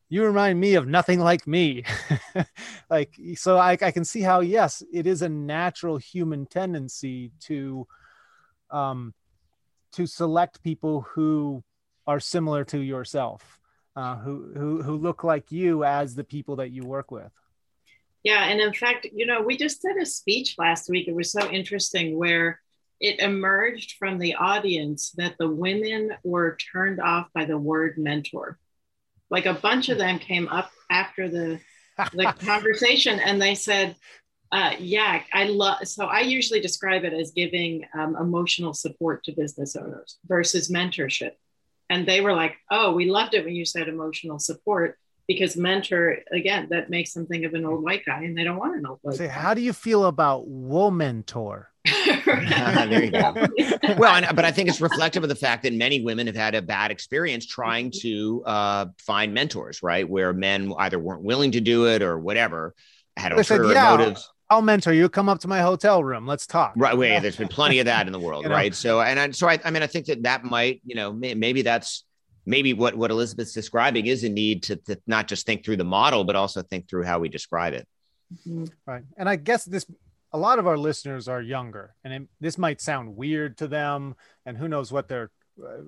You 0.09 0.25
remind 0.25 0.61
me 0.61 0.75
of 0.75 0.87
nothing 0.87 1.21
like 1.21 1.47
me. 1.47 1.85
like, 2.91 3.15
so 3.37 3.57
I, 3.57 3.73
I 3.81 3.91
can 3.91 4.05
see 4.05 4.21
how, 4.21 4.41
yes, 4.41 4.83
it 4.93 5.07
is 5.07 5.23
a 5.23 5.29
natural 5.29 5.97
human 5.97 6.47
tendency 6.47 7.33
to, 7.45 7.87
um, 8.71 9.15
to 9.93 10.07
select 10.07 10.63
people 10.63 11.01
who 11.01 11.65
are 12.07 12.21
similar 12.21 12.65
to 12.65 12.79
yourself, 12.79 13.58
uh, 13.99 14.15
who, 14.15 14.53
who, 14.55 14.81
who 14.81 14.97
look 14.97 15.25
like 15.25 15.51
you 15.51 15.83
as 15.83 16.15
the 16.15 16.23
people 16.23 16.55
that 16.55 16.71
you 16.71 16.85
work 16.85 17.11
with. 17.11 17.33
Yeah. 18.23 18.45
And 18.45 18.61
in 18.61 18.73
fact, 18.73 19.09
you 19.13 19.27
know, 19.27 19.43
we 19.43 19.57
just 19.57 19.83
did 19.83 19.97
a 19.97 20.07
speech 20.07 20.55
last 20.57 20.89
week. 20.89 21.09
It 21.09 21.17
was 21.17 21.33
so 21.33 21.51
interesting 21.51 22.17
where 22.17 22.61
it 23.01 23.19
emerged 23.19 23.97
from 23.99 24.19
the 24.19 24.37
audience 24.37 25.11
that 25.17 25.35
the 25.39 25.49
women 25.49 26.13
were 26.23 26.57
turned 26.73 27.01
off 27.01 27.27
by 27.35 27.45
the 27.45 27.59
word 27.59 27.99
mentor. 27.99 28.57
Like 29.31 29.47
a 29.47 29.55
bunch 29.55 29.89
of 29.89 29.99
them 29.99 30.21
came 30.21 30.47
up 30.47 30.71
after 30.89 31.29
the, 31.29 31.59
the 32.13 32.33
conversation 32.47 33.19
and 33.19 33.43
they 33.43 33.57
said, 33.57 33.97
uh, 34.53 34.75
yeah, 34.79 35.23
I 35.33 35.45
love. 35.45 35.89
So 35.89 36.07
I 36.07 36.21
usually 36.21 36.61
describe 36.61 37.03
it 37.03 37.13
as 37.13 37.33
giving 37.33 37.85
um, 37.99 38.15
emotional 38.15 38.75
support 38.75 39.25
to 39.25 39.33
business 39.33 39.75
owners 39.75 40.19
versus 40.29 40.71
mentorship. 40.71 41.33
And 41.91 42.07
they 42.07 42.21
were 42.21 42.33
like, 42.33 42.57
"Oh, 42.71 42.93
we 42.93 43.11
loved 43.11 43.35
it 43.35 43.45
when 43.45 43.55
you 43.55 43.65
said 43.65 43.89
emotional 43.89 44.39
support 44.39 44.99
because 45.27 45.57
mentor 45.57 46.19
again 46.33 46.69
that 46.71 46.91
makes 46.91 47.13
them 47.13 47.27
think 47.27 47.45
of 47.45 47.55
an 47.55 47.65
old 47.65 47.83
white 47.83 48.05
guy, 48.05 48.23
and 48.23 48.37
they 48.37 48.45
don't 48.45 48.59
want 48.59 48.77
an 48.77 48.87
old 48.87 48.99
white." 49.03 49.17
Say, 49.17 49.27
guy. 49.27 49.33
how 49.33 49.55
do 49.55 49.61
you 49.61 49.73
feel 49.73 50.07
about 50.07 50.49
womentor? 50.49 51.67
there 52.27 53.05
you 53.05 53.11
go. 53.11 53.35
well, 53.97 54.15
and, 54.15 54.37
but 54.37 54.45
I 54.45 54.51
think 54.51 54.69
it's 54.69 54.81
reflective 54.81 55.23
of 55.23 55.29
the 55.29 55.35
fact 55.35 55.63
that 55.63 55.73
many 55.73 56.03
women 56.03 56.27
have 56.27 56.37
had 56.37 56.55
a 56.55 56.63
bad 56.63 56.91
experience 56.91 57.47
trying 57.47 57.91
to 58.01 58.43
uh, 58.45 58.87
find 58.99 59.33
mentors, 59.33 59.83
right? 59.83 60.09
Where 60.09 60.33
men 60.33 60.73
either 60.79 60.99
weren't 60.99 61.23
willing 61.23 61.53
to 61.53 61.61
do 61.61 61.87
it 61.87 62.03
or 62.03 62.19
whatever, 62.19 62.75
had 63.17 63.33
ulterior 63.33 63.73
yeah, 63.73 63.97
motives. 63.97 64.31
I'll 64.51 64.63
mentor 64.63 64.93
you. 64.93 65.09
Come 65.09 65.29
up 65.29 65.41
to 65.41 65.49
my 65.49 65.61
hotel 65.61 66.03
room. 66.03 66.27
Let's 66.27 66.47
talk. 66.47 66.73
Right. 66.77 66.97
Wait, 66.97 67.19
there's 67.23 67.37
been 67.37 67.49
plenty 67.49 67.81
of 67.81 67.87
that 67.87 68.07
in 68.07 68.13
the 68.13 68.19
world, 68.19 68.45
you 68.45 68.49
know? 68.49 68.55
right? 68.55 68.75
So, 68.75 69.01
and 69.01 69.21
I, 69.21 69.31
so 69.31 69.49
I, 69.49 69.59
I 69.65 69.71
mean, 69.71 69.83
I 69.83 69.87
think 69.87 70.07
that 70.07 70.23
that 70.23 70.45
might, 70.45 70.81
you 70.85 70.95
know, 70.95 71.13
may, 71.13 71.35
maybe 71.35 71.63
that's 71.63 72.05
maybe 72.47 72.73
what 72.73 72.97
what 72.97 73.11
Elizabeth's 73.11 73.53
describing 73.53 74.07
is 74.07 74.25
a 74.25 74.29
need 74.29 74.63
to, 74.65 74.77
to 74.77 74.99
not 75.07 75.29
just 75.29 75.45
think 75.45 75.65
through 75.65 75.77
the 75.77 75.85
model, 75.85 76.25
but 76.25 76.35
also 76.35 76.63
think 76.63 76.89
through 76.89 77.05
how 77.05 77.19
we 77.19 77.29
describe 77.29 77.75
it. 77.75 77.87
Mm-hmm. 78.47 78.65
Right. 78.87 79.05
And 79.17 79.29
I 79.29 79.37
guess 79.37 79.65
this 79.65 79.87
a 80.33 80.39
lot 80.39 80.59
of 80.59 80.67
our 80.67 80.77
listeners 80.77 81.29
are 81.29 81.41
younger, 81.41 81.95
and 82.05 82.13
it, 82.13 82.29
this 82.41 82.59
might 82.59 82.81
sound 82.81 83.17
weird 83.17 83.57
to 83.59 83.69
them, 83.69 84.15
and 84.45 84.57
who 84.57 84.69
knows 84.69 84.93
what 84.93 85.09
they're 85.09 85.31
uh, 85.63 85.83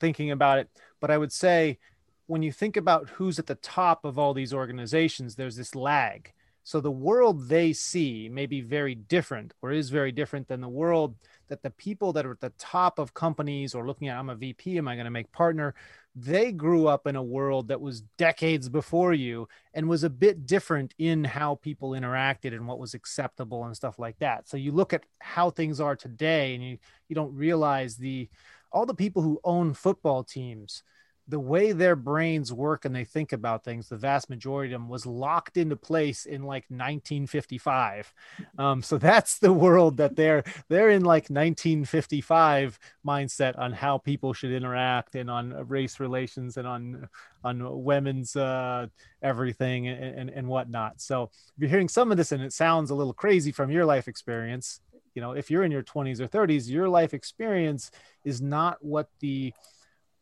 thinking 0.00 0.30
about 0.30 0.58
it. 0.58 0.68
But 1.00 1.10
I 1.10 1.18
would 1.18 1.32
say, 1.32 1.78
when 2.26 2.42
you 2.42 2.50
think 2.50 2.76
about 2.76 3.10
who's 3.10 3.38
at 3.38 3.46
the 3.46 3.56
top 3.56 4.04
of 4.04 4.18
all 4.18 4.32
these 4.32 4.54
organizations, 4.54 5.34
there's 5.34 5.56
this 5.56 5.74
lag 5.74 6.32
so 6.64 6.80
the 6.80 6.90
world 6.90 7.46
they 7.46 7.74
see 7.74 8.30
may 8.32 8.46
be 8.46 8.62
very 8.62 8.94
different 8.94 9.52
or 9.60 9.70
is 9.70 9.90
very 9.90 10.10
different 10.10 10.48
than 10.48 10.62
the 10.62 10.68
world 10.68 11.14
that 11.48 11.62
the 11.62 11.70
people 11.70 12.10
that 12.14 12.24
are 12.24 12.32
at 12.32 12.40
the 12.40 12.54
top 12.58 12.98
of 12.98 13.12
companies 13.12 13.74
or 13.74 13.86
looking 13.86 14.08
at, 14.08 14.16
I'm 14.16 14.30
a 14.30 14.34
VP, 14.34 14.78
am 14.78 14.88
I 14.88 14.94
going 14.94 15.04
to 15.04 15.10
make 15.10 15.30
partner? 15.30 15.74
They 16.16 16.52
grew 16.52 16.86
up 16.86 17.06
in 17.06 17.16
a 17.16 17.22
world 17.22 17.68
that 17.68 17.82
was 17.82 18.00
decades 18.16 18.70
before 18.70 19.12
you 19.12 19.46
and 19.74 19.90
was 19.90 20.04
a 20.04 20.10
bit 20.10 20.46
different 20.46 20.94
in 20.96 21.22
how 21.22 21.56
people 21.56 21.90
interacted 21.90 22.54
and 22.54 22.66
what 22.66 22.78
was 22.78 22.94
acceptable 22.94 23.64
and 23.64 23.76
stuff 23.76 23.98
like 23.98 24.18
that. 24.20 24.48
So 24.48 24.56
you 24.56 24.72
look 24.72 24.94
at 24.94 25.04
how 25.20 25.50
things 25.50 25.82
are 25.82 25.96
today 25.96 26.54
and 26.54 26.64
you, 26.64 26.78
you 27.08 27.14
don't 27.14 27.34
realize 27.34 27.96
the, 27.96 28.30
all 28.72 28.86
the 28.86 28.94
people 28.94 29.20
who 29.20 29.38
own 29.44 29.74
football 29.74 30.24
teams, 30.24 30.82
the 31.26 31.40
way 31.40 31.72
their 31.72 31.96
brains 31.96 32.52
work 32.52 32.84
and 32.84 32.94
they 32.94 33.04
think 33.04 33.32
about 33.32 33.64
things, 33.64 33.88
the 33.88 33.96
vast 33.96 34.28
majority 34.28 34.74
of 34.74 34.80
them 34.80 34.88
was 34.88 35.06
locked 35.06 35.56
into 35.56 35.76
place 35.76 36.26
in 36.26 36.42
like 36.42 36.64
1955. 36.68 38.12
Um, 38.58 38.82
so 38.82 38.98
that's 38.98 39.38
the 39.38 39.52
world 39.52 39.96
that 39.96 40.16
they're 40.16 40.44
they're 40.68 40.90
in 40.90 41.02
like 41.02 41.30
1955 41.30 42.78
mindset 43.06 43.58
on 43.58 43.72
how 43.72 43.98
people 43.98 44.34
should 44.34 44.52
interact 44.52 45.14
and 45.14 45.30
on 45.30 45.52
race 45.68 45.98
relations 45.98 46.58
and 46.58 46.68
on 46.68 47.08
on 47.42 47.82
women's 47.84 48.36
uh, 48.36 48.86
everything 49.22 49.88
and, 49.88 50.18
and, 50.18 50.30
and 50.30 50.46
whatnot. 50.46 51.00
So 51.00 51.30
if 51.32 51.52
you're 51.58 51.70
hearing 51.70 51.88
some 51.88 52.10
of 52.10 52.16
this 52.16 52.32
and 52.32 52.42
it 52.42 52.52
sounds 52.52 52.90
a 52.90 52.94
little 52.94 53.14
crazy 53.14 53.52
from 53.52 53.70
your 53.70 53.84
life 53.86 54.08
experience, 54.08 54.80
you 55.14 55.22
know, 55.22 55.32
if 55.32 55.50
you're 55.50 55.62
in 55.62 55.70
your 55.70 55.82
20s 55.82 56.20
or 56.20 56.28
30s, 56.28 56.68
your 56.68 56.88
life 56.88 57.14
experience 57.14 57.90
is 58.24 58.42
not 58.42 58.78
what 58.80 59.08
the 59.20 59.52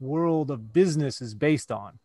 world 0.02 0.50
of 0.50 0.72
business 0.72 1.22
is 1.22 1.34
based 1.34 1.70
on. 1.70 1.98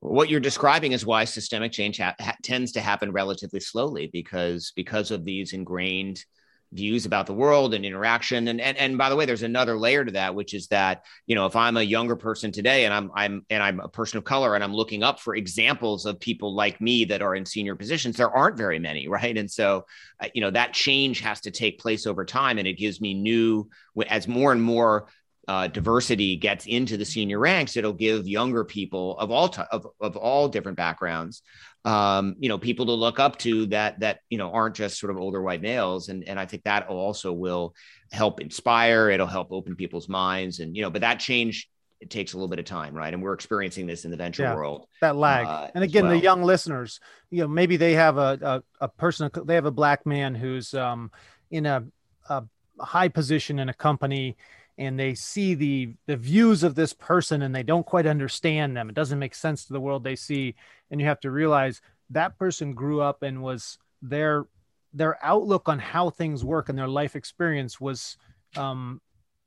What 0.00 0.30
you're 0.30 0.40
describing 0.40 0.92
is 0.92 1.04
why 1.04 1.24
systemic 1.24 1.72
change 1.72 1.98
ha- 1.98 2.14
ha- 2.18 2.36
tends 2.42 2.72
to 2.72 2.80
happen 2.80 3.12
relatively 3.12 3.60
slowly 3.60 4.08
because 4.12 4.72
because 4.74 5.10
of 5.10 5.24
these 5.24 5.52
ingrained 5.52 6.24
views 6.72 7.04
about 7.04 7.26
the 7.26 7.34
world 7.34 7.74
and 7.74 7.84
interaction 7.84 8.46
and, 8.46 8.60
and 8.60 8.76
and 8.76 8.96
by 8.96 9.08
the 9.08 9.16
way 9.16 9.26
there's 9.26 9.42
another 9.42 9.76
layer 9.76 10.04
to 10.04 10.12
that 10.12 10.36
which 10.36 10.54
is 10.54 10.68
that 10.68 11.04
you 11.26 11.34
know 11.34 11.44
if 11.44 11.56
i'm 11.56 11.76
a 11.76 11.82
younger 11.82 12.14
person 12.14 12.52
today 12.52 12.84
and 12.84 12.94
i'm 12.94 13.10
i'm 13.16 13.44
and 13.50 13.60
i'm 13.60 13.80
a 13.80 13.88
person 13.88 14.18
of 14.18 14.24
color 14.24 14.54
and 14.54 14.62
i'm 14.62 14.72
looking 14.72 15.02
up 15.02 15.18
for 15.18 15.34
examples 15.34 16.06
of 16.06 16.20
people 16.20 16.54
like 16.54 16.80
me 16.80 17.04
that 17.04 17.22
are 17.22 17.34
in 17.34 17.44
senior 17.44 17.74
positions 17.74 18.16
there 18.16 18.30
aren't 18.30 18.56
very 18.56 18.78
many 18.78 19.08
right 19.08 19.36
and 19.36 19.50
so 19.50 19.84
uh, 20.20 20.28
you 20.32 20.40
know 20.40 20.50
that 20.50 20.72
change 20.72 21.18
has 21.18 21.40
to 21.40 21.50
take 21.50 21.80
place 21.80 22.06
over 22.06 22.24
time 22.24 22.56
and 22.56 22.68
it 22.68 22.74
gives 22.74 23.00
me 23.00 23.14
new 23.14 23.68
as 24.08 24.28
more 24.28 24.52
and 24.52 24.62
more 24.62 25.08
uh, 25.50 25.66
diversity 25.66 26.36
gets 26.36 26.66
into 26.66 26.96
the 26.96 27.04
senior 27.04 27.40
ranks, 27.40 27.76
it'll 27.76 27.92
give 27.92 28.28
younger 28.28 28.64
people 28.64 29.18
of 29.18 29.32
all 29.32 29.48
t- 29.48 29.60
of, 29.72 29.84
of 30.00 30.16
all 30.16 30.48
different 30.48 30.76
backgrounds, 30.76 31.42
um, 31.84 32.36
you 32.38 32.48
know, 32.48 32.56
people 32.56 32.86
to 32.86 32.92
look 32.92 33.18
up 33.18 33.36
to 33.36 33.66
that 33.66 33.98
that 33.98 34.20
you 34.28 34.38
know 34.38 34.52
aren't 34.52 34.76
just 34.76 35.00
sort 35.00 35.10
of 35.10 35.18
older 35.18 35.42
white 35.42 35.60
males, 35.60 36.08
and 36.08 36.22
and 36.28 36.38
I 36.38 36.46
think 36.46 36.62
that 36.62 36.86
also 36.86 37.32
will 37.32 37.74
help 38.12 38.40
inspire. 38.40 39.10
It'll 39.10 39.26
help 39.26 39.50
open 39.50 39.74
people's 39.74 40.08
minds, 40.08 40.60
and 40.60 40.76
you 40.76 40.82
know, 40.82 40.90
but 40.90 41.00
that 41.00 41.18
change 41.18 41.68
it 41.98 42.10
takes 42.10 42.32
a 42.32 42.36
little 42.36 42.48
bit 42.48 42.60
of 42.60 42.64
time, 42.64 42.94
right? 42.94 43.12
And 43.12 43.20
we're 43.20 43.34
experiencing 43.34 43.88
this 43.88 44.04
in 44.04 44.12
the 44.12 44.16
venture 44.16 44.44
yeah, 44.44 44.54
world. 44.54 44.86
That 45.00 45.16
lag. 45.16 45.46
Uh, 45.46 45.68
and 45.74 45.82
again, 45.82 46.04
well. 46.04 46.12
the 46.12 46.20
young 46.20 46.44
listeners, 46.44 47.00
you 47.28 47.40
know, 47.42 47.48
maybe 47.48 47.76
they 47.76 47.94
have 47.94 48.18
a, 48.18 48.38
a, 48.80 48.84
a 48.84 48.88
person, 48.88 49.30
they 49.44 49.56
have 49.56 49.66
a 49.66 49.70
black 49.70 50.06
man 50.06 50.34
who's 50.34 50.72
um, 50.74 51.10
in 51.50 51.66
a, 51.66 51.84
a 52.30 52.44
high 52.78 53.08
position 53.08 53.58
in 53.58 53.68
a 53.68 53.74
company 53.74 54.36
and 54.80 54.98
they 54.98 55.14
see 55.14 55.52
the 55.54 55.92
the 56.06 56.16
views 56.16 56.62
of 56.62 56.74
this 56.74 56.94
person 56.94 57.42
and 57.42 57.54
they 57.54 57.62
don't 57.62 57.84
quite 57.84 58.06
understand 58.06 58.74
them. 58.74 58.88
It 58.88 58.94
doesn't 58.94 59.18
make 59.18 59.34
sense 59.34 59.66
to 59.66 59.74
the 59.74 59.80
world 59.80 60.02
they 60.02 60.16
see. 60.16 60.56
And 60.90 60.98
you 60.98 61.06
have 61.06 61.20
to 61.20 61.30
realize 61.30 61.82
that 62.08 62.38
person 62.38 62.72
grew 62.72 63.02
up 63.02 63.22
and 63.22 63.42
was 63.42 63.78
their 64.00 64.46
their 64.94 65.24
outlook 65.24 65.68
on 65.68 65.78
how 65.78 66.08
things 66.08 66.44
work 66.44 66.70
and 66.70 66.78
their 66.78 66.88
life 66.88 67.14
experience 67.14 67.78
was 67.78 68.16
um, 68.56 69.02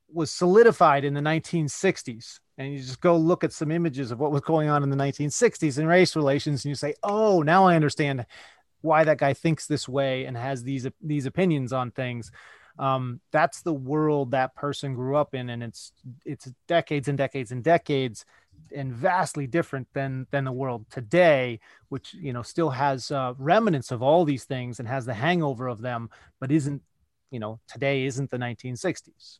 was 0.07 0.31
solidified 0.31 1.03
in 1.03 1.15
the 1.15 1.19
1960s 1.19 2.39
and 2.59 2.71
you 2.71 2.77
just 2.77 3.01
go 3.01 3.17
look 3.17 3.43
at 3.43 3.51
some 3.51 3.71
images 3.71 4.11
of 4.11 4.19
what 4.19 4.31
was 4.31 4.41
going 4.41 4.69
on 4.69 4.83
in 4.83 4.91
the 4.91 4.95
1960s 4.95 5.79
in 5.79 5.87
race 5.87 6.15
relations 6.15 6.63
and 6.63 6.69
you 6.69 6.75
say 6.75 6.93
oh 7.01 7.41
now 7.41 7.65
i 7.65 7.75
understand 7.75 8.23
why 8.81 9.03
that 9.03 9.17
guy 9.17 9.33
thinks 9.33 9.65
this 9.65 9.89
way 9.89 10.25
and 10.25 10.37
has 10.37 10.63
these 10.63 10.87
these 11.01 11.25
opinions 11.25 11.73
on 11.73 11.89
things 11.89 12.31
um, 12.79 13.19
that's 13.31 13.61
the 13.61 13.73
world 13.73 14.31
that 14.31 14.55
person 14.55 14.95
grew 14.95 15.15
up 15.15 15.35
in 15.35 15.49
and 15.49 15.63
it's 15.63 15.91
it's 16.25 16.51
decades 16.67 17.07
and 17.07 17.17
decades 17.17 17.51
and 17.51 17.63
decades 17.63 18.25
and 18.75 18.93
vastly 18.93 19.45
different 19.45 19.87
than 19.93 20.25
than 20.31 20.43
the 20.43 20.51
world 20.51 20.85
today 20.89 21.59
which 21.89 22.13
you 22.13 22.33
know 22.33 22.41
still 22.41 22.69
has 22.69 23.11
uh, 23.11 23.33
remnants 23.37 23.91
of 23.91 24.01
all 24.01 24.25
these 24.25 24.45
things 24.45 24.79
and 24.79 24.87
has 24.87 25.05
the 25.05 25.13
hangover 25.13 25.67
of 25.67 25.81
them 25.81 26.09
but 26.39 26.51
isn't 26.51 26.81
you 27.31 27.39
know 27.39 27.59
today 27.67 28.05
isn't 28.05 28.29
the 28.31 28.37
1960s 28.37 29.39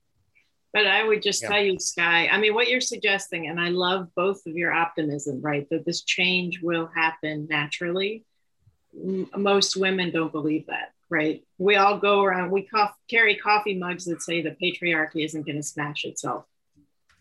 but 0.72 0.86
i 0.86 1.04
would 1.04 1.22
just 1.22 1.42
yeah. 1.42 1.50
tell 1.50 1.62
you 1.62 1.80
sky 1.80 2.28
i 2.28 2.38
mean 2.38 2.54
what 2.54 2.68
you're 2.68 2.82
suggesting 2.82 3.48
and 3.48 3.60
i 3.60 3.70
love 3.70 4.08
both 4.16 4.46
of 4.46 4.56
your 4.56 4.72
optimism 4.72 5.42
right 5.42 5.68
that 5.70 5.86
this 5.86 6.04
change 6.04 6.60
will 6.62 6.90
happen 6.96 7.48
naturally 7.50 8.24
most 9.36 9.76
women 9.76 10.12
don't 10.12 10.32
believe 10.32 10.68
that 10.68 10.94
right? 11.14 11.44
We 11.60 11.76
all 11.76 12.00
go 12.00 12.24
around, 12.24 12.50
we 12.50 12.64
cough, 12.64 12.96
carry 13.08 13.36
coffee 13.36 13.78
mugs 13.78 14.06
that 14.06 14.24
say 14.24 14.42
the 14.42 14.58
patriarchy 14.62 15.24
isn't 15.24 15.46
going 15.46 15.58
to 15.58 15.64
smash 15.64 16.06
itself, 16.06 16.46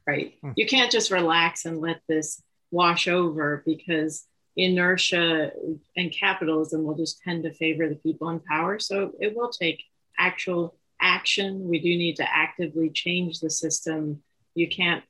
right? 0.07 0.35
Hmm. 0.41 0.53
You 0.57 0.67
can't 0.67 0.91
just 0.91 1.11
relax 1.11 1.67
and 1.67 1.79
let 1.79 2.01
this 2.09 2.43
wash 2.71 3.07
over 3.07 3.63
because 3.67 4.25
inertia 4.57 5.53
and 5.95 6.11
capitalism 6.11 6.85
will 6.85 6.97
just 6.97 7.21
tend 7.21 7.45
to 7.45 7.53
favor 7.53 7.87
the 7.87 7.97
people 7.97 8.31
in 8.31 8.41
power. 8.41 8.79
So 8.79 9.13
it 9.21 9.37
will 9.37 9.51
take 9.51 9.85
actual 10.19 10.75
action. 10.99 11.69
We 11.69 11.79
do 11.79 11.89
need 11.89 12.17
to 12.17 12.27
actively 12.35 12.89
change 12.89 13.41
the 13.41 13.51
system. 13.51 14.23
You 14.55 14.69
can't 14.69 15.05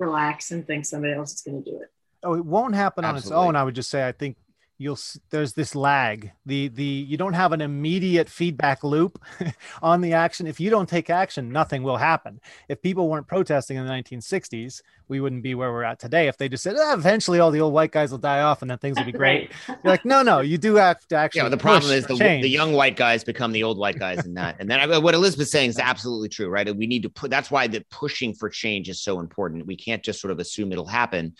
relax 0.00 0.50
and 0.50 0.66
think 0.66 0.84
somebody 0.84 1.14
else 1.14 1.32
is 1.34 1.42
going 1.42 1.62
to 1.62 1.70
do 1.70 1.80
it. 1.80 1.92
Oh, 2.24 2.34
it 2.34 2.44
won't 2.44 2.74
happen 2.74 3.04
on 3.04 3.14
Absolutely. 3.14 3.40
its 3.40 3.48
own. 3.48 3.54
I 3.54 3.62
would 3.62 3.76
just 3.76 3.88
say 3.88 4.06
I 4.06 4.10
think 4.10 4.36
you'll 4.78 4.98
there's 5.30 5.52
this 5.52 5.74
lag. 5.74 6.32
The 6.44 6.68
the 6.68 6.84
you 6.84 7.16
don't 7.16 7.32
have 7.32 7.52
an 7.52 7.60
immediate 7.60 8.28
feedback 8.28 8.84
loop 8.84 9.22
on 9.82 10.00
the 10.00 10.12
action. 10.12 10.46
If 10.46 10.60
you 10.60 10.70
don't 10.70 10.88
take 10.88 11.10
action, 11.10 11.50
nothing 11.50 11.82
will 11.82 11.96
happen. 11.96 12.40
If 12.68 12.82
people 12.82 13.08
weren't 13.08 13.26
protesting 13.26 13.76
in 13.76 13.86
the 13.86 13.92
1960s, 13.92 14.82
we 15.08 15.20
wouldn't 15.20 15.42
be 15.42 15.54
where 15.54 15.72
we're 15.72 15.84
at 15.84 15.98
today. 15.98 16.28
If 16.28 16.36
they 16.36 16.48
just 16.48 16.62
said, 16.62 16.76
"Ah, 16.78 16.94
eventually 16.94 17.40
all 17.40 17.50
the 17.50 17.60
old 17.60 17.72
white 17.72 17.92
guys 17.92 18.10
will 18.10 18.18
die 18.18 18.42
off 18.42 18.62
and 18.62 18.70
then 18.70 18.78
things 18.78 18.96
will 18.98 19.04
be 19.04 19.12
great. 19.12 19.26
Right. 19.36 19.78
You're 19.82 19.92
like, 19.92 20.04
no, 20.04 20.22
no, 20.22 20.40
you 20.40 20.58
do 20.58 20.76
have 20.76 21.04
to 21.08 21.16
actually. 21.16 21.42
Yeah, 21.42 21.48
the 21.48 21.56
problem 21.56 21.92
is 21.92 22.06
the, 22.06 22.16
change. 22.16 22.42
the 22.42 22.48
young 22.48 22.72
white 22.72 22.96
guys 22.96 23.24
become 23.24 23.52
the 23.52 23.64
old 23.64 23.78
white 23.78 23.98
guys 23.98 24.24
in 24.24 24.34
that. 24.34 24.56
And 24.60 24.70
then 24.70 24.78
I, 24.78 24.98
what 24.98 25.14
Elizabeth's 25.14 25.50
saying 25.50 25.70
is 25.70 25.78
absolutely 25.78 26.28
true, 26.28 26.48
right? 26.48 26.74
We 26.74 26.86
need 26.86 27.02
to 27.02 27.10
put 27.10 27.30
that's 27.30 27.50
why 27.50 27.66
the 27.66 27.84
pushing 27.90 28.32
for 28.32 28.48
change 28.48 28.88
is 28.88 29.02
so 29.02 29.18
important. 29.18 29.66
We 29.66 29.76
can't 29.76 30.02
just 30.02 30.20
sort 30.20 30.30
of 30.30 30.38
assume 30.38 30.72
it'll 30.72 30.86
happen. 30.86 31.34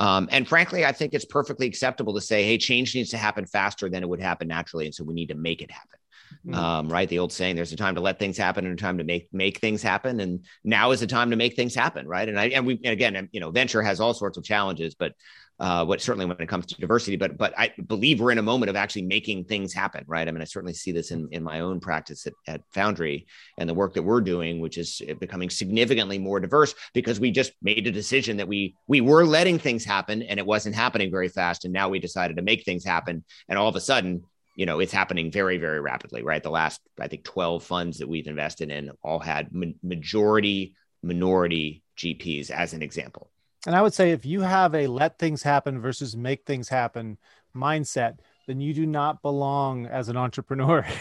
Um, 0.00 0.28
and 0.32 0.48
frankly, 0.48 0.84
I 0.86 0.92
think 0.92 1.12
it's 1.12 1.26
perfectly 1.26 1.66
acceptable 1.66 2.14
to 2.14 2.20
say, 2.20 2.42
hey, 2.42 2.56
change 2.56 2.94
needs 2.94 3.10
to 3.10 3.18
happen 3.18 3.44
faster 3.44 3.88
than 3.90 4.02
it 4.02 4.08
would 4.08 4.20
happen 4.20 4.48
naturally. 4.48 4.86
And 4.86 4.94
so 4.94 5.04
we 5.04 5.14
need 5.14 5.28
to 5.28 5.34
make 5.34 5.60
it 5.60 5.70
happen. 5.70 5.98
Mhm. 6.46 6.54
Um, 6.54 6.88
right. 6.88 7.08
The 7.08 7.18
old 7.18 7.32
saying, 7.32 7.56
there's 7.56 7.72
a 7.72 7.76
time 7.76 7.96
to 7.96 8.00
let 8.00 8.18
things 8.18 8.38
happen 8.38 8.64
and 8.64 8.78
a 8.78 8.80
time 8.80 8.98
to 8.98 9.04
make 9.04 9.28
make 9.32 9.58
things 9.58 9.82
happen. 9.82 10.20
And 10.20 10.44
now 10.64 10.92
is 10.92 11.00
the 11.00 11.06
time 11.06 11.30
to 11.30 11.36
make 11.36 11.54
things 11.54 11.74
happen. 11.74 12.06
Right. 12.06 12.28
And 12.28 12.38
I 12.38 12.46
and 12.46 12.66
we 12.66 12.80
and 12.84 12.92
again, 12.92 13.28
you 13.32 13.40
know, 13.40 13.50
venture 13.50 13.82
has 13.82 14.00
all 14.00 14.14
sorts 14.14 14.38
of 14.38 14.44
challenges, 14.44 14.94
but 14.94 15.12
uh, 15.60 15.84
what 15.84 16.00
certainly 16.00 16.24
when 16.24 16.36
it 16.40 16.48
comes 16.48 16.64
to 16.64 16.80
diversity, 16.80 17.16
but 17.16 17.36
but 17.36 17.52
I 17.58 17.72
believe 17.86 18.18
we're 18.18 18.30
in 18.30 18.38
a 18.38 18.42
moment 18.42 18.70
of 18.70 18.76
actually 18.76 19.02
making 19.02 19.44
things 19.44 19.74
happen, 19.74 20.04
right? 20.06 20.26
I 20.26 20.30
mean, 20.30 20.40
I 20.40 20.46
certainly 20.46 20.72
see 20.72 20.90
this 20.90 21.10
in 21.10 21.28
in 21.32 21.42
my 21.42 21.60
own 21.60 21.80
practice 21.80 22.26
at, 22.26 22.32
at 22.46 22.62
Foundry 22.72 23.26
and 23.58 23.68
the 23.68 23.74
work 23.74 23.92
that 23.94 24.02
we're 24.02 24.22
doing, 24.22 24.60
which 24.60 24.78
is 24.78 25.02
becoming 25.20 25.50
significantly 25.50 26.18
more 26.18 26.40
diverse 26.40 26.74
because 26.94 27.20
we 27.20 27.30
just 27.30 27.52
made 27.60 27.86
a 27.86 27.92
decision 27.92 28.38
that 28.38 28.48
we 28.48 28.74
we 28.88 29.02
were 29.02 29.26
letting 29.26 29.58
things 29.58 29.84
happen 29.84 30.22
and 30.22 30.40
it 30.40 30.46
wasn't 30.46 30.74
happening 30.74 31.10
very 31.10 31.28
fast, 31.28 31.66
and 31.66 31.74
now 31.74 31.90
we 31.90 31.98
decided 31.98 32.36
to 32.38 32.42
make 32.42 32.64
things 32.64 32.84
happen, 32.84 33.22
and 33.48 33.58
all 33.58 33.68
of 33.68 33.76
a 33.76 33.80
sudden. 33.80 34.24
You 34.56 34.66
know, 34.66 34.80
it's 34.80 34.92
happening 34.92 35.30
very, 35.30 35.56
very 35.56 35.80
rapidly, 35.80 36.22
right? 36.22 36.42
The 36.42 36.50
last, 36.50 36.82
I 36.98 37.08
think, 37.08 37.24
12 37.24 37.62
funds 37.62 37.98
that 37.98 38.08
we've 38.08 38.26
invested 38.26 38.70
in 38.70 38.90
all 39.02 39.20
had 39.20 39.54
ma- 39.54 39.68
majority 39.82 40.74
minority 41.02 41.82
GPs 41.96 42.50
as 42.50 42.74
an 42.74 42.82
example. 42.82 43.30
And 43.66 43.74
I 43.74 43.82
would 43.82 43.94
say 43.94 44.10
if 44.12 44.24
you 44.24 44.40
have 44.40 44.74
a 44.74 44.86
let 44.86 45.18
things 45.18 45.42
happen 45.42 45.80
versus 45.80 46.16
make 46.16 46.44
things 46.46 46.68
happen 46.68 47.18
mindset, 47.54 48.18
then 48.46 48.60
you 48.60 48.72
do 48.72 48.86
not 48.86 49.22
belong 49.22 49.86
as 49.86 50.08
an 50.08 50.16
entrepreneur. 50.16 50.86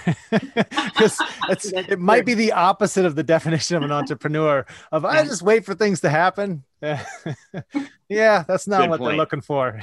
Because 0.99 1.21
it 1.73 1.97
might 1.99 2.25
be 2.25 2.33
the 2.33 2.51
opposite 2.51 3.05
of 3.05 3.15
the 3.15 3.23
definition 3.23 3.77
of 3.77 3.83
an 3.83 3.91
entrepreneur 3.91 4.65
of 4.91 5.05
I 5.05 5.23
just 5.23 5.41
wait 5.41 5.63
for 5.63 5.73
things 5.73 6.01
to 6.01 6.09
happen. 6.09 6.65
yeah, 6.81 8.43
that's 8.47 8.67
not 8.67 8.81
Good 8.81 8.89
what 8.89 8.99
they're 9.01 9.15
looking 9.15 9.39
for. 9.41 9.79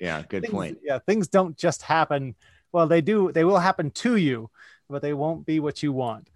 Yeah, 0.00 0.22
good 0.28 0.42
Things- 0.42 0.52
point. 0.52 0.78
Yeah, 0.82 0.98
things 0.98 1.28
don't 1.28 1.56
just 1.56 1.82
happen. 1.82 2.34
Well, 2.72 2.88
they 2.88 3.00
do, 3.00 3.30
they 3.30 3.44
will 3.44 3.58
happen 3.58 3.90
to 3.92 4.16
you, 4.16 4.50
but 4.90 5.00
they 5.00 5.14
won't 5.14 5.46
be 5.46 5.60
what 5.60 5.82
you 5.82 5.92
want. 5.92 6.28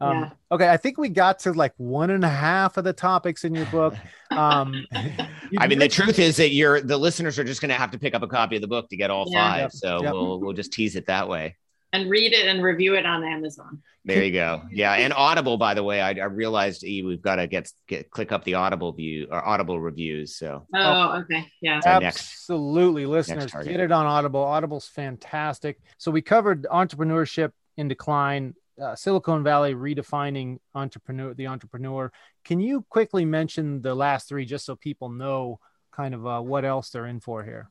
Um, 0.00 0.18
Yeah. 0.20 0.30
Okay, 0.52 0.68
I 0.68 0.76
think 0.76 0.98
we 0.98 1.08
got 1.08 1.38
to 1.40 1.52
like 1.52 1.72
one 1.76 2.10
and 2.10 2.24
a 2.24 2.28
half 2.28 2.76
of 2.76 2.84
the 2.84 2.92
topics 2.92 3.44
in 3.44 3.54
your 3.54 3.66
book. 3.66 3.94
Um, 4.32 4.86
I 5.58 5.66
mean, 5.66 5.80
the 5.80 5.88
truth 5.88 6.20
is 6.20 6.36
that 6.36 6.50
you're 6.52 6.80
the 6.80 6.96
listeners 6.96 7.36
are 7.40 7.42
just 7.42 7.60
going 7.60 7.70
to 7.70 7.74
have 7.74 7.90
to 7.90 7.98
pick 7.98 8.14
up 8.14 8.22
a 8.22 8.28
copy 8.28 8.54
of 8.54 8.62
the 8.62 8.68
book 8.68 8.88
to 8.90 8.96
get 8.96 9.10
all 9.10 9.24
Yeah. 9.26 9.50
five. 9.50 9.60
Yep. 9.62 9.72
So 9.72 10.02
Yep. 10.04 10.12
we'll 10.12 10.40
we'll 10.40 10.52
just 10.52 10.72
tease 10.72 10.94
it 10.94 11.06
that 11.06 11.28
way. 11.28 11.56
And 11.92 12.08
read 12.08 12.32
it 12.32 12.46
and 12.46 12.62
review 12.62 12.94
it 12.94 13.04
on 13.04 13.24
Amazon. 13.24 13.82
There 14.04 14.22
you 14.22 14.30
go. 14.32 14.62
Yeah, 14.70 14.92
and 14.92 15.12
Audible, 15.12 15.56
by 15.58 15.74
the 15.74 15.82
way, 15.82 16.00
I, 16.00 16.10
I 16.10 16.26
realized 16.26 16.84
E, 16.84 17.02
we've 17.02 17.20
got 17.20 17.36
to 17.36 17.48
get 17.48 17.72
get 17.88 18.08
click 18.12 18.30
up 18.30 18.44
the 18.44 18.54
Audible 18.54 18.92
view 18.92 19.26
or 19.32 19.44
Audible 19.44 19.80
reviews. 19.80 20.36
So 20.36 20.64
Oh, 20.76 21.22
okay. 21.22 21.48
Yeah. 21.60 21.80
our 21.84 21.98
next- 22.00 22.20
Absolutely, 22.44 23.04
listeners, 23.06 23.50
target. 23.50 23.72
get 23.72 23.80
it 23.80 23.90
on 23.90 24.06
Audible. 24.06 24.44
Audible's 24.44 24.86
fantastic. 24.86 25.80
So 25.98 26.12
we 26.12 26.22
covered 26.22 26.68
entrepreneurship 26.70 27.50
in 27.76 27.88
decline, 27.88 28.54
uh, 28.80 28.94
Silicon 28.94 29.42
Valley 29.42 29.74
redefining 29.74 30.58
entrepreneur, 30.74 31.34
the 31.34 31.46
entrepreneur. 31.46 32.12
Can 32.44 32.60
you 32.60 32.84
quickly 32.88 33.24
mention 33.24 33.82
the 33.82 33.94
last 33.94 34.28
three, 34.28 34.44
just 34.44 34.64
so 34.64 34.76
people 34.76 35.08
know 35.08 35.60
kind 35.92 36.14
of 36.14 36.26
uh, 36.26 36.40
what 36.40 36.64
else 36.64 36.90
they're 36.90 37.06
in 37.06 37.20
for 37.20 37.44
here? 37.44 37.70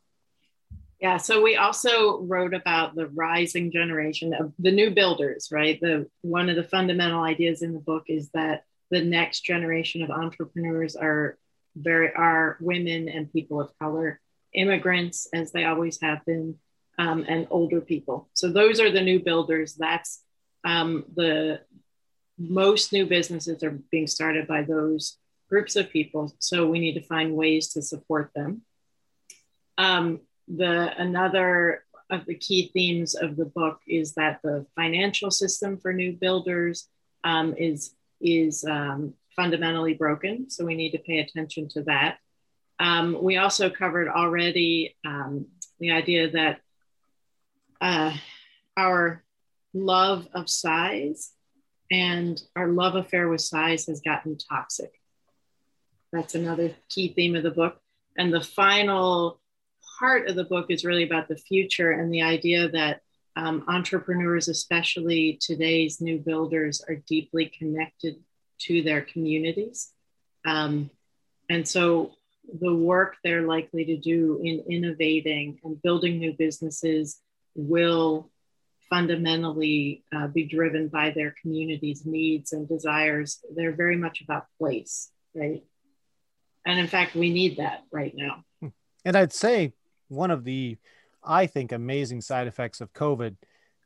Yeah, 0.99 1.17
so 1.17 1.41
we 1.41 1.55
also 1.55 2.19
wrote 2.23 2.53
about 2.53 2.93
the 2.93 3.07
rising 3.07 3.71
generation 3.71 4.33
of 4.33 4.53
the 4.59 4.71
new 4.71 4.91
builders, 4.91 5.47
right? 5.49 5.79
The 5.79 6.09
one 6.21 6.49
of 6.49 6.57
the 6.57 6.63
fundamental 6.63 7.23
ideas 7.23 7.61
in 7.61 7.73
the 7.73 7.79
book 7.79 8.03
is 8.07 8.29
that 8.33 8.63
the 8.91 9.01
next 9.01 9.41
generation 9.41 10.01
of 10.01 10.09
entrepreneurs 10.09 10.95
are 10.95 11.37
very 11.75 12.13
are 12.13 12.57
women 12.59 13.07
and 13.07 13.31
people 13.31 13.61
of 13.61 13.71
color, 13.79 14.19
immigrants 14.53 15.27
as 15.33 15.53
they 15.53 15.63
always 15.63 16.01
have 16.01 16.25
been, 16.25 16.55
um, 16.97 17.23
and 17.29 17.47
older 17.49 17.79
people. 17.79 18.29
So 18.33 18.51
those 18.51 18.81
are 18.81 18.91
the 18.91 19.01
new 19.01 19.21
builders. 19.21 19.75
That's 19.75 20.21
um, 20.65 21.05
the 21.15 21.61
most 22.37 22.93
new 22.93 23.05
businesses 23.05 23.63
are 23.63 23.77
being 23.91 24.07
started 24.07 24.47
by 24.47 24.61
those 24.63 25.17
groups 25.49 25.75
of 25.75 25.89
people. 25.89 26.33
So 26.39 26.67
we 26.67 26.79
need 26.79 26.93
to 26.93 27.01
find 27.01 27.35
ways 27.35 27.69
to 27.73 27.81
support 27.81 28.31
them. 28.35 28.61
Um, 29.77 30.21
the 30.47 30.93
another 30.97 31.83
of 32.09 32.25
the 32.25 32.35
key 32.35 32.71
themes 32.73 33.15
of 33.15 33.35
the 33.35 33.45
book 33.45 33.79
is 33.87 34.13
that 34.15 34.39
the 34.43 34.65
financial 34.75 35.31
system 35.31 35.77
for 35.77 35.93
new 35.93 36.13
builders 36.13 36.87
um, 37.23 37.53
is 37.57 37.93
is 38.21 38.65
um, 38.65 39.13
fundamentally 39.35 39.93
broken. 39.93 40.49
So 40.49 40.65
we 40.65 40.75
need 40.75 40.91
to 40.91 40.99
pay 40.99 41.19
attention 41.19 41.69
to 41.69 41.83
that. 41.83 42.17
Um, 42.79 43.17
we 43.21 43.37
also 43.37 43.69
covered 43.69 44.07
already 44.07 44.95
um, 45.05 45.47
the 45.79 45.91
idea 45.91 46.31
that 46.31 46.61
uh, 47.81 48.13
our 48.75 49.23
love 49.73 50.27
of 50.33 50.49
size 50.49 51.31
and 51.91 52.41
our 52.55 52.67
love 52.67 52.95
affair 52.95 53.27
with 53.29 53.41
size 53.41 53.87
has 53.87 54.01
gotten 54.01 54.37
toxic. 54.37 54.91
That's 56.11 56.35
another 56.35 56.75
key 56.89 57.13
theme 57.13 57.35
of 57.35 57.43
the 57.43 57.51
book. 57.51 57.79
And 58.17 58.33
the 58.33 58.41
final 58.41 59.39
part 59.99 60.27
of 60.27 60.35
the 60.35 60.43
book 60.43 60.67
is 60.69 60.85
really 60.85 61.03
about 61.03 61.27
the 61.27 61.37
future 61.37 61.91
and 61.91 62.13
the 62.13 62.21
idea 62.21 62.69
that 62.69 63.01
um, 63.35 63.63
entrepreneurs, 63.67 64.47
especially 64.47 65.39
today's 65.41 66.01
new 66.01 66.19
builders, 66.19 66.83
are 66.87 66.95
deeply 67.07 67.45
connected 67.57 68.15
to 68.59 68.81
their 68.81 69.01
communities. 69.01 69.91
Um, 70.45 70.89
and 71.49 71.67
so 71.67 72.13
the 72.59 72.73
work 72.73 73.17
they're 73.23 73.47
likely 73.47 73.85
to 73.85 73.97
do 73.97 74.39
in 74.43 74.63
innovating 74.69 75.59
and 75.63 75.81
building 75.81 76.17
new 76.17 76.33
businesses 76.33 77.21
will 77.55 78.29
fundamentally 78.89 80.03
uh, 80.15 80.27
be 80.27 80.45
driven 80.45 80.87
by 80.87 81.11
their 81.11 81.35
community's 81.41 82.05
needs 82.05 82.53
and 82.53 82.67
desires. 82.67 83.39
They're 83.55 83.75
very 83.75 83.97
much 83.97 84.21
about 84.21 84.45
place, 84.57 85.11
right? 85.35 85.63
And 86.65 86.79
in 86.79 86.87
fact, 86.87 87.15
we 87.15 87.31
need 87.31 87.57
that 87.57 87.83
right 87.91 88.13
now. 88.15 88.43
And 89.05 89.15
I'd 89.15 89.33
say 89.33 89.73
one 90.07 90.31
of 90.31 90.43
the, 90.43 90.77
I 91.23 91.45
think, 91.47 91.71
amazing 91.71 92.21
side 92.21 92.47
effects 92.47 92.81
of 92.81 92.93
COVID 92.93 93.35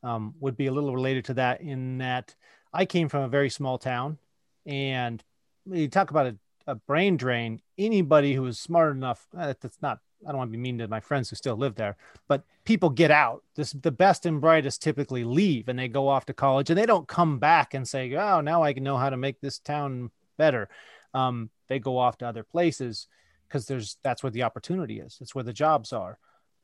um, 0.02 0.34
would 0.40 0.58
be 0.58 0.68
a 0.68 0.72
little 0.72 0.94
related 0.94 1.26
to 1.26 1.34
that. 1.36 1.62
In 1.62 2.00
that, 2.00 2.36
I 2.74 2.86
came 2.86 3.10
from 3.10 3.24
a 3.24 3.30
very 3.30 3.50
small 3.50 3.78
town, 3.78 4.18
and 4.66 5.24
you 5.66 5.88
talk 5.88 6.10
about 6.12 6.28
a, 6.28 6.38
a 6.68 6.76
brain 6.76 7.18
drain. 7.18 7.62
Anybody 7.78 8.34
who 8.34 8.46
is 8.48 8.60
smart 8.60 8.96
enough, 8.96 9.28
uh, 9.38 9.54
that's 9.62 9.82
not. 9.82 10.00
I 10.26 10.32
don't 10.32 10.38
want 10.38 10.50
to 10.50 10.58
be 10.58 10.62
mean 10.62 10.78
to 10.80 10.88
my 10.88 11.00
friends 11.00 11.30
who 11.30 11.36
still 11.36 11.56
live 11.56 11.76
there, 11.76 11.98
but 12.28 12.44
people 12.66 12.90
get 12.90 13.12
out. 13.12 13.44
This 13.56 13.72
the 13.72 13.92
best 13.92 14.26
and 14.26 14.42
brightest 14.42 14.82
typically 14.82 15.24
leave, 15.24 15.68
and 15.70 15.78
they 15.78 15.88
go 15.88 16.08
off 16.08 16.26
to 16.28 16.34
college, 16.34 16.70
and 16.70 16.78
they 16.78 16.86
don't 16.86 17.08
come 17.08 17.40
back 17.40 17.74
and 17.74 17.88
say, 17.88 18.14
"Oh, 18.16 18.42
now 18.42 18.64
I 18.64 18.74
can 18.74 18.84
know 18.84 18.98
how 18.98 19.10
to 19.10 19.18
make 19.18 19.42
this 19.42 19.60
town 19.60 20.12
better." 20.38 20.70
Um, 21.14 21.50
they 21.68 21.80
go 21.80 21.98
off 21.98 22.18
to 22.20 22.28
other 22.28 22.44
places 22.44 23.08
because 23.48 23.66
there's 23.66 23.98
that's 24.04 24.24
where 24.24 24.32
the 24.32 24.44
opportunity 24.44 25.00
is. 25.00 25.18
It's 25.22 25.36
where 25.36 25.44
the 25.44 25.54
jobs 25.54 25.94
are. 25.94 26.18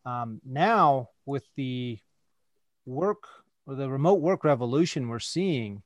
Um, 0.05 0.41
now 0.45 1.09
with 1.25 1.43
the 1.55 1.99
work 2.85 3.23
or 3.67 3.75
the 3.75 3.89
remote 3.89 4.21
work 4.21 4.43
revolution 4.43 5.07
we're 5.07 5.19
seeing, 5.19 5.83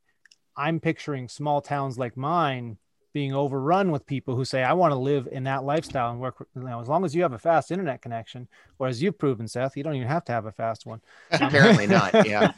I'm 0.56 0.80
picturing 0.80 1.28
small 1.28 1.62
towns 1.62 1.98
like 1.98 2.16
mine 2.16 2.78
being 3.14 3.34
overrun 3.34 3.92
with 3.92 4.06
people 4.06 4.36
who 4.36 4.44
say, 4.44 4.64
"I 4.64 4.74
want 4.74 4.92
to 4.92 4.98
live 4.98 5.28
in 5.32 5.44
that 5.46 5.64
lifestyle 5.64 6.12
and 6.12 6.20
work." 6.20 6.46
You 6.56 6.64
know, 6.64 6.80
as 6.80 6.90
long 6.90 7.06
as 7.06 7.16
you 7.16 7.22
have 7.22 7.34
a 7.34 7.40
fast 7.40 7.72
internet 7.72 8.02
connection, 8.02 8.48
or 8.80 8.88
as 8.88 9.02
you've 9.02 9.18
proven, 9.18 9.48
Seth, 9.48 9.78
you 9.78 9.84
don't 9.84 9.96
even 9.96 10.08
have 10.08 10.26
to 10.26 10.32
have 10.32 10.46
a 10.46 10.52
fast 10.52 10.86
one. 10.86 11.02
apparently 11.32 11.88
not. 11.88 12.14
Yeah. 12.26 12.52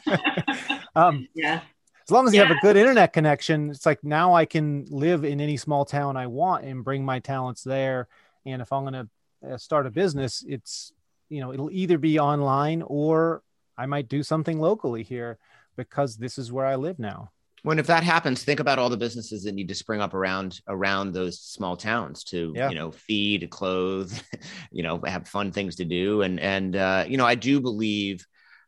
Um, 0.94 1.28
yeah. 1.34 1.60
as 2.04 2.10
long 2.10 2.26
as 2.26 2.32
you 2.32 2.40
have 2.40 2.50
a 2.50 2.60
good 2.62 2.76
internet 2.76 3.12
connection, 3.12 3.70
it's 3.70 3.84
like 3.84 4.02
now 4.02 4.32
I 4.34 4.46
can 4.46 4.86
live 4.88 5.24
in 5.24 5.40
any 5.40 5.58
small 5.58 5.84
town 5.84 6.16
I 6.16 6.26
want 6.26 6.64
and 6.64 6.82
bring 6.82 7.04
my 7.04 7.18
talents 7.18 7.62
there. 7.62 8.08
And 8.46 8.62
if 8.62 8.72
I'm 8.72 8.84
going 8.84 9.08
to 9.42 9.54
uh, 9.54 9.58
start 9.58 9.86
a 9.86 9.90
business, 9.90 10.42
it's, 10.48 10.92
you 11.28 11.40
know, 11.40 11.52
it'll 11.52 11.70
either 11.70 11.98
be 11.98 12.18
online 12.18 12.82
or 12.82 13.42
I 13.76 13.86
might 13.86 14.08
do 14.08 14.22
something 14.22 14.58
locally 14.58 15.02
here 15.02 15.38
because 15.76 16.16
this 16.16 16.38
is 16.38 16.50
where 16.50 16.64
I 16.64 16.76
live 16.76 16.98
now. 16.98 17.30
When 17.66 17.80
if 17.80 17.88
that 17.88 18.04
happens, 18.04 18.44
think 18.44 18.60
about 18.60 18.78
all 18.78 18.88
the 18.88 18.96
businesses 18.96 19.42
that 19.42 19.52
need 19.52 19.66
to 19.66 19.74
spring 19.74 20.00
up 20.00 20.14
around 20.14 20.60
around 20.68 21.12
those 21.12 21.40
small 21.40 21.76
towns 21.76 22.22
to 22.30 22.52
Yeah. 22.54 22.68
you 22.68 22.76
know 22.76 22.92
feed, 22.92 23.50
clothe, 23.50 24.16
you 24.70 24.84
know, 24.84 25.00
have 25.04 25.26
fun 25.26 25.50
things 25.50 25.74
to 25.76 25.84
do, 25.84 26.22
and 26.22 26.38
and 26.38 26.76
uh, 26.76 27.04
you 27.08 27.16
know 27.16 27.26
I 27.26 27.34
do 27.34 27.60
believe, 27.60 28.24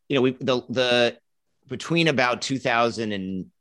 you 0.08 0.16
know, 0.16 0.22
we 0.22 0.32
the 0.40 0.62
the 0.68 1.16
between 1.68 2.08
about 2.08 2.42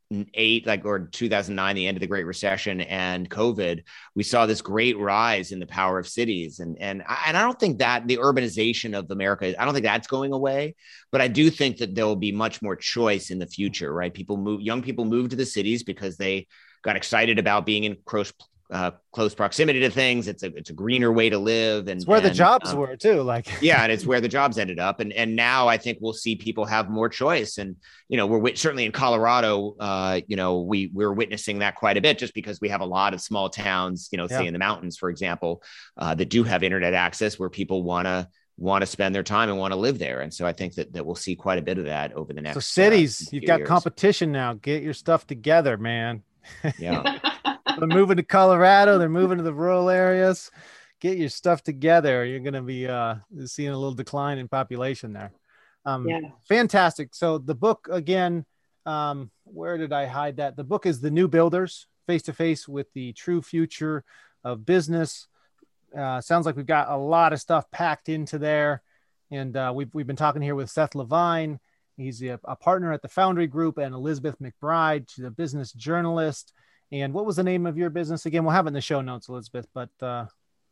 2008 0.10 0.66
like 0.66 0.86
or 0.86 1.00
2009 1.00 1.76
the 1.76 1.88
end 1.88 1.98
of 1.98 2.02
the 2.02 2.08
great 2.08 2.26
recession 2.26 2.82
and 2.82 3.30
covid 3.30 3.84
we 4.16 4.24
saw 4.24 4.46
this 4.46 4.62
great 4.62 4.98
rise 4.98 5.52
in 5.52 5.60
the 5.60 5.68
power 5.68 6.00
of 6.00 6.08
cities. 6.08 6.60
And 6.60 6.78
and 6.80 7.04
I, 7.08 7.24
and 7.28 7.38
I 7.38 7.42
don't 7.42 7.60
think 7.60 7.80
that 7.80 8.08
the 8.08 8.18
urbanization 8.18 8.98
of 8.98 9.10
america 9.12 9.60
i 9.60 9.66
don't 9.66 9.74
think 9.74 9.86
that's 9.86 10.08
going 10.08 10.34
away 10.34 10.76
but 11.12 11.22
i 11.22 11.28
do 11.28 11.50
think 11.50 11.78
that 11.78 11.96
there 11.96 12.06
will 12.06 12.16
be 12.16 12.32
much 12.32 12.62
more 12.62 12.76
choice 12.76 13.32
in 13.32 13.40
the 13.40 13.48
future 13.48 13.94
right? 13.94 14.14
People 14.14 14.38
move 14.38 14.62
young 14.62 14.82
people 14.82 15.06
move 15.06 15.30
to 15.30 15.36
the 15.36 15.46
cities 15.46 15.84
because 15.84 16.18
they 16.18 16.48
got 16.84 16.96
excited 16.96 17.40
about 17.40 17.66
being 17.66 17.84
in 17.84 17.98
close 18.06 18.32
uh, 18.70 18.92
close 19.14 19.34
proximity 19.34 19.80
to 19.80 19.90
things 19.90 20.28
it's 20.28 20.44
a 20.44 20.48
it's 20.56 20.70
a 20.70 20.74
greener 20.74 21.12
way 21.12 21.30
to 21.30 21.38
live 21.38 21.88
and 21.88 22.00
It's 22.02 22.06
where 22.08 22.20
the 22.20 22.30
jobs 22.30 22.72
um, 22.72 22.80
were 22.80 22.98
too. 22.98 23.22
Like 23.22 23.48
yeah 23.62 23.82
and 23.82 23.92
it's 23.92 24.06
where 24.06 24.20
the 24.20 24.28
jobs 24.28 24.58
ended 24.58 24.78
up 24.78 25.00
and 25.00 25.14
and 25.14 25.36
now 25.38 25.70
i 25.70 25.78
think 25.78 26.00
we'll 26.02 26.12
see 26.12 26.36
people 26.36 26.66
have 26.66 26.90
more 26.90 27.08
choice 27.08 27.60
and 27.60 27.78
you 28.10 28.18
know 28.18 28.28
we're 28.28 28.40
wit- 28.40 28.58
certainly 28.58 28.84
in 28.86 28.92
colorado 28.92 29.76
uh 29.80 30.20
you 30.28 30.36
know 30.36 30.62
we 30.62 30.92
we're 30.94 31.14
witnessing 31.14 31.60
that 31.60 31.76
quite 31.76 31.96
a 31.96 32.02
bit 32.02 32.18
just 32.18 32.34
because 32.34 32.60
we 32.60 32.68
have 32.68 32.82
a 32.82 32.86
lot 32.86 33.14
of 33.14 33.22
small 33.22 33.50
towns 33.50 34.10
you 34.12 34.18
know 34.18 34.28
say 34.28 34.46
in 34.46 34.52
the 34.54 34.60
mountains 34.60 34.98
for 34.98 35.10
example 35.10 35.64
uh, 35.98 36.14
that 36.14 36.28
do 36.30 36.44
have 36.44 36.62
internet 36.62 36.94
access 36.94 37.40
where 37.40 37.50
people 37.50 37.84
want 37.84 38.06
to 38.06 38.28
want 38.58 38.82
to 38.82 38.86
spend 38.88 39.14
their 39.16 39.24
time 39.24 39.50
and 39.50 39.58
want 39.58 39.72
to 39.72 39.78
live 39.80 39.98
there 40.00 40.20
and 40.22 40.34
so 40.34 40.46
i 40.46 40.52
think 40.52 40.74
that 40.74 40.92
that 40.92 41.06
we'll 41.06 41.16
see 41.16 41.36
quite 41.36 41.58
a 41.60 41.62
bit 41.62 41.78
of 41.78 41.86
that 41.86 42.12
over 42.14 42.34
the 42.34 42.42
next 42.42 42.56
so 42.56 42.58
uh, 42.58 42.62
cities, 42.62 43.30
few 43.30 43.40
you've 43.40 43.48
got 43.48 43.60
years. 43.60 43.68
competition 43.70 44.32
now. 44.32 44.54
Get 44.56 44.84
your 44.84 44.94
stuff 44.94 45.26
together, 45.28 45.78
man. 45.78 46.24
yeah 46.80 47.20
They're 47.78 47.88
moving 47.88 48.18
to 48.18 48.24
Colorado. 48.24 48.98
They're 48.98 49.10
moving 49.10 49.38
to 49.38 49.44
the 49.44 49.54
rural 49.54 49.90
areas. 49.90 50.52
Get 51.00 51.18
your 51.18 51.30
stuff 51.30 51.64
together. 51.64 52.26
You're 52.26 52.40
going 52.40 52.54
to 52.54 52.62
be 52.62 52.88
uh, 52.88 53.16
seeing 53.46 53.70
a 53.70 53.78
little 53.78 53.94
decline 53.94 54.40
in 54.40 54.48
population 54.48 55.14
there. 55.14 55.32
Um, 55.86 56.08
yeah. 56.08 56.20
Fantastic. 56.48 57.14
So 57.14 57.38
the 57.38 57.56
book 57.56 57.88
again, 57.92 58.46
um, 58.86 59.32
where 59.44 59.78
did 59.78 59.94
I 59.94 60.06
hide 60.06 60.38
that? 60.38 60.56
The 60.56 60.64
book 60.64 60.86
is 60.86 61.00
The 61.00 61.12
New 61.12 61.28
Builders, 61.28 61.88
face 62.08 62.24
to 62.24 62.34
face 62.34 62.68
with 62.68 62.92
the 62.94 63.14
true 63.14 63.42
future 63.42 64.04
of 64.44 64.66
business. 64.66 65.28
Uh, 65.98 66.20
sounds 66.20 66.46
like 66.46 66.56
we've 66.56 66.66
got 66.66 66.90
a 66.90 66.98
lot 66.98 67.32
of 67.32 67.40
stuff 67.40 67.70
packed 67.72 68.10
into 68.10 68.38
there, 68.38 68.82
and 69.32 69.56
uh, 69.56 69.72
we've 69.74 69.94
we've 69.94 70.08
been 70.08 70.16
talking 70.16 70.42
here 70.42 70.56
with 70.56 70.70
Seth 70.70 70.96
Levine. 70.96 71.60
He's 71.96 72.22
a, 72.22 72.40
a 72.44 72.56
partner 72.56 72.92
at 72.92 73.02
the 73.02 73.08
Foundry 73.08 73.48
Group, 73.48 73.78
and 73.78 73.94
Elizabeth 73.94 74.36
MacBride. 74.42 75.10
She's 75.10 75.26
a 75.26 75.32
business 75.32 75.72
journalist. 75.72 76.54
And 76.92 77.14
what 77.14 77.26
was 77.26 77.36
the 77.36 77.44
name 77.44 77.66
of 77.66 77.78
your 77.78 77.90
business 77.90 78.26
again? 78.26 78.44
We'll 78.44 78.54
have 78.54 78.66
it 78.66 78.70
in 78.70 78.74
the 78.74 78.82
show 78.82 79.02
notes, 79.02 79.28
Elizabeth. 79.28 79.68
But 79.74 79.90
uh, 80.02 80.26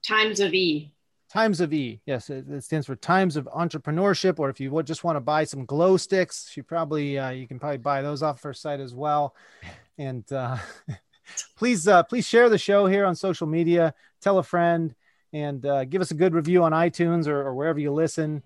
Times 0.06 0.40
of 0.40 0.54
E. 0.54 0.94
Times 1.30 1.60
of 1.60 1.74
E. 1.74 2.00
Yes, 2.06 2.30
it, 2.30 2.48
it 2.50 2.64
stands 2.64 2.88
for 2.88 2.96
Times 2.96 3.36
of 3.36 3.46
Entrepreneurship. 3.46 4.40
Or 4.40 4.50
if 4.50 4.60
you 4.60 4.72
would 4.72 4.88
just 4.88 5.04
want 5.04 5.18
to 5.18 5.22
buy 5.22 5.44
some 5.44 5.66
glow 5.66 5.98
sticks, 5.98 6.56
you 6.56 6.64
probably 6.64 7.18
uh, 7.18 7.32
you 7.32 7.48
can 7.48 7.60
probably 7.60 7.78
buy 7.78 8.02
those 8.02 8.24
off 8.24 8.44
her 8.44 8.54
site 8.54 8.80
as 8.80 8.94
well. 8.94 9.36
And 9.98 10.30
uh, 10.32 10.58
please 11.58 11.88
uh, 11.88 12.04
please 12.04 12.26
share 12.26 12.50
the 12.50 12.58
show 12.58 12.88
here 12.88 13.06
on 13.06 13.16
social 13.16 13.48
media. 13.48 13.94
Tell 14.22 14.38
a 14.38 14.44
friend 14.44 14.96
and 15.34 15.66
uh, 15.66 15.84
give 15.84 16.02
us 16.02 16.12
a 16.12 16.16
good 16.16 16.34
review 16.34 16.64
on 16.64 16.72
iTunes 16.72 17.28
or, 17.28 17.42
or 17.42 17.54
wherever 17.54 17.80
you 17.80 17.92
listen. 17.92 18.42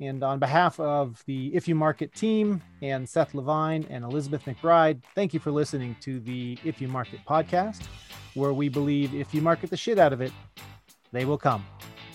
And 0.00 0.22
on 0.22 0.38
behalf 0.38 0.78
of 0.78 1.22
the 1.26 1.52
If 1.54 1.66
You 1.66 1.74
Market 1.74 2.14
team 2.14 2.62
and 2.82 3.08
Seth 3.08 3.34
Levine 3.34 3.84
and 3.90 4.04
Elizabeth 4.04 4.44
MacBride, 4.44 5.02
thank 5.14 5.34
you 5.34 5.40
for 5.40 5.50
listening 5.50 5.96
to 6.02 6.20
the 6.20 6.56
If 6.64 6.80
You 6.80 6.86
Market 6.86 7.18
podcast, 7.28 7.82
where 8.34 8.52
we 8.52 8.68
believe 8.68 9.12
if 9.14 9.34
you 9.34 9.42
market 9.42 9.70
the 9.70 9.76
shit 9.76 9.98
out 9.98 10.12
of 10.12 10.20
it, 10.20 10.30
they 11.10 11.24
will 11.24 11.38
come. 11.38 11.64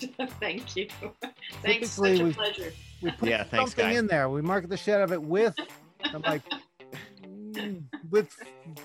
Thank 0.40 0.76
you. 0.76 0.88
Thanks. 1.62 1.90
Such 1.90 2.04
Typically, 2.06 2.20
a 2.20 2.24
we- 2.24 2.32
pleasure. 2.32 2.72
we 3.02 3.10
put 3.10 3.28
Yeah, 3.28 3.44
thanks, 3.44 3.72
something 3.72 3.92
Guy. 3.92 3.98
in 3.98 4.06
there. 4.06 4.28
We 4.30 4.40
market 4.40 4.70
the 4.70 4.76
shit 4.78 4.94
out 4.94 5.02
of 5.02 5.12
it 5.12 5.22
with, 5.22 5.54
I'm 6.04 6.22
like, 6.22 6.42
with 8.10 8.34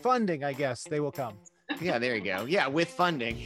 funding, 0.01 0.43
I 0.43 0.51
guess 0.53 0.83
they 0.83 0.99
will 0.99 1.11
come. 1.11 1.35
yeah 1.79 1.99
there 1.99 2.15
you 2.15 2.21
go 2.21 2.45
yeah 2.45 2.65
with 2.67 2.89
funding 2.89 3.37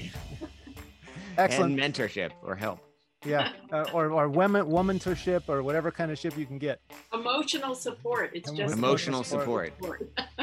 Excellent. 1.38 1.80
and 1.80 1.94
mentorship 1.94 2.32
or 2.42 2.56
help 2.56 2.80
yeah, 3.26 3.50
uh, 3.72 3.86
or 3.94 4.12
or 4.12 4.30
woman 4.30 4.66
womantorship 4.66 5.48
or 5.48 5.64
whatever 5.64 5.92
kind 5.92 6.12
of 6.12 6.18
ship 6.20 6.38
you 6.38 6.46
can 6.46 6.58
get. 6.58 6.80
Emotional 7.14 7.76
support. 7.76 8.32
It's 8.34 8.52
just 8.52 8.74
emotional 8.74 9.24
support 9.24 9.74
support. 9.80 10.10